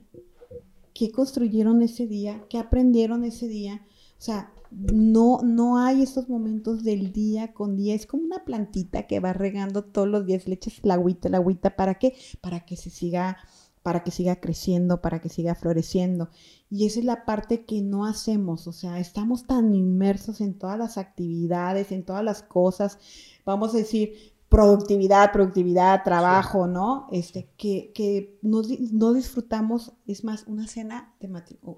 qué 0.94 1.12
construyeron 1.12 1.82
ese 1.82 2.08
día, 2.08 2.46
qué 2.50 2.58
aprendieron 2.58 3.24
ese 3.24 3.48
día, 3.48 3.86
o 4.18 4.22
sea, 4.22 4.54
no, 4.72 5.40
no 5.44 5.78
hay 5.80 6.04
esos 6.04 6.30
momentos 6.30 6.84
del 6.84 7.12
día 7.12 7.54
con 7.54 7.76
día, 7.76 7.96
es 7.96 8.06
como 8.06 8.24
una 8.24 8.46
plantita 8.46 9.08
que 9.08 9.20
va 9.20 9.34
regando 9.34 9.84
todos 9.84 10.08
los 10.08 10.26
días, 10.26 10.48
le 10.48 10.56
echas 10.56 10.80
la 10.84 10.96
agüita, 10.96 11.30
la 11.30 11.38
agüita, 11.38 11.76
¿para 11.76 11.96
qué? 11.96 12.16
Para 12.42 12.62
que 12.62 12.76
se 12.76 12.90
siga 12.90 13.38
para 13.84 14.04
que 14.04 14.12
siga 14.12 14.40
creciendo, 14.40 15.02
para 15.02 15.22
que 15.22 15.30
siga 15.30 15.56
floreciendo. 15.56 16.30
Y 16.70 16.86
esa 16.86 17.00
es 17.00 17.06
la 17.06 17.26
parte 17.26 17.66
que 17.66 17.82
no 17.82 18.06
hacemos, 18.06 18.68
o 18.68 18.72
sea, 18.74 19.00
estamos 19.00 19.48
tan 19.48 19.74
inmersos 19.74 20.42
en 20.42 20.58
todas 20.58 20.78
las 20.78 20.98
actividades, 20.98 21.92
en 21.92 22.04
todas 22.04 22.24
las 22.24 22.44
cosas, 22.44 23.00
vamos 23.46 23.74
a 23.74 23.78
decir, 23.78 24.34
productividad, 24.50 25.32
productividad, 25.32 26.04
trabajo, 26.04 26.68
¿no? 26.68 27.08
Este, 27.12 27.50
que, 27.58 27.92
que 27.94 28.38
no, 28.42 28.62
no 28.92 29.14
disfrutamos, 29.14 29.94
es 30.06 30.24
más, 30.24 30.46
una 30.48 30.68
cena 30.68 31.16
de, 31.20 31.30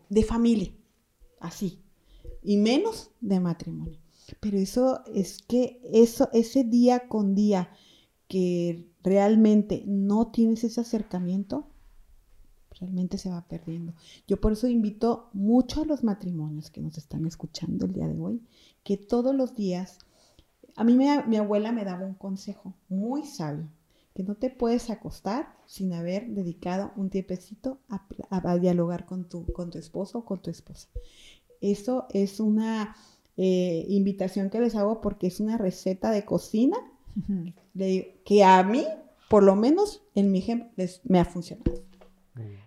de 0.10 0.24
familia, 0.24 0.74
así, 1.40 1.84
y 2.44 2.58
menos 2.58 3.12
de 3.22 3.40
matrimonio. 3.40 4.00
Pero 4.40 4.58
eso 4.58 5.04
es 5.14 5.42
que 5.42 5.82
eso, 5.92 6.30
ese 6.34 6.64
día 6.64 7.08
con 7.08 7.36
día 7.36 7.70
que 8.28 8.88
realmente 9.04 9.84
no 9.86 10.32
tienes 10.32 10.64
ese 10.64 10.82
acercamiento, 10.82 11.68
realmente 12.80 13.18
se 13.18 13.30
va 13.30 13.46
perdiendo. 13.48 13.94
Yo 14.28 14.40
por 14.40 14.54
eso 14.54 14.68
invito 14.68 15.30
mucho 15.34 15.82
a 15.82 15.86
los 15.86 16.04
matrimonios 16.04 16.70
que 16.72 16.82
nos 16.82 16.98
están 16.98 17.26
escuchando 17.26 17.86
el 17.86 17.94
día 17.94 18.08
de 18.08 18.20
hoy, 18.20 18.42
que 18.84 18.98
todos 18.98 19.36
los 19.36 19.56
días, 19.56 20.00
a 20.76 20.84
mí 20.84 20.96
mi 20.96 21.38
abuela 21.38 21.72
me 21.72 21.84
daba 21.84 22.06
un 22.06 22.14
consejo 22.16 22.74
muy 22.90 23.26
sabio, 23.26 23.68
que 24.16 24.24
no 24.24 24.36
te 24.36 24.50
puedes 24.50 24.90
acostar 24.90 25.56
sin 25.66 25.94
haber 25.94 26.28
dedicado 26.30 26.92
un 26.96 27.10
tiempecito 27.10 27.80
a- 27.90 28.08
a 28.30 28.58
dialogar 28.58 29.06
con 29.06 29.28
tu, 29.28 29.46
con 29.54 29.70
tu 29.70 29.78
esposo 29.78 30.20
o 30.20 30.26
con 30.26 30.42
tu 30.42 30.50
esposa. 30.50 30.88
Eso 31.62 32.08
es 32.14 32.40
una 32.40 32.96
eh, 33.38 33.86
invitación 33.88 34.50
que 34.50 34.60
les 34.60 34.76
hago 34.76 35.00
porque 35.02 35.28
es 35.28 35.40
una 35.40 35.58
receta 35.58 36.12
de 36.12 36.26
cocina 36.26 36.78
que 38.26 38.44
a 38.44 38.64
mí, 38.64 38.86
por 39.30 39.44
lo 39.44 39.56
menos 39.56 40.04
en 40.16 40.32
mi 40.32 40.40
ejemplo, 40.40 40.70
les- 40.76 41.02
me 41.06 41.20
ha 41.20 41.26
funcionado. 41.26 41.72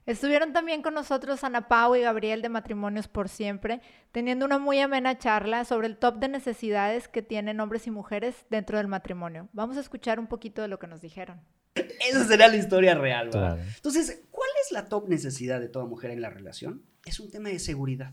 Estuvieron 0.07 0.53
también 0.53 0.83
con 0.83 0.93
nosotros 0.93 1.43
Ana 1.45 1.67
Pau 1.69 1.95
y 1.97 2.03
Gabriel 2.03 2.43
de 2.43 2.51
Matrimonios 2.51 3.09
por 3.09 3.31
Siempre, 3.31 3.81
teniendo 4.13 4.45
una 4.45 4.59
muy 4.59 4.79
amena 4.79 5.19
charla 5.19 5.65
sobre 5.65 5.87
el 5.87 5.97
top 5.97 6.19
de 6.19 6.29
necesidades 6.29 7.09
que 7.09 7.23
tienen 7.23 7.59
hombres 7.61 7.87
y 7.87 7.91
mujeres 7.91 8.35
dentro 8.51 8.77
del 8.77 8.87
matrimonio. 8.87 9.49
Vamos 9.55 9.79
a 9.79 9.81
escuchar 9.81 10.21
un 10.21 10.27
poquito 10.27 10.61
de 10.61 10.69
lo 10.69 10.79
que 10.79 10.87
nos 10.87 11.01
dijeron. 11.01 11.41
Esa 11.75 12.25
sería 12.25 12.49
la 12.49 12.57
historia 12.57 12.95
real, 12.95 13.31
¿verdad? 13.31 13.55
Claro. 13.57 13.71
Entonces, 13.77 14.23
¿cuál 14.31 14.49
es 14.65 14.73
la 14.73 14.89
top 14.91 15.09
necesidad 15.09 15.59
de 15.61 15.69
toda 15.69 15.87
mujer 15.87 16.11
en 16.11 16.21
la 16.21 16.29
relación? 16.31 16.83
Es 17.07 17.19
un 17.19 17.31
tema 17.31 17.49
de 17.49 17.59
seguridad. 17.59 18.13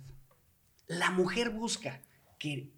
La 0.92 1.10
mujer 1.10 1.52
busca 1.52 2.02
que 2.38 2.70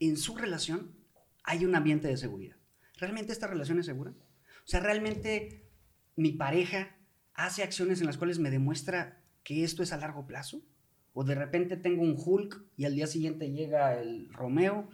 en 0.00 0.16
su 0.16 0.36
relación 0.36 0.96
haya 1.44 1.68
un 1.68 1.74
ambiente 1.74 2.08
de 2.08 2.16
seguridad. 2.16 2.56
¿Realmente 2.96 3.34
esta 3.34 3.46
relación 3.46 3.78
es 3.78 3.84
segura? 3.84 4.12
O 4.12 4.66
sea, 4.66 4.80
¿realmente 4.80 5.68
mi 6.16 6.32
pareja 6.32 6.96
hace 7.34 7.62
acciones 7.62 8.00
en 8.00 8.06
las 8.06 8.16
cuales 8.16 8.38
me 8.38 8.50
demuestra 8.50 9.22
que 9.44 9.64
esto 9.64 9.82
es 9.82 9.92
a 9.92 9.98
largo 9.98 10.26
plazo? 10.26 10.62
¿O 11.12 11.24
de 11.24 11.34
repente 11.34 11.76
tengo 11.76 12.00
un 12.00 12.16
Hulk 12.16 12.58
y 12.78 12.86
al 12.86 12.94
día 12.94 13.06
siguiente 13.06 13.52
llega 13.52 14.00
el 14.00 14.32
Romeo? 14.32 14.88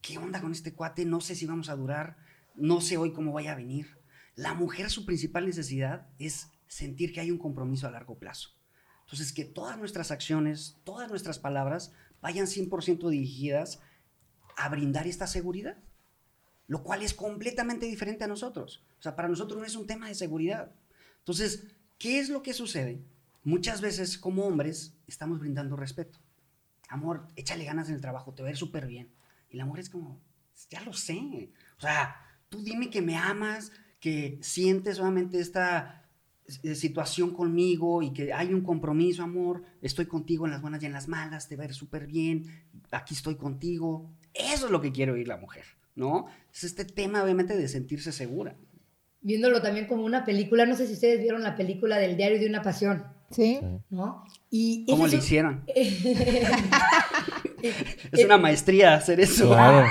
¿Qué 0.00 0.16
onda 0.16 0.40
con 0.40 0.52
este 0.52 0.72
cuate? 0.72 1.04
No 1.04 1.20
sé 1.20 1.34
si 1.34 1.44
vamos 1.44 1.68
a 1.68 1.76
durar. 1.76 2.16
No 2.54 2.80
sé 2.80 2.96
hoy 2.96 3.12
cómo 3.12 3.34
vaya 3.34 3.52
a 3.52 3.56
venir. 3.56 3.98
La 4.36 4.54
mujer, 4.54 4.88
su 4.88 5.04
principal 5.04 5.44
necesidad 5.44 6.08
es 6.18 6.50
sentir 6.66 7.12
que 7.12 7.20
hay 7.20 7.30
un 7.30 7.38
compromiso 7.38 7.86
a 7.86 7.90
largo 7.90 8.18
plazo. 8.18 8.56
Entonces, 9.06 9.32
que 9.32 9.44
todas 9.44 9.78
nuestras 9.78 10.10
acciones, 10.10 10.80
todas 10.82 11.08
nuestras 11.08 11.38
palabras 11.38 11.92
vayan 12.26 12.46
100% 12.48 13.08
dirigidas 13.08 13.78
a 14.56 14.68
brindar 14.68 15.06
esta 15.06 15.28
seguridad, 15.28 15.78
lo 16.66 16.82
cual 16.82 17.02
es 17.02 17.14
completamente 17.14 17.86
diferente 17.86 18.24
a 18.24 18.26
nosotros. 18.26 18.82
O 18.98 19.02
sea, 19.02 19.14
para 19.14 19.28
nosotros 19.28 19.60
no 19.60 19.64
es 19.64 19.76
un 19.76 19.86
tema 19.86 20.08
de 20.08 20.16
seguridad. 20.16 20.72
Entonces, 21.18 21.68
¿qué 21.98 22.18
es 22.18 22.28
lo 22.28 22.42
que 22.42 22.52
sucede? 22.52 23.00
Muchas 23.44 23.80
veces 23.80 24.18
como 24.18 24.44
hombres 24.44 24.96
estamos 25.06 25.38
brindando 25.38 25.76
respeto. 25.76 26.18
Amor, 26.88 27.28
échale 27.36 27.64
ganas 27.64 27.90
en 27.90 27.94
el 27.94 28.00
trabajo, 28.00 28.34
te 28.34 28.42
va 28.42 28.48
a 28.48 28.50
ir 28.50 28.56
súper 28.56 28.88
bien. 28.88 29.08
Y 29.48 29.56
la 29.56 29.64
mujer 29.64 29.84
es 29.84 29.90
como, 29.90 30.20
ya 30.68 30.80
lo 30.80 30.94
sé. 30.94 31.52
O 31.78 31.80
sea, 31.80 32.16
tú 32.48 32.60
dime 32.60 32.90
que 32.90 33.02
me 33.02 33.16
amas, 33.16 33.70
que 34.00 34.40
sientes 34.42 34.96
solamente 34.96 35.38
esta 35.38 36.05
situación 36.46 37.32
conmigo 37.32 38.02
y 38.02 38.12
que 38.12 38.32
hay 38.32 38.52
un 38.52 38.62
compromiso, 38.62 39.22
amor. 39.22 39.62
Estoy 39.82 40.06
contigo 40.06 40.44
en 40.46 40.52
las 40.52 40.62
buenas 40.62 40.82
y 40.82 40.86
en 40.86 40.92
las 40.92 41.08
malas, 41.08 41.48
te 41.48 41.56
va 41.56 41.64
a 41.64 41.66
ir 41.66 41.74
súper 41.74 42.06
bien. 42.06 42.44
Aquí 42.90 43.14
estoy 43.14 43.36
contigo. 43.36 44.10
Eso 44.32 44.66
es 44.66 44.72
lo 44.72 44.80
que 44.80 44.92
quiere 44.92 45.12
oír 45.12 45.28
la 45.28 45.36
mujer, 45.36 45.64
¿no? 45.94 46.26
Es 46.52 46.64
este 46.64 46.84
tema, 46.84 47.22
obviamente, 47.22 47.56
de 47.56 47.68
sentirse 47.68 48.12
segura. 48.12 48.56
Viéndolo 49.20 49.60
también 49.60 49.86
como 49.86 50.04
una 50.04 50.24
película, 50.24 50.66
no 50.66 50.76
sé 50.76 50.86
si 50.86 50.92
ustedes 50.92 51.20
vieron 51.20 51.42
la 51.42 51.56
película 51.56 51.98
del 51.98 52.16
diario 52.16 52.38
de 52.38 52.46
una 52.46 52.62
pasión, 52.62 53.04
Sí. 53.30 53.58
¿no? 53.90 54.24
Y 54.50 54.86
¿Cómo 54.86 55.08
le 55.08 55.16
hicieron? 55.16 55.64
Eh, 55.66 56.46
Es 58.12 58.24
una 58.24 58.38
maestría 58.38 58.94
hacer 58.94 59.20
eso. 59.20 59.48
Claro. 59.48 59.88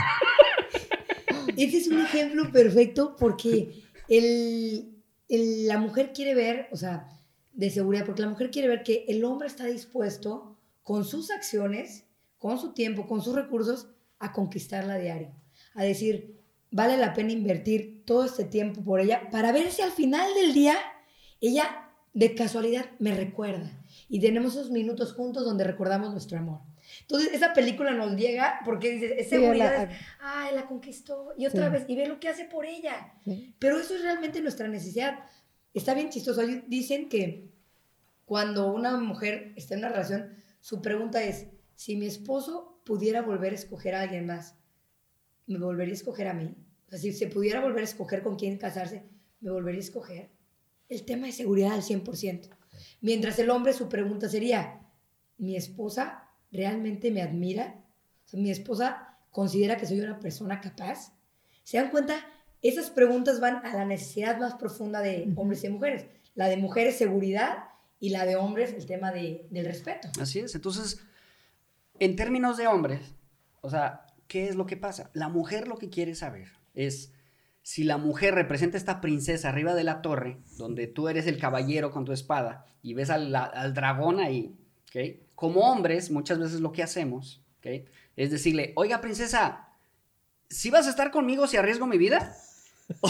Ese 1.57 1.77
es 1.77 1.87
un 1.87 1.99
ejemplo 1.99 2.51
perfecto 2.51 3.15
porque 3.17 3.83
el, 4.09 4.94
el- 5.29 5.67
la 5.67 5.77
mujer 5.77 6.13
quiere 6.13 6.35
ver, 6.35 6.67
o 6.71 6.77
sea, 6.77 7.09
de 7.53 7.69
seguridad, 7.69 8.05
porque 8.05 8.21
la 8.21 8.29
mujer 8.29 8.51
quiere 8.51 8.67
ver 8.67 8.83
que 8.83 9.05
el 9.07 9.23
hombre 9.23 9.47
está 9.47 9.65
dispuesto 9.65 10.57
con 10.83 11.05
sus 11.05 11.31
acciones, 11.31 12.05
con 12.37 12.59
su 12.59 12.73
tiempo, 12.73 13.07
con 13.07 13.21
sus 13.21 13.33
recursos, 13.35 13.87
a 14.19 14.33
conquistarla 14.33 14.95
a 14.95 14.99
diario. 14.99 15.31
A 15.73 15.83
decir, 15.83 16.39
vale 16.71 16.97
la 16.97 17.13
pena 17.13 17.31
invertir 17.31 18.03
todo 18.05 18.25
este 18.25 18.43
tiempo 18.43 18.83
por 18.83 18.99
ella 18.99 19.29
para 19.31 19.51
ver 19.51 19.71
si 19.71 19.81
al 19.81 19.91
final 19.91 20.33
del 20.35 20.53
día 20.53 20.75
ella 21.41 21.89
de 22.13 22.35
casualidad 22.35 22.85
me 22.99 23.15
recuerda. 23.15 23.71
Y 24.09 24.19
tenemos 24.19 24.53
esos 24.55 24.71
minutos 24.71 25.13
juntos 25.13 25.43
donde 25.45 25.63
recordamos 25.63 26.11
nuestro 26.11 26.37
amor. 26.37 26.61
Entonces, 27.01 27.33
esa 27.33 27.53
película 27.53 27.91
nos 27.91 28.15
llega 28.15 28.59
porque 28.65 28.91
dice, 28.91 29.15
es 29.19 29.29
Sí, 29.29 29.35
seguridad, 29.35 29.91
es, 29.91 29.97
ay, 30.19 30.55
la 30.55 30.65
conquistó, 30.67 31.33
y 31.37 31.45
otra 31.45 31.67
Sí. 31.67 31.71
vez, 31.73 31.85
y 31.87 31.95
ve 31.95 32.07
lo 32.07 32.19
que 32.19 32.29
hace 32.29 32.45
por 32.45 32.65
ella. 32.65 33.13
Sí. 33.23 33.55
Pero 33.59 33.79
eso 33.79 33.95
es 33.95 34.01
realmente 34.03 34.41
nuestra 34.41 34.67
necesidad. 34.67 35.19
Está 35.73 35.93
bien 35.93 36.09
chistoso. 36.09 36.41
Dicen 36.67 37.09
que 37.09 37.51
cuando 38.25 38.73
una 38.73 38.97
mujer 38.97 39.53
está 39.55 39.73
en 39.73 39.79
una 39.81 39.89
relación, 39.89 40.33
su 40.61 40.81
pregunta 40.81 41.21
es, 41.23 41.47
si 41.75 41.95
mi 41.95 42.05
esposo 42.05 42.81
pudiera 42.85 43.21
volver 43.21 43.51
a 43.51 43.55
escoger 43.55 43.93
a 43.95 44.01
alguien 44.01 44.25
más, 44.25 44.55
¿me 45.47 45.59
volvería 45.59 45.93
a 45.93 45.97
escoger 45.97 46.27
a 46.27 46.33
mí? 46.33 46.55
O 46.87 46.89
sea, 46.91 46.99
si 46.99 47.11
se 47.13 47.27
pudiera 47.27 47.59
volver 47.61 47.81
a 47.81 47.85
escoger 47.85 48.23
con 48.23 48.35
quién 48.37 48.57
casarse, 48.57 49.03
¿me 49.41 49.51
volvería 49.51 49.79
a 49.79 49.83
escoger? 49.83 50.29
El 50.87 51.03
tema 51.03 51.27
de 51.27 51.33
seguridad 51.33 51.73
al 51.73 51.81
100%. 51.83 52.49
Mientras 53.01 53.37
el 53.39 53.49
hombre, 53.49 53.73
su 53.73 53.89
pregunta 53.89 54.29
sería, 54.29 54.81
¿mi 55.37 55.55
esposa 55.55 56.24
realmente 56.51 57.11
me 57.11 57.21
admira? 57.21 57.75
O 58.25 58.27
sea, 58.29 58.39
¿Mi 58.39 58.49
esposa 58.51 59.17
considera 59.31 59.77
que 59.77 59.85
soy 59.85 59.99
una 59.99 60.19
persona 60.19 60.61
capaz? 60.61 61.13
¿Se 61.63 61.77
dan 61.77 61.89
cuenta? 61.89 62.15
Esas 62.61 62.89
preguntas 62.89 63.39
van 63.39 63.65
a 63.65 63.73
la 63.75 63.85
necesidad 63.85 64.39
más 64.39 64.55
profunda 64.55 65.01
de 65.01 65.31
hombres 65.35 65.63
y 65.63 65.69
mujeres. 65.69 66.05
La 66.33 66.47
de 66.47 66.57
mujeres, 66.57 66.97
seguridad, 66.97 67.65
y 67.99 68.09
la 68.09 68.25
de 68.25 68.35
hombres, 68.35 68.73
el 68.73 68.85
tema 68.85 69.11
de- 69.11 69.47
del 69.51 69.65
respeto. 69.65 70.09
Así 70.19 70.39
es. 70.39 70.53
Entonces, 70.55 70.99
en 71.99 72.15
términos 72.15 72.57
de 72.57 72.67
hombres, 72.67 73.15
o 73.61 73.69
sea, 73.69 74.05
¿qué 74.27 74.47
es 74.49 74.55
lo 74.55 74.65
que 74.65 74.77
pasa? 74.77 75.09
La 75.13 75.29
mujer 75.29 75.67
lo 75.67 75.77
que 75.77 75.89
quiere 75.89 76.13
saber 76.15 76.49
es 76.73 77.13
si 77.61 77.83
la 77.83 77.97
mujer 77.97 78.35
representa 78.35 78.77
esta 78.77 78.99
princesa 79.01 79.49
arriba 79.49 79.73
de 79.73 79.83
la 79.85 80.01
torre, 80.01 80.37
donde 80.57 80.87
tú 80.87 81.07
eres 81.07 81.25
el 81.25 81.39
caballero 81.39 81.89
con 81.91 82.03
tu 82.05 82.11
espada 82.11 82.65
y 82.81 82.93
ves 82.93 83.09
al, 83.09 83.33
al 83.35 83.73
dragón 83.73 84.19
ahí, 84.19 84.55
¿ok? 84.95 85.19
Como 85.35 85.71
hombres, 85.71 86.09
muchas 86.11 86.39
veces 86.39 86.61
lo 86.61 86.71
que 86.71 86.83
hacemos. 86.83 87.41
Es 88.15 88.31
decirle, 88.31 88.73
oiga, 88.75 89.01
princesa, 89.01 89.67
¿sí 90.49 90.69
vas 90.69 90.87
a 90.87 90.91
estar 90.91 91.11
conmigo 91.11 91.47
si 91.47 91.57
arriesgo 91.57 91.87
mi 91.87 91.97
vida? 91.97 92.35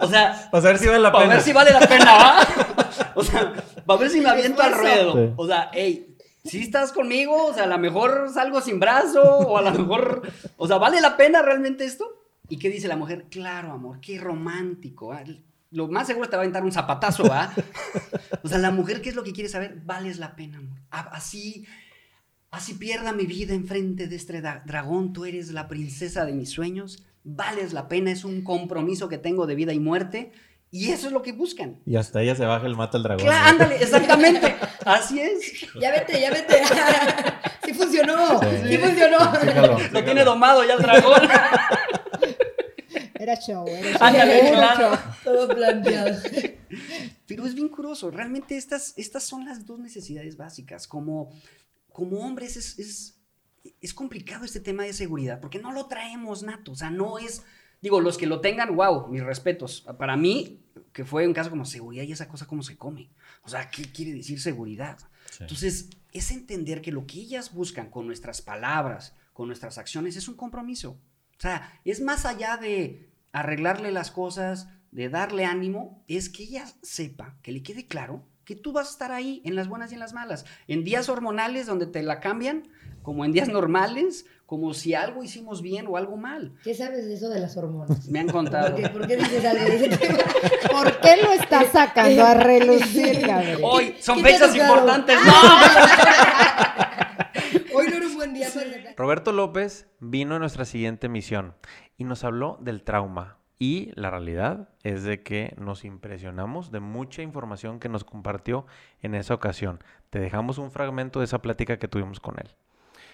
o 0.00 0.06
sea, 0.08 0.48
Para 0.50 0.64
ver 0.64 0.78
si 0.78 0.86
vale 0.86 1.00
la 1.00 1.10
para 1.12 1.24
pena. 1.24 1.34
ver 1.34 1.42
si 1.42 1.52
vale 1.52 1.72
la 1.72 1.80
pena, 1.80 2.04
¿va? 2.04 2.48
o 3.16 3.24
sea, 3.24 3.52
para 3.84 4.00
ver 4.00 4.10
si 4.10 4.20
me 4.20 4.28
aviento 4.28 4.62
al 4.62 4.74
ruedo. 4.74 5.12
Sí. 5.14 5.34
O 5.36 5.46
sea, 5.46 5.70
hey, 5.72 6.16
si 6.44 6.62
estás 6.62 6.92
conmigo, 6.92 7.46
o 7.46 7.52
sea, 7.52 7.64
a 7.64 7.66
lo 7.66 7.78
mejor 7.78 8.30
salgo 8.32 8.60
sin 8.60 8.78
brazo, 8.78 9.22
o 9.22 9.58
a 9.58 9.62
lo 9.62 9.72
mejor, 9.72 10.22
o 10.56 10.68
sea, 10.68 10.78
¿vale 10.78 11.00
la 11.00 11.16
pena 11.16 11.42
realmente 11.42 11.84
esto? 11.84 12.22
¿Y 12.48 12.58
qué 12.58 12.70
dice 12.70 12.88
la 12.88 12.96
mujer? 12.96 13.26
Claro, 13.28 13.72
amor, 13.72 14.00
qué 14.00 14.18
romántico. 14.18 15.12
¿ah? 15.12 15.24
Lo 15.70 15.86
más 15.88 16.06
seguro 16.06 16.28
te 16.28 16.36
va 16.36 16.42
a 16.42 16.44
aventar 16.44 16.64
un 16.64 16.72
zapatazo, 16.72 17.24
¿ah? 17.32 17.52
o 18.42 18.48
sea, 18.48 18.58
la 18.58 18.70
mujer, 18.70 19.02
¿qué 19.02 19.10
es 19.10 19.14
lo 19.14 19.22
que 19.22 19.32
quiere 19.32 19.50
saber? 19.50 19.80
Vales 19.84 20.18
la 20.18 20.34
pena, 20.34 20.58
amor. 20.58 20.78
A- 20.90 21.10
Así, 21.16 21.66
así 22.50 22.74
pierda 22.74 23.12
mi 23.12 23.26
vida 23.26 23.52
enfrente 23.54 24.06
de 24.08 24.16
este 24.16 24.42
dra- 24.42 24.62
dragón, 24.64 25.12
tú 25.12 25.24
eres 25.26 25.50
la 25.50 25.68
princesa 25.68 26.24
de 26.24 26.32
mis 26.32 26.50
sueños, 26.50 27.04
vales 27.22 27.72
la 27.74 27.86
pena, 27.88 28.10
es 28.10 28.24
un 28.24 28.42
compromiso 28.42 29.08
que 29.10 29.18
tengo 29.18 29.46
de 29.46 29.54
vida 29.56 29.74
y 29.74 29.78
muerte, 29.78 30.32
y 30.70 30.90
eso 30.90 31.06
es 31.08 31.12
lo 31.12 31.20
que 31.22 31.32
buscan. 31.32 31.80
Y 31.86 31.96
hasta 31.96 32.22
ella 32.22 32.34
se 32.34 32.44
baja 32.46 32.66
el 32.66 32.74
mata 32.76 32.96
al 32.96 33.02
dragón. 33.02 33.24
Claro, 33.26 33.42
¿no? 33.44 33.50
ándale, 33.50 33.76
exactamente. 33.82 34.54
Así 34.86 35.20
es. 35.20 35.66
Ya 35.80 35.90
vete, 35.90 36.18
ya 36.20 36.30
vete. 36.30 36.62
sí 37.64 37.74
funcionó, 37.74 38.38
sí, 38.40 38.46
Sí. 38.70 38.78
funcionó. 38.78 39.34
Fíjalo, 39.34 39.78
Lo 39.92 40.04
tiene 40.04 40.24
domado 40.24 40.64
ya 40.66 40.74
el 40.74 40.82
dragón. 40.82 41.22
Era 43.28 43.40
show, 43.40 43.66
era 43.68 43.92
show. 43.92 43.98
Ándale, 44.00 44.48
Era 44.48 44.56
claro. 44.56 44.96
show. 44.96 45.12
Todo 45.22 45.48
planteado. 45.48 46.18
Pero 47.26 47.46
es 47.46 47.54
bien 47.54 47.68
curioso. 47.68 48.10
Realmente 48.10 48.56
estas, 48.56 48.94
estas 48.96 49.22
son 49.24 49.44
las 49.44 49.66
dos 49.66 49.78
necesidades 49.78 50.38
básicas. 50.38 50.88
Como, 50.88 51.30
como 51.92 52.20
hombres 52.20 52.56
es, 52.56 52.78
es, 52.78 53.20
es 53.82 53.92
complicado 53.92 54.46
este 54.46 54.60
tema 54.60 54.84
de 54.84 54.94
seguridad 54.94 55.40
porque 55.40 55.58
no 55.58 55.72
lo 55.72 55.86
traemos 55.86 56.42
nato. 56.42 56.72
O 56.72 56.76
sea, 56.76 56.88
no 56.88 57.18
es... 57.18 57.42
Digo, 57.82 58.00
los 58.00 58.16
que 58.16 58.26
lo 58.26 58.40
tengan, 58.40 58.74
wow, 58.74 59.08
mis 59.08 59.22
respetos. 59.22 59.86
Para 59.98 60.16
mí, 60.16 60.64
que 60.94 61.04
fue 61.04 61.26
un 61.26 61.34
caso 61.34 61.50
como 61.50 61.66
seguridad 61.66 62.04
y 62.04 62.12
esa 62.12 62.28
cosa 62.28 62.46
como 62.46 62.62
se 62.62 62.78
come. 62.78 63.10
O 63.42 63.48
sea, 63.50 63.70
¿qué 63.70 63.92
quiere 63.92 64.14
decir 64.14 64.40
seguridad? 64.40 64.98
Sí. 65.30 65.42
Entonces, 65.42 65.90
es 66.12 66.30
entender 66.30 66.80
que 66.80 66.92
lo 66.92 67.06
que 67.06 67.20
ellas 67.20 67.52
buscan 67.52 67.90
con 67.90 68.06
nuestras 68.06 68.40
palabras, 68.40 69.14
con 69.34 69.48
nuestras 69.48 69.76
acciones, 69.76 70.16
es 70.16 70.28
un 70.28 70.34
compromiso. 70.34 70.98
O 71.38 71.40
sea, 71.40 71.80
es 71.84 72.00
más 72.00 72.24
allá 72.26 72.56
de 72.56 73.07
arreglarle 73.32 73.92
las 73.92 74.10
cosas, 74.10 74.68
de 74.90 75.08
darle 75.08 75.44
ánimo, 75.44 76.02
es 76.08 76.28
que 76.28 76.44
ella 76.44 76.64
sepa, 76.82 77.36
que 77.42 77.52
le 77.52 77.62
quede 77.62 77.86
claro 77.86 78.24
que 78.48 78.56
tú 78.56 78.72
vas 78.72 78.88
a 78.88 78.90
estar 78.92 79.12
ahí 79.12 79.42
en 79.44 79.54
las 79.54 79.68
buenas 79.68 79.90
y 79.90 79.94
en 79.94 80.00
las 80.00 80.14
malas. 80.14 80.46
En 80.68 80.82
días 80.82 81.10
hormonales 81.10 81.66
donde 81.66 81.86
te 81.86 82.02
la 82.02 82.18
cambian, 82.18 82.66
como 83.02 83.26
en 83.26 83.32
días 83.32 83.48
normales, 83.48 84.24
como 84.46 84.72
si 84.72 84.94
algo 84.94 85.22
hicimos 85.22 85.60
bien 85.60 85.86
o 85.86 85.98
algo 85.98 86.16
mal. 86.16 86.54
¿Qué 86.64 86.72
sabes 86.72 87.04
de 87.06 87.12
eso 87.12 87.28
de 87.28 87.40
las 87.40 87.58
hormonas? 87.58 88.08
Me 88.08 88.20
han 88.20 88.28
contado. 88.28 88.70
¿Por 88.74 88.80
qué, 88.80 88.88
por 88.88 89.06
qué 89.06 89.16
dices 89.18 89.44
algo 89.44 89.64
de 89.64 89.76
ese 89.76 89.88
tema? 89.94 90.18
¿Por 90.70 90.98
qué 91.00 91.16
lo 91.22 91.32
estás 91.32 91.66
sacando 91.72 92.24
a 92.24 92.32
relucir, 92.32 93.20
Gabriel? 93.26 93.60
Hoy 93.62 93.94
son 94.00 94.16
¿Qué 94.16 94.22
te 94.22 94.28
ha 94.30 94.38
fechas 94.38 94.56
importantes. 94.56 95.18
No 95.26 95.32
Roberto 98.96 99.32
López 99.32 99.88
vino 100.00 100.36
a 100.36 100.38
nuestra 100.38 100.64
siguiente 100.64 101.08
misión 101.08 101.54
y 101.96 102.04
nos 102.04 102.24
habló 102.24 102.58
del 102.60 102.82
trauma. 102.82 103.38
Y 103.60 103.90
la 103.96 104.10
realidad 104.10 104.68
es 104.84 105.02
de 105.02 105.22
que 105.22 105.54
nos 105.58 105.84
impresionamos 105.84 106.70
de 106.70 106.78
mucha 106.78 107.22
información 107.22 107.80
que 107.80 107.88
nos 107.88 108.04
compartió 108.04 108.66
en 109.02 109.16
esa 109.16 109.34
ocasión. 109.34 109.80
Te 110.10 110.20
dejamos 110.20 110.58
un 110.58 110.70
fragmento 110.70 111.18
de 111.18 111.24
esa 111.24 111.42
plática 111.42 111.78
que 111.78 111.88
tuvimos 111.88 112.20
con 112.20 112.36
él. 112.38 112.54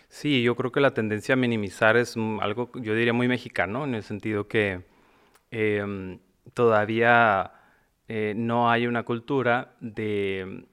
Sí, 0.09 0.43
yo 0.43 0.55
creo 0.55 0.71
que 0.71 0.81
la 0.81 0.93
tendencia 0.93 1.33
a 1.33 1.37
minimizar 1.37 1.97
es 1.97 2.17
algo, 2.41 2.71
yo 2.75 2.95
diría, 2.95 3.15
muy 3.15 3.27
mexicano, 3.27 3.85
en 3.85 3.95
el 3.95 4.03
sentido 4.03 4.47
que 4.47 4.85
em, 5.51 6.19
todavía 6.53 7.53
eh, 8.09 8.35
no 8.37 8.71
hay 8.71 8.87
una 8.87 9.03
cultura 9.03 9.77
de 9.81 10.67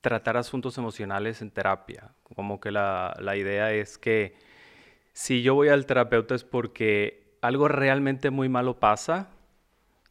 tratar 0.00 0.38
asuntos 0.38 0.78
emocionales 0.78 1.42
en 1.42 1.50
terapia. 1.50 2.13
Como 2.34 2.60
que 2.60 2.70
la, 2.70 3.16
la 3.20 3.36
idea 3.36 3.72
es 3.72 3.98
que 3.98 4.34
si 5.12 5.42
yo 5.42 5.54
voy 5.54 5.68
al 5.68 5.86
terapeuta 5.86 6.34
es 6.34 6.44
porque 6.44 7.24
algo 7.42 7.68
realmente 7.68 8.30
muy 8.30 8.48
malo 8.48 8.80
pasa 8.80 9.30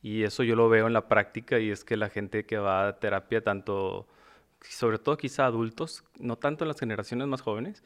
y 0.02 0.24
eso 0.24 0.44
yo 0.44 0.56
lo 0.56 0.70
veo 0.70 0.88
en 0.88 0.94
la 0.94 1.08
práctica 1.08 1.60
y 1.60 1.72
es 1.72 1.84
que 1.86 1.98
la 1.98 2.10
gente 2.10 2.46
que 2.46 2.58
va 2.58 2.88
a 2.88 3.00
terapia, 3.00 3.44
tanto, 3.44 4.08
sobre 4.62 5.00
todo 5.00 5.18
quizá 5.18 5.46
adultos, 5.46 6.04
no 6.20 6.38
tanto 6.38 6.64
en 6.66 6.70
las 6.70 6.80
generaciones 6.80 7.28
más 7.28 7.42
jóvenes, 7.42 7.84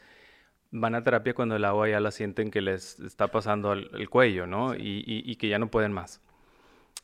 van 0.72 0.96
a 0.96 1.04
terapia 1.04 1.34
cuando 1.36 1.56
el 1.56 1.66
agua 1.66 1.90
ya 1.90 2.00
la 2.00 2.12
sienten 2.12 2.52
que 2.52 2.62
les 2.62 3.00
está 3.02 3.30
pasando 3.32 3.74
el, 3.74 3.90
el 3.96 4.10
cuello, 4.10 4.48
¿no? 4.48 4.76
Y, 4.76 5.04
y- 5.08 5.24
y 5.32 5.36
que 5.38 5.50
ya 5.50 5.60
no 5.60 5.70
pueden 5.72 5.94
más. 5.94 6.22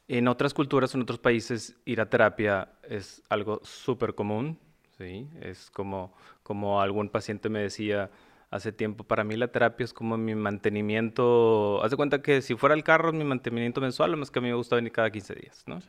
En 0.08 0.28
otras 0.28 0.54
culturas, 0.54 0.94
en 0.96 1.02
otros 1.02 1.20
países, 1.20 1.78
ir 1.86 2.02
a 2.02 2.10
terapia 2.10 2.70
es 2.84 3.24
algo 3.30 3.62
súper 3.64 4.16
común, 4.16 4.60
¿sí? 5.04 5.28
Es 5.42 5.70
como, 5.72 6.14
como 6.44 6.82
algún 6.82 7.10
paciente 7.10 7.50
me 7.50 7.60
decía 7.60 8.10
hace 8.50 8.72
tiempo, 8.72 9.04
para 9.04 9.24
mí 9.24 9.36
la 9.36 9.48
terapia 9.48 9.84
es 9.84 9.94
como 9.94 10.16
mi 10.18 10.36
mantenimiento, 10.36 11.84
haz 11.84 11.92
de 11.92 11.98
cuenta 11.98 12.22
que 12.22 12.42
si 12.42 12.56
fuera 12.56 12.76
el 12.76 12.84
carro 12.84 13.10
es 13.10 13.16
mi 13.16 13.24
mantenimiento 13.24 13.82
mensual, 13.82 14.12
lo 14.12 14.18
más 14.18 14.30
que 14.32 14.40
a 14.40 14.42
mí 14.42 14.50
me 14.50 14.54
gusta 14.56 14.76
venir 14.76 14.92
cada 14.92 15.10
15 15.12 15.34
días, 15.36 15.64
¿no? 15.66 15.82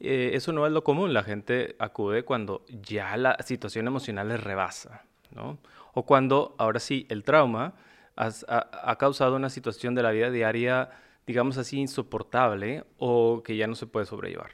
Eh, 0.00 0.30
eso 0.34 0.52
no 0.52 0.66
es 0.66 0.72
lo 0.72 0.82
común, 0.84 1.12
la 1.12 1.22
gente 1.22 1.76
acude 1.78 2.24
cuando 2.24 2.64
ya 2.68 3.16
la 3.16 3.36
situación 3.44 3.86
emocional 3.86 4.28
les 4.28 4.42
rebasa, 4.42 5.04
¿no? 5.34 5.58
O 5.94 6.04
cuando, 6.04 6.54
ahora 6.58 6.80
sí, 6.80 7.06
el 7.08 7.24
trauma 7.24 7.74
has- 8.16 8.44
ha, 8.48 8.68
ha 8.90 8.96
causado 8.96 9.36
una 9.36 9.50
situación 9.50 9.94
de 9.94 10.02
la 10.02 10.10
vida 10.10 10.30
diaria, 10.30 10.90
digamos 11.26 11.58
así, 11.58 11.78
insoportable 11.78 12.84
o 12.98 13.42
que 13.44 13.56
ya 13.56 13.66
no 13.66 13.74
se 13.74 13.86
puede 13.86 14.06
sobrellevar. 14.06 14.50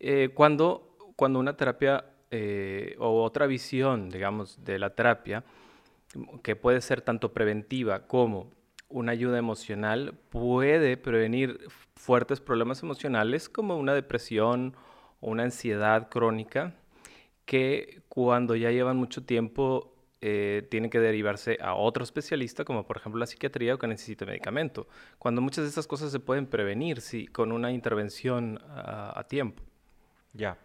Eh, 0.00 0.30
cuando, 0.34 0.96
cuando 1.16 1.38
una 1.38 1.56
terapia 1.56 2.04
eh, 2.30 2.96
o 2.98 3.22
otra 3.22 3.46
visión, 3.46 4.10
digamos, 4.10 4.64
de 4.64 4.78
la 4.78 4.90
terapia, 4.90 5.44
que 6.42 6.56
puede 6.56 6.80
ser 6.80 7.00
tanto 7.02 7.32
preventiva 7.32 8.06
como 8.06 8.50
una 8.88 9.12
ayuda 9.12 9.38
emocional, 9.38 10.14
puede 10.30 10.96
prevenir 10.96 11.58
fuertes 11.94 12.40
problemas 12.40 12.82
emocionales 12.82 13.48
como 13.48 13.76
una 13.76 13.94
depresión 13.94 14.74
o 15.20 15.30
una 15.30 15.44
ansiedad 15.44 16.08
crónica, 16.08 16.74
que 17.44 18.02
cuando 18.08 18.56
ya 18.56 18.70
llevan 18.70 18.96
mucho 18.96 19.24
tiempo 19.24 19.94
eh, 20.20 20.66
tienen 20.70 20.90
que 20.90 21.00
derivarse 21.00 21.58
a 21.60 21.74
otro 21.74 22.02
especialista, 22.02 22.64
como 22.64 22.86
por 22.86 22.96
ejemplo 22.96 23.20
la 23.20 23.26
psiquiatría 23.26 23.74
o 23.74 23.78
que 23.78 23.86
necesite 23.86 24.26
medicamento, 24.26 24.88
cuando 25.18 25.40
muchas 25.40 25.64
de 25.64 25.68
estas 25.68 25.86
cosas 25.86 26.10
se 26.10 26.20
pueden 26.20 26.46
prevenir 26.46 27.00
sí, 27.00 27.26
con 27.26 27.52
una 27.52 27.70
intervención 27.70 28.58
a, 28.68 29.18
a 29.18 29.24
tiempo. 29.28 29.62
Ya. 30.32 30.58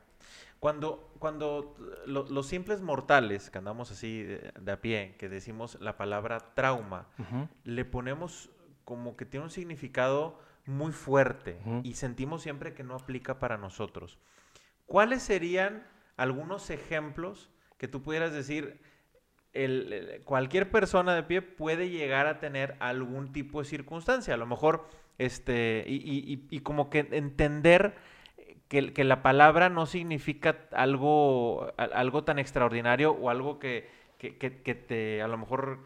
Cuando, 0.63 1.11
cuando 1.19 1.75
lo- 2.05 2.23
los 2.29 2.47
simples 2.47 2.81
mortales, 2.81 3.49
que 3.49 3.57
andamos 3.57 3.91
así 3.91 4.23
de, 4.23 4.53
de 4.57 4.71
a 4.71 4.79
pie, 4.79 5.15
que 5.19 5.27
decimos 5.27 5.77
la 5.81 5.97
palabra 5.97 6.37
trauma, 6.53 7.09
Ujú. 7.19 7.49
le 7.65 7.83
ponemos 7.83 8.49
como 8.85 9.17
que 9.17 9.25
tiene 9.25 9.43
un 9.43 9.49
significado 9.51 10.39
muy 10.65 10.93
fuerte 10.93 11.59
Ujú. 11.65 11.81
y 11.83 11.95
sentimos 11.95 12.43
siempre 12.43 12.73
que 12.73 12.85
no 12.85 12.95
aplica 12.95 13.39
para 13.39 13.57
nosotros. 13.57 14.19
¿Cuáles 14.85 15.21
serían 15.21 15.85
algunos 16.15 16.69
ejemplos 16.69 17.49
que 17.77 17.89
tú 17.89 18.01
pudieras 18.01 18.31
decir, 18.31 18.79
el- 19.51 19.91
el- 19.91 20.23
cualquier 20.23 20.71
persona 20.71 21.13
de 21.13 21.23
pie 21.23 21.41
puede 21.41 21.89
llegar 21.89 22.25
a 22.25 22.39
tener 22.39 22.77
algún 22.79 23.33
tipo 23.33 23.59
de 23.59 23.65
circunstancia? 23.65 24.33
A 24.35 24.37
lo 24.37 24.45
mejor, 24.45 24.87
este, 25.17 25.83
y, 25.87 25.95
y- 25.95 26.33
y- 26.35 26.47
y 26.55 26.59
como 26.61 26.89
que 26.89 26.99
entender 27.11 27.95
que, 28.73 28.91
que 28.91 29.03
la 29.03 29.21
palabra 29.21 29.69
no 29.69 29.85
significa 29.85 30.57
algo, 30.71 31.71
a- 31.77 31.83
algo 31.83 32.23
tan 32.23 32.39
extraordinario 32.39 33.11
o 33.11 33.29
algo 33.29 33.59
que, 33.59 33.87
que- 34.17 34.35
que- 34.39 34.63
que 34.63 34.73
te, 34.73 35.21
a 35.21 35.27
lo 35.27 35.37
mejor, 35.37 35.77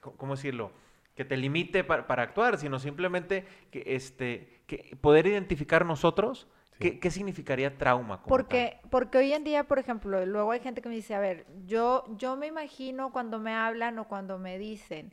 ¿cómo 0.00 0.34
decirlo? 0.34 0.72
Que 1.14 1.24
te 1.24 1.36
limite 1.36 1.84
pa- 1.84 2.08
para, 2.08 2.24
actuar, 2.24 2.58
sino 2.58 2.80
simplemente 2.80 3.44
que, 3.70 3.84
este, 3.86 4.62
que 4.66 4.96
poder 5.00 5.28
identificar 5.28 5.84
nosotros 5.86 6.48
qué, 6.80 6.98
qué 6.98 7.10
significaría 7.12 7.78
trauma. 7.78 8.16
tal. 8.18 8.28
Porque, 8.28 8.78
porque 8.90 9.18
hoy 9.18 9.32
en 9.32 9.44
día, 9.44 9.64
por 9.64 9.78
ejemplo, 9.78 10.24
luego 10.26 10.50
hay 10.50 10.60
gente 10.60 10.82
que 10.82 10.88
me 10.88 10.96
dice, 10.96 11.14
a 11.14 11.20
ver, 11.20 11.46
yo, 11.66 12.04
yo 12.16 12.34
me 12.36 12.48
imagino 12.48 13.12
cuando 13.12 13.38
me 13.38 13.54
hablan 13.54 13.96
o 14.00 14.08
cuando 14.08 14.38
me 14.38 14.58
dicen, 14.58 15.12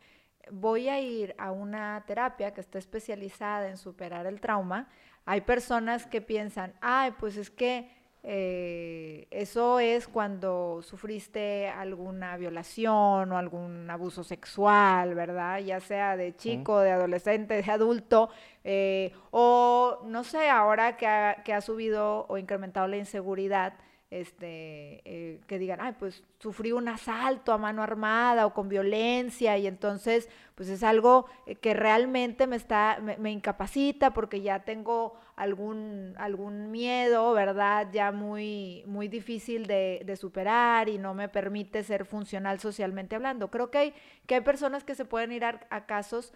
voy 0.52 0.90
a 0.90 1.00
ir 1.00 1.36
a 1.38 1.52
una 1.52 2.04
terapia 2.08 2.52
que 2.54 2.62
está 2.62 2.78
especializada 2.80 3.70
en 3.70 3.78
superar 3.78 4.26
el 4.26 4.40
trauma, 4.42 4.88
hay 5.26 5.42
personas 5.42 6.06
que 6.06 6.22
piensan, 6.22 6.74
ay, 6.82 7.14
pues 7.20 7.38
es 7.38 7.50
que 7.50 7.90
eh, 8.28 9.28
eso 9.30 9.80
es 9.80 10.08
cuando 10.08 10.82
sufriste 10.82 11.68
alguna 11.68 12.38
violación 12.38 13.32
o 13.32 13.38
algún 13.38 13.88
abuso 13.90 14.24
sexual, 14.24 15.14
¿verdad? 15.14 15.60
Ya 15.60 15.80
sea 15.80 16.18
de 16.18 16.36
chico, 16.36 16.80
de 16.80 16.90
adolescente, 16.90 17.62
de 17.62 17.72
adulto, 17.72 18.30
eh, 18.64 19.14
o 19.30 20.02
no 20.06 20.24
sé, 20.24 20.50
ahora 20.50 20.98
que 20.98 21.06
ha, 21.06 21.44
que 21.44 21.54
ha 21.54 21.62
subido 21.62 22.26
o 22.28 22.40
incrementado 22.40 22.88
la 22.88 22.98
inseguridad, 22.98 23.74
este, 24.12 25.02
eh, 25.06 25.42
que 25.48 25.60
digan, 25.60 25.82
ay, 25.82 25.96
pues 26.00 26.24
sufrí 26.40 26.72
un 26.72 26.88
asalto 26.88 27.52
a 27.52 27.58
mano 27.58 27.82
armada 27.82 28.46
o 28.46 28.54
con 28.54 28.70
violencia 28.70 29.58
y 29.58 29.68
entonces, 29.68 30.30
pues 30.54 30.70
es 30.70 30.84
algo 30.84 31.26
eh, 31.46 31.56
que 31.56 31.74
realmente 31.74 32.48
me 32.48 32.56
está, 32.56 33.00
me, 33.00 33.32
incapacita 33.32 34.14
porque 34.14 34.42
ya 34.42 34.64
tengo 34.64 35.16
algún, 35.36 36.14
algún 36.18 36.72
miedo, 36.72 37.34
¿verdad? 37.34 37.90
Ya 37.92 38.12
muy, 38.12 38.84
muy 38.86 39.08
difícil 39.08 39.66
de, 39.66 40.02
de 40.06 40.16
superar 40.16 40.88
y 40.88 40.98
no 40.98 41.14
me 41.14 41.28
permite 41.28 41.84
ser 41.84 42.06
funcional 42.06 42.60
socialmente 42.60 43.16
hablando. 43.16 43.50
Creo 43.50 43.72
que 43.72 43.78
hay, 43.80 43.94
que 44.28 44.36
hay 44.36 44.42
personas 44.42 44.84
que 44.84 44.96
se 44.96 45.06
pueden 45.06 45.32
ir 45.32 45.46
a, 45.46 45.62
a 45.70 45.86
casos 45.86 46.34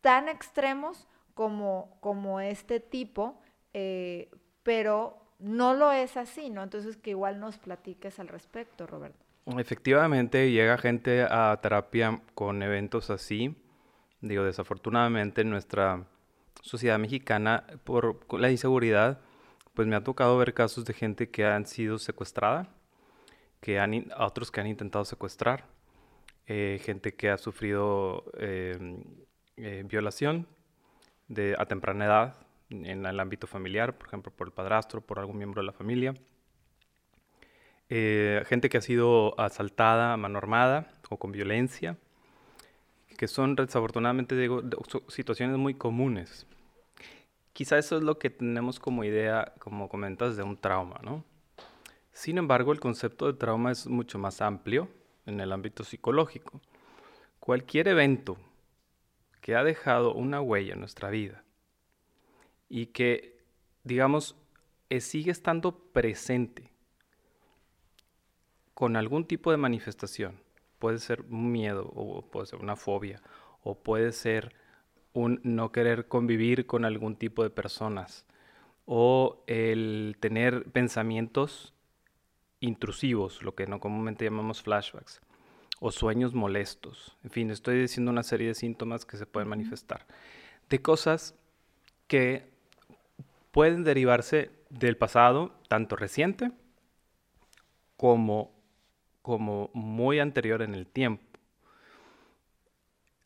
tan 0.00 0.28
extremos 0.28 1.08
como, 1.34 1.98
como 2.00 2.40
este 2.40 2.80
tipo, 2.80 3.38
eh, 3.74 4.30
pero 4.62 5.25
no 5.38 5.74
lo 5.74 5.92
es 5.92 6.16
así, 6.16 6.50
¿no? 6.50 6.62
Entonces 6.62 6.96
que 6.96 7.10
igual 7.10 7.40
nos 7.40 7.58
platiques 7.58 8.18
al 8.18 8.28
respecto, 8.28 8.86
Roberto. 8.86 9.24
Efectivamente, 9.58 10.50
llega 10.50 10.76
gente 10.76 11.22
a 11.22 11.58
terapia 11.62 12.20
con 12.34 12.62
eventos 12.62 13.10
así. 13.10 13.54
Digo, 14.20 14.42
desafortunadamente 14.42 15.42
en 15.42 15.50
nuestra 15.50 16.04
sociedad 16.62 16.98
mexicana, 16.98 17.64
por 17.84 18.26
la 18.40 18.50
inseguridad, 18.50 19.20
pues 19.74 19.86
me 19.86 19.94
ha 19.94 20.02
tocado 20.02 20.36
ver 20.38 20.52
casos 20.54 20.84
de 20.84 20.94
gente 20.94 21.30
que 21.30 21.44
han 21.44 21.66
sido 21.66 21.98
secuestrada, 21.98 22.68
que 23.60 23.78
han, 23.78 24.10
otros 24.18 24.50
que 24.50 24.60
han 24.60 24.66
intentado 24.66 25.04
secuestrar, 25.04 25.66
eh, 26.46 26.80
gente 26.82 27.14
que 27.14 27.30
ha 27.30 27.38
sufrido 27.38 28.24
eh, 28.38 29.04
eh, 29.56 29.84
violación 29.86 30.46
de, 31.28 31.54
a 31.58 31.66
temprana 31.66 32.06
edad 32.06 32.45
en 32.70 33.06
el 33.06 33.20
ámbito 33.20 33.46
familiar, 33.46 33.96
por 33.96 34.08
ejemplo, 34.08 34.32
por 34.32 34.48
el 34.48 34.52
padrastro, 34.52 35.00
por 35.00 35.18
algún 35.18 35.38
miembro 35.38 35.62
de 35.62 35.66
la 35.66 35.72
familia. 35.72 36.14
Eh, 37.88 38.42
gente 38.46 38.68
que 38.68 38.78
ha 38.78 38.82
sido 38.82 39.38
asaltada 39.40 40.14
a 40.14 40.86
o 41.08 41.16
con 41.18 41.30
violencia, 41.30 41.96
que 43.16 43.28
son 43.28 43.54
desafortunadamente 43.54 44.36
digo, 44.36 44.62
situaciones 45.08 45.56
muy 45.56 45.74
comunes. 45.74 46.46
Quizá 47.52 47.78
eso 47.78 47.96
es 47.96 48.02
lo 48.02 48.18
que 48.18 48.28
tenemos 48.28 48.80
como 48.80 49.04
idea, 49.04 49.54
como 49.60 49.88
comentas, 49.88 50.36
de 50.36 50.42
un 50.42 50.56
trauma, 50.56 51.00
¿no? 51.02 51.24
Sin 52.12 52.38
embargo, 52.38 52.72
el 52.72 52.80
concepto 52.80 53.26
de 53.26 53.38
trauma 53.38 53.70
es 53.70 53.86
mucho 53.86 54.18
más 54.18 54.40
amplio 54.40 54.88
en 55.24 55.40
el 55.40 55.52
ámbito 55.52 55.84
psicológico. 55.84 56.60
Cualquier 57.40 57.88
evento 57.88 58.36
que 59.40 59.54
ha 59.54 59.62
dejado 59.62 60.12
una 60.12 60.40
huella 60.40 60.74
en 60.74 60.80
nuestra 60.80 61.08
vida 61.08 61.45
y 62.68 62.86
que, 62.86 63.38
digamos, 63.84 64.36
eh, 64.90 65.00
sigue 65.00 65.30
estando 65.30 65.78
presente 65.92 66.70
con 68.74 68.96
algún 68.96 69.26
tipo 69.26 69.50
de 69.50 69.56
manifestación. 69.56 70.40
Puede 70.78 70.98
ser 70.98 71.22
un 71.22 71.50
miedo 71.50 71.90
o 71.94 72.22
puede 72.22 72.46
ser 72.46 72.60
una 72.60 72.76
fobia 72.76 73.22
o 73.62 73.74
puede 73.74 74.12
ser 74.12 74.54
un 75.12 75.40
no 75.42 75.72
querer 75.72 76.08
convivir 76.08 76.66
con 76.66 76.84
algún 76.84 77.16
tipo 77.16 77.42
de 77.42 77.50
personas 77.50 78.26
o 78.84 79.42
el 79.46 80.16
tener 80.20 80.70
pensamientos 80.70 81.74
intrusivos, 82.60 83.42
lo 83.42 83.54
que 83.54 83.66
no 83.66 83.80
comúnmente 83.80 84.24
llamamos 84.24 84.62
flashbacks, 84.62 85.20
o 85.80 85.90
sueños 85.90 86.34
molestos. 86.34 87.16
En 87.24 87.30
fin, 87.30 87.50
estoy 87.50 87.80
diciendo 87.80 88.10
una 88.10 88.22
serie 88.22 88.48
de 88.48 88.54
síntomas 88.54 89.04
que 89.04 89.16
se 89.16 89.26
pueden 89.26 89.48
manifestar, 89.48 90.06
de 90.68 90.80
cosas 90.80 91.34
que 92.06 92.55
pueden 93.56 93.84
derivarse 93.84 94.50
del 94.68 94.98
pasado, 94.98 95.58
tanto 95.66 95.96
reciente 95.96 96.52
como, 97.96 98.54
como 99.22 99.70
muy 99.72 100.20
anterior 100.20 100.60
en 100.60 100.74
el 100.74 100.86
tiempo. 100.86 101.24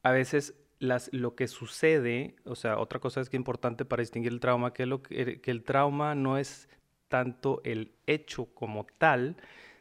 A 0.05 0.12
veces 0.12 0.55
lo 0.78 1.35
que 1.35 1.49
sucede, 1.49 2.37
o 2.45 2.55
sea, 2.55 2.78
otra 2.78 3.01
cosa 3.01 3.20
es 3.20 3.28
que 3.28 3.39
es 3.39 3.41
importante 3.41 3.85
para 3.85 4.03
distinguir 4.03 4.31
el 4.31 4.39
trauma, 4.39 4.72
que, 4.72 4.87
lo 4.87 5.03
que, 5.03 5.41
que 5.41 5.51
el 5.51 5.64
trauma 5.64 6.14
no 6.14 6.39
es 6.39 6.68
tanto 7.09 7.61
el 7.64 7.93
hecho 8.07 8.55
como 8.55 8.87
tal, 8.87 9.37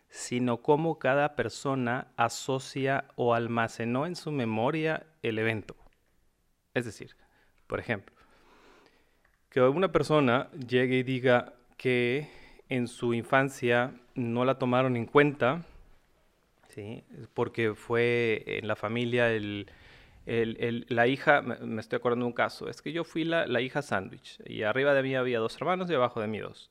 sino 0.10 0.64
cómo 0.64 0.98
cada 0.98 1.36
persona 1.36 2.08
asocia 2.18 3.06
o 3.18 3.36
almacenó 3.36 4.08
en 4.08 4.16
su 4.16 4.32
memoria 4.32 5.06
el 5.22 5.38
evento. 5.38 5.76
Es 6.74 6.86
decir, 6.86 7.16
por 7.68 7.80
ejemplo, 7.80 8.19
que 9.50 9.62
una 9.62 9.92
persona 9.92 10.50
llegue 10.52 10.98
y 10.98 11.04
diga 11.04 11.54
que 11.78 12.30
en 12.70 12.88
su 12.88 13.14
infancia 13.14 13.94
no 14.16 14.46
la 14.46 14.60
tomaron 14.60 14.96
en 14.96 15.06
cuenta, 15.06 15.66
¿sí? 16.68 17.04
porque 17.34 17.74
fue 17.74 18.44
en 18.46 18.68
la 18.68 18.76
familia 18.76 19.32
el, 19.32 19.66
la 20.26 21.08
hija, 21.08 21.42
me 21.42 21.82
estoy 21.82 21.98
acordando 21.98 22.26
de 22.26 22.28
un 22.28 22.34
caso, 22.34 22.70
es 22.70 22.82
que 22.82 22.92
yo 22.92 23.04
fui 23.04 23.24
la, 23.24 23.48
la 23.48 23.62
hija 23.62 23.82
sándwich 23.82 24.40
y 24.46 24.62
arriba 24.64 24.94
de 24.94 25.02
mí 25.02 25.16
había 25.16 25.40
dos 25.40 25.56
hermanos 25.56 25.90
y 25.90 25.96
abajo 25.96 26.22
de 26.22 26.28
mí 26.28 26.40
dos. 26.40 26.70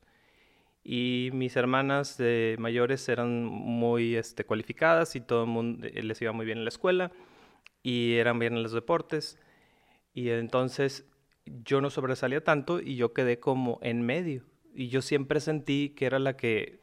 Y 0.85 1.31
mis 1.35 1.57
hermanas 1.57 2.19
mayores 2.57 3.09
eran 3.09 3.45
muy 3.45 4.17
este, 4.17 4.45
cualificadas 4.45 5.17
y 5.17 5.21
todo 5.21 5.43
el 5.43 5.51
mundo 5.51 5.87
eh, 5.87 6.03
les 6.03 6.23
iba 6.23 6.33
muy 6.33 6.47
bien 6.47 6.59
en 6.59 6.65
la 6.65 6.71
escuela 6.71 7.11
y 7.83 8.15
eran 8.15 8.39
bien 8.39 8.57
en 8.57 8.63
los 8.63 8.73
deportes. 8.73 9.39
Y 10.15 10.31
entonces 10.31 11.05
yo 11.65 11.81
no 11.81 11.91
sobresalía 11.91 12.43
tanto 12.43 12.81
y 12.81 12.97
yo 12.97 13.13
quedé 13.13 13.41
como 13.41 13.79
en 13.83 14.03
medio. 14.03 14.45
Y 14.75 14.89
yo 14.89 15.03
siempre 15.03 15.41
sentí 15.41 15.91
que 15.91 16.07
era 16.07 16.19
la 16.19 16.37
que 16.37 16.81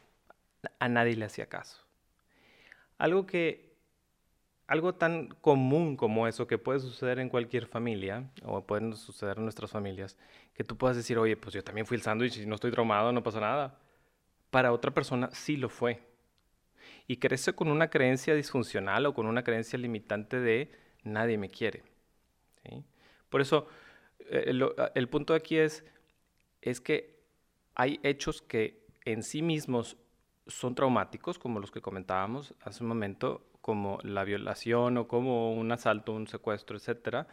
a 0.80 0.90
nadie 0.90 1.16
le 1.16 1.26
hacía 1.26 1.48
caso. 1.48 1.86
Algo 2.98 3.26
que 3.26 3.66
algo 4.68 4.96
tan 4.96 5.28
común 5.28 5.96
como 5.96 6.28
eso 6.28 6.48
que 6.48 6.58
puede 6.58 6.80
suceder 6.80 7.20
en 7.20 7.30
cualquier 7.30 7.68
familia 7.68 8.30
o 8.44 8.66
puede 8.66 8.94
suceder 8.94 9.38
en 9.38 9.44
nuestras 9.44 9.70
familias, 9.70 10.18
que 10.54 10.64
tú 10.64 10.76
puedas 10.76 10.98
decir, 10.98 11.18
oye, 11.18 11.38
pues 11.38 11.54
yo 11.54 11.64
también 11.64 11.86
fui 11.86 11.98
el 11.98 12.02
sándwich 12.02 12.38
y 12.38 12.46
no 12.46 12.56
estoy 12.56 12.72
traumado, 12.72 13.12
no 13.12 13.22
pasa 13.22 13.40
nada. 13.40 13.78
Para 14.50 14.72
otra 14.72 14.92
persona 14.92 15.30
sí 15.32 15.58
lo 15.58 15.70
fue. 15.70 16.02
Y 17.08 17.18
crece 17.18 17.54
con 17.54 17.68
una 17.68 17.90
creencia 17.90 18.34
disfuncional 18.34 19.06
o 19.06 19.14
con 19.14 19.28
una 19.28 19.44
creencia 19.44 19.78
limitante 19.78 20.40
de 20.40 20.72
nadie 21.04 21.38
me 21.38 21.50
quiere. 21.50 21.84
Por 23.30 23.42
eso, 23.42 23.68
eh, 24.30 24.54
el 24.96 25.10
punto 25.10 25.34
aquí 25.34 25.58
es, 25.58 25.84
es 26.62 26.82
que 26.82 27.16
hay 27.76 28.00
hechos 28.04 28.42
que 28.42 28.86
en 29.06 29.24
sí 29.24 29.42
mismos 29.42 29.98
son 30.48 30.76
traumáticos, 30.76 31.40
como 31.40 31.60
los 31.60 31.72
que 31.72 31.82
comentábamos 31.82 32.54
hace 32.62 32.84
un 32.84 32.90
momento, 32.90 33.46
como 33.62 34.00
la 34.04 34.24
violación 34.24 34.98
o 34.98 35.08
como 35.08 35.54
un 35.54 35.72
asalto, 35.72 36.14
un 36.14 36.28
secuestro, 36.28 36.78
etcétera, 36.78 37.28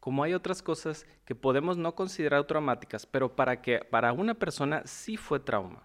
como 0.00 0.22
hay 0.22 0.34
otras 0.34 0.62
cosas 0.62 1.06
que 1.24 1.34
podemos 1.34 1.76
no 1.76 1.94
considerar 1.94 2.44
traumáticas, 2.44 3.06
pero 3.06 3.36
para 3.36 3.62
que 3.62 3.78
para 3.78 4.12
una 4.12 4.34
persona 4.34 4.82
sí 4.86 5.16
fue 5.16 5.40
trauma. 5.40 5.82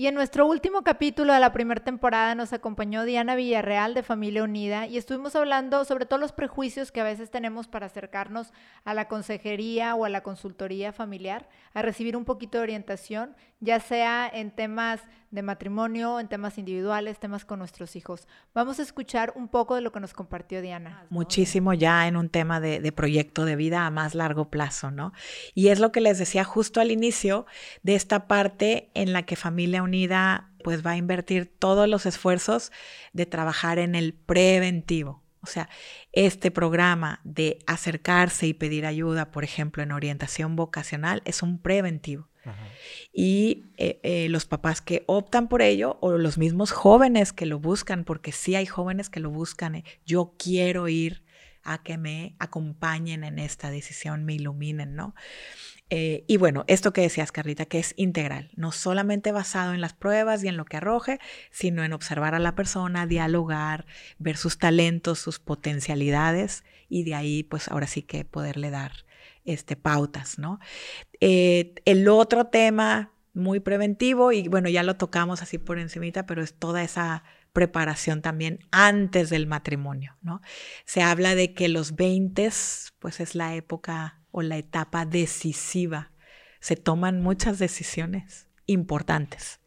Y 0.00 0.06
en 0.06 0.14
nuestro 0.14 0.46
último 0.46 0.80
capítulo 0.80 1.34
de 1.34 1.40
la 1.40 1.52
primera 1.52 1.84
temporada 1.84 2.34
nos 2.34 2.54
acompañó 2.54 3.04
Diana 3.04 3.34
Villarreal 3.34 3.92
de 3.92 4.02
Familia 4.02 4.44
Unida 4.44 4.86
y 4.86 4.96
estuvimos 4.96 5.36
hablando 5.36 5.84
sobre 5.84 6.06
todos 6.06 6.22
los 6.22 6.32
prejuicios 6.32 6.90
que 6.90 7.02
a 7.02 7.04
veces 7.04 7.30
tenemos 7.30 7.68
para 7.68 7.84
acercarnos 7.84 8.50
a 8.84 8.94
la 8.94 9.08
consejería 9.08 9.94
o 9.94 10.06
a 10.06 10.08
la 10.08 10.22
consultoría 10.22 10.94
familiar, 10.94 11.50
a 11.74 11.82
recibir 11.82 12.16
un 12.16 12.24
poquito 12.24 12.56
de 12.56 12.62
orientación, 12.62 13.36
ya 13.60 13.78
sea 13.80 14.28
en 14.32 14.50
temas 14.50 15.00
de 15.30 15.42
matrimonio, 15.42 16.18
en 16.18 16.26
temas 16.26 16.58
individuales, 16.58 17.20
temas 17.20 17.44
con 17.44 17.60
nuestros 17.60 17.94
hijos. 17.94 18.26
Vamos 18.52 18.80
a 18.80 18.82
escuchar 18.82 19.32
un 19.36 19.46
poco 19.46 19.76
de 19.76 19.80
lo 19.80 19.92
que 19.92 20.00
nos 20.00 20.12
compartió 20.12 20.60
Diana. 20.60 21.06
Muchísimo 21.08 21.72
ya 21.72 22.08
en 22.08 22.16
un 22.16 22.30
tema 22.30 22.58
de, 22.58 22.90
proyecto 22.90 23.44
de 23.44 23.54
vida 23.54 23.86
a 23.86 23.90
más 23.90 24.16
largo 24.16 24.50
plazo, 24.50 24.90
¿no? 24.90 25.12
Y 25.54 25.68
es 25.68 25.78
lo 25.78 25.92
que 25.92 26.00
les 26.00 26.18
decía 26.18 26.42
justo 26.42 26.80
al 26.80 26.90
inicio 26.90 27.46
de 27.82 27.94
esta 27.94 28.26
parte 28.26 28.90
en 28.94 29.12
la 29.12 29.22
que 29.22 29.36
Familia 29.36 29.82
Unida 29.82 29.90
Unida 29.90 30.50
pues 30.62 30.86
va 30.86 30.92
a 30.92 30.96
invertir 30.96 31.46
todos 31.58 31.88
los 31.88 32.06
esfuerzos 32.06 32.70
de 33.12 33.26
trabajar 33.26 33.78
en 33.78 33.94
el 33.96 34.14
preventivo. 34.14 35.22
O 35.42 35.46
sea, 35.46 35.68
este 36.12 36.50
programa 36.50 37.20
de 37.24 37.58
acercarse 37.66 38.46
y 38.46 38.54
pedir 38.54 38.86
ayuda, 38.86 39.30
por 39.30 39.42
ejemplo, 39.42 39.82
en 39.82 39.90
orientación 39.90 40.54
vocacional, 40.54 41.22
es 41.24 41.42
un 41.42 41.58
preventivo. 41.58 42.29
Y 43.12 43.64
eh, 43.76 44.00
eh, 44.02 44.28
los 44.28 44.46
papás 44.46 44.80
que 44.80 45.04
optan 45.06 45.48
por 45.48 45.62
ello 45.62 45.98
o 46.00 46.12
los 46.12 46.38
mismos 46.38 46.70
jóvenes 46.70 47.32
que 47.32 47.46
lo 47.46 47.58
buscan, 47.58 48.04
porque 48.04 48.32
sí 48.32 48.54
hay 48.54 48.66
jóvenes 48.66 49.10
que 49.10 49.20
lo 49.20 49.30
buscan, 49.30 49.76
eh, 49.76 49.84
yo 50.06 50.34
quiero 50.38 50.88
ir 50.88 51.24
a 51.62 51.82
que 51.82 51.98
me 51.98 52.36
acompañen 52.38 53.22
en 53.24 53.38
esta 53.38 53.70
decisión, 53.70 54.24
me 54.24 54.34
iluminen, 54.34 54.94
¿no? 54.94 55.14
Y 55.92 56.36
bueno, 56.36 56.64
esto 56.68 56.92
que 56.92 57.00
decías, 57.00 57.32
Carlita, 57.32 57.66
que 57.66 57.80
es 57.80 57.94
integral, 57.96 58.52
no 58.54 58.70
solamente 58.70 59.32
basado 59.32 59.74
en 59.74 59.80
las 59.80 59.92
pruebas 59.92 60.44
y 60.44 60.46
en 60.46 60.56
lo 60.56 60.64
que 60.64 60.76
arroje, 60.76 61.18
sino 61.50 61.82
en 61.82 61.92
observar 61.92 62.36
a 62.36 62.38
la 62.38 62.54
persona, 62.54 63.08
dialogar, 63.08 63.86
ver 64.20 64.36
sus 64.36 64.56
talentos, 64.56 65.18
sus 65.18 65.40
potencialidades 65.40 66.62
y 66.88 67.02
de 67.02 67.16
ahí, 67.16 67.42
pues 67.42 67.66
ahora 67.66 67.88
sí 67.88 68.02
que 68.02 68.24
poderle 68.24 68.70
dar 68.70 68.92
este, 69.44 69.74
pautas, 69.74 70.38
¿no? 70.38 70.60
Eh, 71.20 71.74
el 71.84 72.08
otro 72.08 72.46
tema 72.46 73.12
muy 73.32 73.60
preventivo, 73.60 74.32
y 74.32 74.48
bueno, 74.48 74.68
ya 74.68 74.82
lo 74.82 74.96
tocamos 74.96 75.42
así 75.42 75.58
por 75.58 75.78
encimita, 75.78 76.26
pero 76.26 76.42
es 76.42 76.54
toda 76.54 76.82
esa 76.82 77.22
preparación 77.52 78.22
también 78.22 78.60
antes 78.70 79.30
del 79.30 79.46
matrimonio, 79.46 80.16
¿no? 80.22 80.40
Se 80.84 81.02
habla 81.02 81.34
de 81.34 81.52
que 81.52 81.68
los 81.68 81.96
20, 81.96 82.50
pues 82.98 83.20
es 83.20 83.34
la 83.34 83.54
época 83.54 84.20
o 84.30 84.42
la 84.42 84.56
etapa 84.56 85.04
decisiva. 85.04 86.12
Se 86.60 86.76
toman 86.76 87.20
muchas 87.20 87.58
decisiones 87.58 88.48
importantes. 88.66 89.60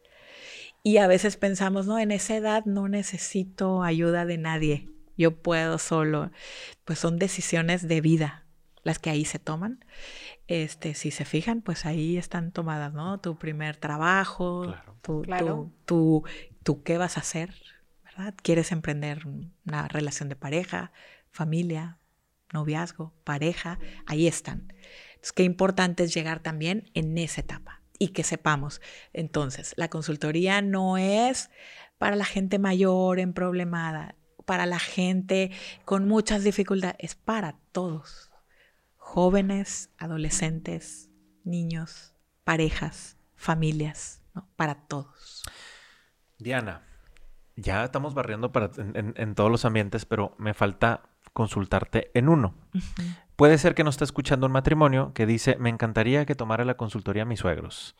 Y 0.82 0.98
a 0.98 1.06
veces 1.06 1.36
pensamos, 1.36 1.86
no, 1.86 1.98
en 1.98 2.10
esa 2.10 2.36
edad 2.36 2.64
no 2.66 2.88
necesito 2.88 3.82
ayuda 3.82 4.26
de 4.26 4.38
nadie, 4.38 4.90
yo 5.16 5.42
puedo 5.42 5.78
solo. 5.78 6.30
Pues 6.84 6.98
son 6.98 7.18
decisiones 7.18 7.88
de 7.88 8.00
vida 8.00 8.43
las 8.84 8.98
que 8.98 9.10
ahí 9.10 9.24
se 9.24 9.38
toman. 9.38 9.84
Este, 10.46 10.94
si 10.94 11.10
se 11.10 11.24
fijan, 11.24 11.62
pues 11.62 11.86
ahí 11.86 12.16
están 12.16 12.52
tomadas, 12.52 12.92
¿no? 12.92 13.18
Tu 13.18 13.36
primer 13.36 13.76
trabajo, 13.76 14.74
Tu, 15.86 16.24
tu, 16.62 16.82
qué 16.82 16.98
vas 16.98 17.16
a 17.16 17.20
hacer, 17.20 17.54
¿verdad? 18.04 18.34
¿Quieres 18.42 18.70
emprender 18.70 19.26
una 19.66 19.88
relación 19.88 20.28
de 20.28 20.36
pareja, 20.36 20.92
familia, 21.30 21.98
noviazgo, 22.54 23.12
pareja, 23.24 23.78
ahí 24.06 24.26
están. 24.26 24.72
Entonces, 25.14 25.32
qué 25.32 25.42
importante 25.42 26.04
es 26.04 26.14
llegar 26.14 26.40
también 26.40 26.90
en 26.94 27.18
esa 27.18 27.40
etapa 27.40 27.82
y 27.98 28.08
que 28.08 28.22
sepamos. 28.22 28.80
Entonces, 29.12 29.74
la 29.76 29.88
consultoría 29.88 30.62
no 30.62 30.96
es 30.96 31.50
para 31.98 32.16
la 32.16 32.24
gente 32.24 32.58
mayor, 32.58 33.18
en 33.18 33.32
problemada, 33.32 34.14
para 34.44 34.66
la 34.66 34.78
gente 34.78 35.50
con 35.84 36.06
muchas 36.06 36.44
dificultades, 36.44 36.96
es 36.98 37.14
para 37.14 37.56
todos. 37.72 38.30
Jóvenes, 39.14 39.90
adolescentes, 39.96 41.08
niños, 41.44 42.16
parejas, 42.42 43.16
familias, 43.36 44.20
para 44.56 44.88
todos. 44.88 45.44
Diana, 46.36 46.82
ya 47.54 47.84
estamos 47.84 48.14
barriendo 48.14 48.50
para, 48.50 48.72
en 48.76 49.34
todos 49.36 49.52
los 49.52 49.64
ambientes, 49.64 50.04
pero 50.04 50.34
me 50.40 50.52
falta 50.52 51.10
consultarte 51.32 52.10
en 52.14 52.28
uno. 52.28 52.56
Puede 53.36 53.56
ser 53.58 53.76
que 53.76 53.84
nos 53.84 53.94
esté 53.94 54.02
escuchando 54.02 54.46
un 54.46 54.52
matrimonio 54.52 55.12
que 55.14 55.26
dice, 55.26 55.58
me 55.60 55.70
encantaría 55.70 56.26
que 56.26 56.34
tomara 56.34 56.64
la 56.64 56.76
consultoría 56.76 57.24
mis 57.24 57.38
suegros, 57.38 57.94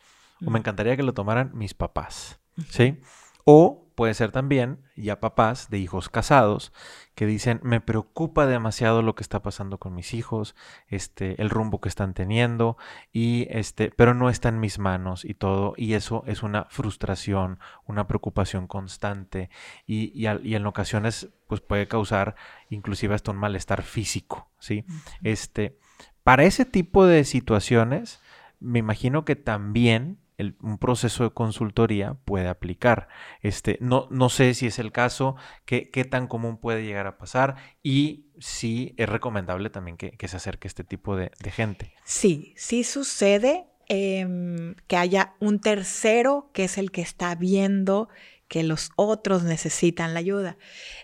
o 0.45 0.49
me 0.49 0.59
encantaría 0.59 0.97
que 0.97 1.03
lo 1.03 1.13
tomaran 1.13 1.51
mis 1.53 1.73
papás, 1.73 2.41
¿sí? 2.67 2.99
O 3.45 3.84
puede 3.95 4.13
ser 4.13 4.31
también 4.31 4.79
ya 4.95 5.19
papás 5.19 5.69
de 5.69 5.79
hijos 5.79 6.09
casados 6.09 6.73
que 7.15 7.25
dicen, 7.25 7.61
me 7.63 7.79
preocupa 7.79 8.45
demasiado 8.45 9.01
lo 9.01 9.15
que 9.15 9.23
está 9.23 9.41
pasando 9.41 9.77
con 9.77 9.95
mis 9.95 10.13
hijos, 10.13 10.53
este, 10.87 11.41
el 11.41 11.49
rumbo 11.49 11.79
que 11.79 11.87
están 11.87 12.13
teniendo, 12.13 12.77
y 13.13 13.47
este, 13.49 13.89
pero 13.95 14.13
no 14.13 14.29
está 14.29 14.49
en 14.49 14.59
mis 14.59 14.79
manos 14.79 15.23
y 15.23 15.33
todo, 15.33 15.73
y 15.77 15.93
eso 15.93 16.23
es 16.27 16.43
una 16.43 16.65
frustración, 16.65 17.59
una 17.85 18.05
preocupación 18.05 18.67
constante, 18.67 19.49
y, 19.87 20.11
y, 20.13 20.55
en 20.55 20.65
ocasiones 20.65 21.29
pues 21.47 21.61
puede 21.61 21.87
causar 21.87 22.35
inclusive 22.69 23.15
hasta 23.15 23.31
un 23.31 23.37
malestar 23.37 23.81
físico, 23.81 24.49
¿sí? 24.59 24.83
Este, 25.23 25.77
para 26.23 26.43
ese 26.43 26.65
tipo 26.65 27.05
de 27.05 27.23
situaciones, 27.23 28.19
me 28.59 28.79
imagino 28.79 29.23
que 29.23 29.37
también 29.37 30.17
un 30.37 30.77
proceso 30.77 31.23
de 31.23 31.29
consultoría 31.31 32.17
puede 32.25 32.47
aplicar. 32.47 33.07
Este, 33.41 33.77
no, 33.81 34.07
no 34.11 34.29
sé 34.29 34.53
si 34.53 34.67
es 34.67 34.79
el 34.79 34.91
caso, 34.91 35.35
qué, 35.65 35.89
qué 35.89 36.05
tan 36.05 36.27
común 36.27 36.57
puede 36.57 36.83
llegar 36.83 37.07
a 37.07 37.17
pasar 37.17 37.55
y 37.81 38.25
si 38.39 38.93
es 38.97 39.07
recomendable 39.07 39.69
también 39.69 39.97
que, 39.97 40.27
se 40.27 40.37
acerque 40.37 40.67
este 40.67 40.83
tipo 40.83 41.15
de, 41.15 41.31
gente. 41.51 41.93
Sí, 42.03 42.53
sí 42.57 42.83
sucede 42.83 43.67
em, 43.87 44.75
que 44.87 44.97
haya 44.97 45.35
un 45.39 45.59
tercero 45.59 46.49
que 46.53 46.65
es 46.65 46.77
el 46.77 46.91
que 46.91 47.01
está 47.01 47.35
viendo 47.35 48.09
que 48.47 48.63
los 48.63 48.91
otros 48.95 49.43
necesitan 49.43 50.13
la 50.13 50.19
ayuda. 50.19 50.57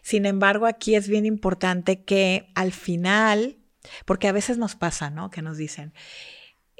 Sin 0.04 0.26
embargo, 0.26 0.66
aquí 0.66 0.96
es 0.96 1.08
bien 1.08 1.26
importante 1.26 2.04
que 2.04 2.52
al 2.56 2.72
final 2.72 3.58
Porque 4.06 4.28
a 4.28 4.32
veces 4.32 4.60
nos 4.60 4.76
pasa, 4.76 5.10
¿no? 5.10 5.32
Que 5.32 5.42
nos 5.42 5.58
dicen, 5.58 5.94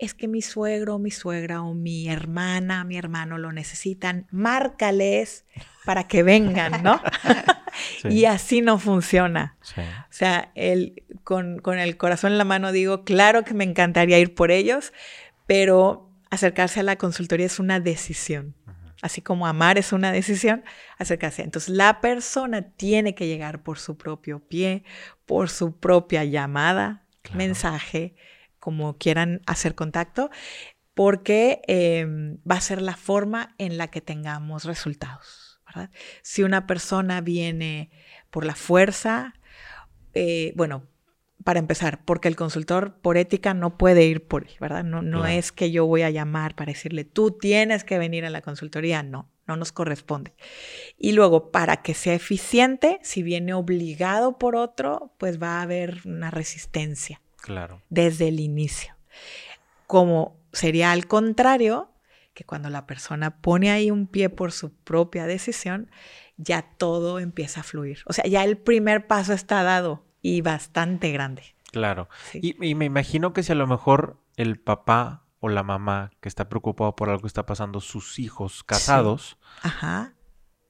es 0.02 0.14
que 0.14 0.28
mi 0.28 0.42
suegro, 0.42 1.00
mi 1.00 1.12
suegra 1.12 1.62
o 1.62 1.74
mi 1.74 2.10
hermana, 2.10 2.84
mi 2.84 2.98
hermano 2.98 3.38
lo 3.38 3.52
necesitan, 3.52 4.28
márcales 4.32 5.46
para 5.86 6.08
que 6.08 6.24
vengan, 6.24 6.84
¿no? 6.84 7.02
Sí. 8.02 8.10
Y 8.10 8.26
así 8.26 8.60
no 8.62 8.78
funciona. 8.80 9.56
Sí. 9.62 9.80
O 9.80 10.06
sea, 10.14 10.52
el, 10.56 11.04
con, 11.24 11.60
con 11.60 11.80
el 11.80 11.96
corazón 11.96 12.34
en 12.34 12.38
la 12.38 12.44
mano 12.44 12.74
digo, 12.74 13.06
claro 13.06 13.44
que 13.46 13.54
me 13.54 13.64
encantaría 13.64 14.20
ir 14.20 14.36
por 14.36 14.52
ellos, 14.52 14.92
pero 15.48 16.10
acercarse 16.30 16.82
a 16.82 16.84
la 16.84 16.98
consultoría 16.98 17.46
es 17.46 17.60
una 17.60 17.80
decisión. 17.80 18.56
Así 19.02 19.22
como 19.22 19.48
amar 19.48 19.78
es 19.78 19.94
una 19.94 20.12
decisión, 20.12 20.64
acercarse. 20.98 21.44
Entonces, 21.44 21.70
la 21.74 22.02
persona 22.02 22.62
tiene 22.62 23.16
que 23.16 23.28
llegar 23.28 23.64
por 23.64 23.80
su 23.80 23.98
propio 23.98 24.40
pie, 24.40 24.84
por 25.26 25.50
su 25.50 25.78
propia 25.80 26.26
llamada, 26.26 27.04
Claro. 27.22 27.38
mensaje, 27.38 28.16
como 28.62 28.98
quieran 28.98 29.42
hacer 29.46 29.76
contacto, 29.76 30.30
porque 30.94 31.62
eh, 31.68 32.06
va 32.50 32.56
a 32.56 32.62
ser 32.62 32.82
la 32.82 32.96
forma 32.96 33.56
en 33.58 33.78
la 33.78 33.90
que 33.90 34.00
tengamos 34.00 34.64
resultados. 34.64 35.60
¿verdad? 35.66 35.90
Si 36.22 36.44
una 36.44 36.68
persona 36.68 37.20
viene 37.22 37.90
por 38.30 38.46
la 38.46 38.56
fuerza, 38.56 39.34
eh, 40.14 40.54
bueno, 40.56 40.84
para 41.44 41.60
empezar, 41.60 42.04
porque 42.06 42.28
el 42.28 42.36
consultor 42.36 43.00
por 43.02 43.18
ética 43.18 43.54
no 43.54 43.78
puede 43.78 44.06
ir 44.06 44.28
por 44.28 44.44
él, 44.44 44.54
¿verdad? 44.60 44.84
No, 44.84 45.02
no 45.02 45.20
Claro. 45.22 45.34
es 45.34 45.52
que 45.52 45.72
yo 45.72 45.86
voy 45.88 46.04
a 46.04 46.10
llamar 46.10 46.56
para 46.56 46.72
decirle, 46.72 47.04
tú 47.04 47.32
tienes 47.32 47.84
que 47.84 47.98
venir 47.98 48.26
a 48.26 48.30
la 48.30 48.42
consultoría, 48.42 49.02
no, 49.02 49.28
no 49.48 49.56
nos 49.58 49.72
corresponde. 49.72 50.34
Y 51.00 51.14
luego, 51.14 51.52
para 51.52 51.78
que 51.82 51.94
sea 51.96 52.14
eficiente, 52.14 53.00
si 53.02 53.24
viene 53.24 53.54
obligado 53.54 54.38
por 54.38 54.56
otro, 54.56 55.16
pues 55.18 55.42
va 55.42 55.60
a 55.60 55.62
haber 55.64 56.02
una 56.06 56.30
resistencia 56.30 57.21
Claro. 57.42 57.82
desde 57.90 58.28
el 58.28 58.40
inicio. 58.40 58.96
Como 59.88 60.38
sería 60.54 60.92
al 60.92 61.08
contrario, 61.08 61.90
que 62.34 62.44
cuando 62.44 62.70
la 62.70 62.86
persona 62.88 63.42
pone 63.42 63.72
ahí 63.72 63.92
un 63.92 64.08
pie 64.08 64.30
por 64.30 64.52
su 64.52 64.74
propia 64.74 65.26
decisión, 65.26 65.92
ya 66.38 66.62
todo 66.62 67.20
empieza 67.20 67.60
a 67.62 67.64
fluir. 67.64 68.00
O 68.06 68.14
sea, 68.14 68.26
ya 68.26 68.44
el 68.44 68.58
primer 68.58 69.08
paso 69.08 69.34
está 69.34 69.64
dado 69.64 70.04
y 70.22 70.42
bastante 70.42 71.12
grande. 71.12 71.56
Claro. 71.72 72.10
Sí. 72.32 72.40
Y, 72.42 72.66
y 72.66 72.76
me 72.76 72.86
imagino 72.86 73.34
que 73.34 73.44
si 73.44 73.52
a 73.52 73.56
lo 73.56 73.68
mejor 73.68 74.18
el 74.38 74.60
papá 74.60 75.24
o 75.40 75.50
la 75.50 75.64
mamá 75.64 76.12
que 76.22 76.30
está 76.30 76.48
preocupado 76.48 76.96
por 76.96 77.10
algo 77.10 77.22
que 77.22 77.28
está 77.28 77.46
pasando, 77.46 77.82
sus 77.82 78.20
hijos 78.20 78.64
casados, 78.64 79.38
Ajá. 79.64 80.14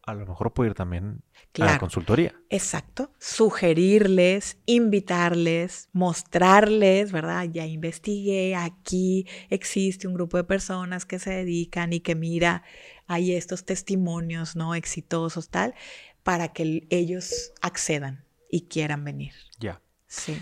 A 0.03 0.13
lo 0.13 0.25
mejor 0.25 0.53
puede 0.53 0.71
ir 0.71 0.75
también 0.75 1.21
a 1.59 1.65
la 1.65 1.77
consultoría. 1.77 2.33
Exacto. 2.49 3.11
Sugerirles, 3.19 4.57
invitarles, 4.65 5.89
mostrarles, 5.93 7.11
¿verdad? 7.11 7.47
Ya 7.51 7.65
investigué, 7.65 8.55
aquí 8.55 9.27
existe 9.49 10.07
un 10.07 10.13
grupo 10.13 10.37
de 10.37 10.43
personas 10.43 11.05
que 11.05 11.19
se 11.19 11.31
dedican 11.31 11.93
y 11.93 11.99
que 11.99 12.15
mira, 12.15 12.63
hay 13.07 13.33
estos 13.33 13.65
testimonios, 13.65 14.55
¿no? 14.55 14.73
Exitosos, 14.73 15.49
tal, 15.49 15.75
para 16.23 16.49
que 16.49 16.87
ellos 16.89 17.53
accedan 17.61 18.25
y 18.49 18.67
quieran 18.67 19.03
venir. 19.03 19.33
Ya. 19.59 19.81
Sí. 20.07 20.37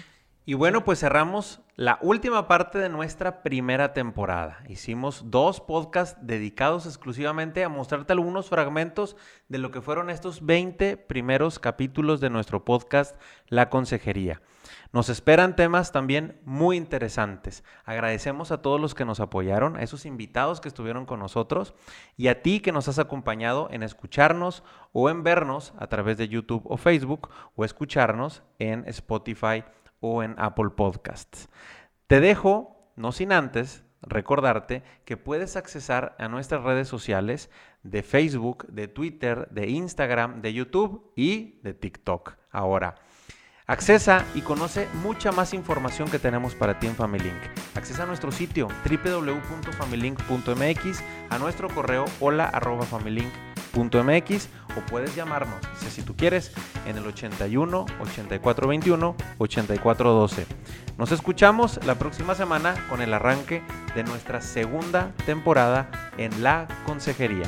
Y 0.49 0.55
bueno, 0.55 0.83
pues 0.83 1.01
cerramos 1.01 1.61
la 1.75 1.99
última 2.01 2.47
parte 2.47 2.79
de 2.79 2.89
nuestra 2.89 3.43
primera 3.43 3.93
temporada. 3.93 4.63
Hicimos 4.67 5.25
dos 5.29 5.61
podcasts 5.61 6.17
dedicados 6.23 6.87
exclusivamente 6.87 7.63
a 7.63 7.69
mostrarte 7.69 8.13
algunos 8.13 8.49
fragmentos 8.49 9.15
de 9.47 9.59
lo 9.59 9.69
que 9.69 9.81
fueron 9.83 10.09
estos 10.09 10.43
20 10.43 10.97
primeros 10.97 11.59
capítulos 11.59 12.19
de 12.19 12.31
nuestro 12.31 12.65
podcast 12.65 13.15
La 13.47 13.69
Consejería. 13.69 14.41
Nos 14.91 15.09
esperan 15.09 15.55
temas 15.55 15.91
también 15.91 16.39
muy 16.45 16.77
interesantes. 16.77 17.63
Agradecemos 17.85 18.51
a 18.51 18.63
todos 18.63 18.81
los 18.81 18.95
que 18.95 19.05
nos 19.05 19.19
apoyaron, 19.19 19.75
a 19.75 19.83
esos 19.83 20.07
invitados 20.07 20.61
que 20.61 20.67
estuvieron 20.67 21.05
con 21.05 21.19
nosotros 21.19 21.75
y 22.17 22.27
a 22.27 22.41
ti 22.41 22.59
que 22.59 22.71
nos 22.71 22.87
has 22.87 22.97
acompañado 22.97 23.67
en 23.71 23.83
escucharnos 23.83 24.63
o 24.93 25.11
en 25.11 25.21
vernos 25.21 25.73
a 25.77 25.85
través 25.85 26.17
de 26.17 26.27
YouTube 26.27 26.63
o 26.65 26.77
Facebook 26.77 27.29
o 27.55 27.65
escucharnos 27.65 28.41
en 28.57 28.83
Spotify 28.87 29.63
o 29.99 30.23
en 30.23 30.35
Apple 30.37 30.69
Podcasts. 30.75 31.49
Te 32.07 32.19
dejo, 32.19 32.91
no 32.95 33.11
sin 33.11 33.31
antes, 33.31 33.83
recordarte 34.01 34.81
que 35.05 35.17
puedes 35.17 35.55
accesar 35.55 36.15
a 36.19 36.27
nuestras 36.27 36.63
redes 36.63 36.87
sociales 36.87 37.49
de 37.83 38.01
Facebook, 38.03 38.67
de 38.67 38.87
Twitter, 38.87 39.47
de 39.51 39.69
Instagram, 39.69 40.41
de 40.41 40.53
YouTube 40.53 41.11
y 41.15 41.59
de 41.63 41.73
TikTok. 41.73 42.35
Ahora, 42.51 42.95
accesa 43.67 44.25
y 44.35 44.41
conoce 44.41 44.87
mucha 45.03 45.31
más 45.31 45.53
información 45.53 46.09
que 46.09 46.19
tenemos 46.19 46.55
para 46.55 46.77
ti 46.79 46.87
en 46.87 46.95
FamilyLink. 46.95 47.41
Accesa 47.75 48.03
a 48.03 48.07
nuestro 48.07 48.31
sitio 48.31 48.67
www.familylink.mx, 48.89 51.03
a 51.29 51.37
nuestro 51.37 51.69
correo 51.69 52.05
hola 52.19 52.45
familylink.mx 53.71 54.47
o 54.77 54.81
puedes 54.89 55.15
llamarnos, 55.15 55.57
si, 55.89 56.01
tú 56.01 56.15
quieres, 56.15 56.51
en 56.85 56.97
el 56.97 57.05
81 57.05 57.85
8421 57.99 59.15
8412. 59.37 60.45
Nos 60.97 61.11
escuchamos 61.11 61.79
la 61.85 61.95
próxima 61.95 62.35
semana 62.35 62.75
con 62.89 63.01
el 63.01 63.13
arranque 63.13 63.63
de 63.95 64.03
nuestra 64.03 64.41
segunda 64.41 65.13
temporada 65.25 65.89
en 66.17 66.43
La 66.43 66.67
Consejería. 66.85 67.47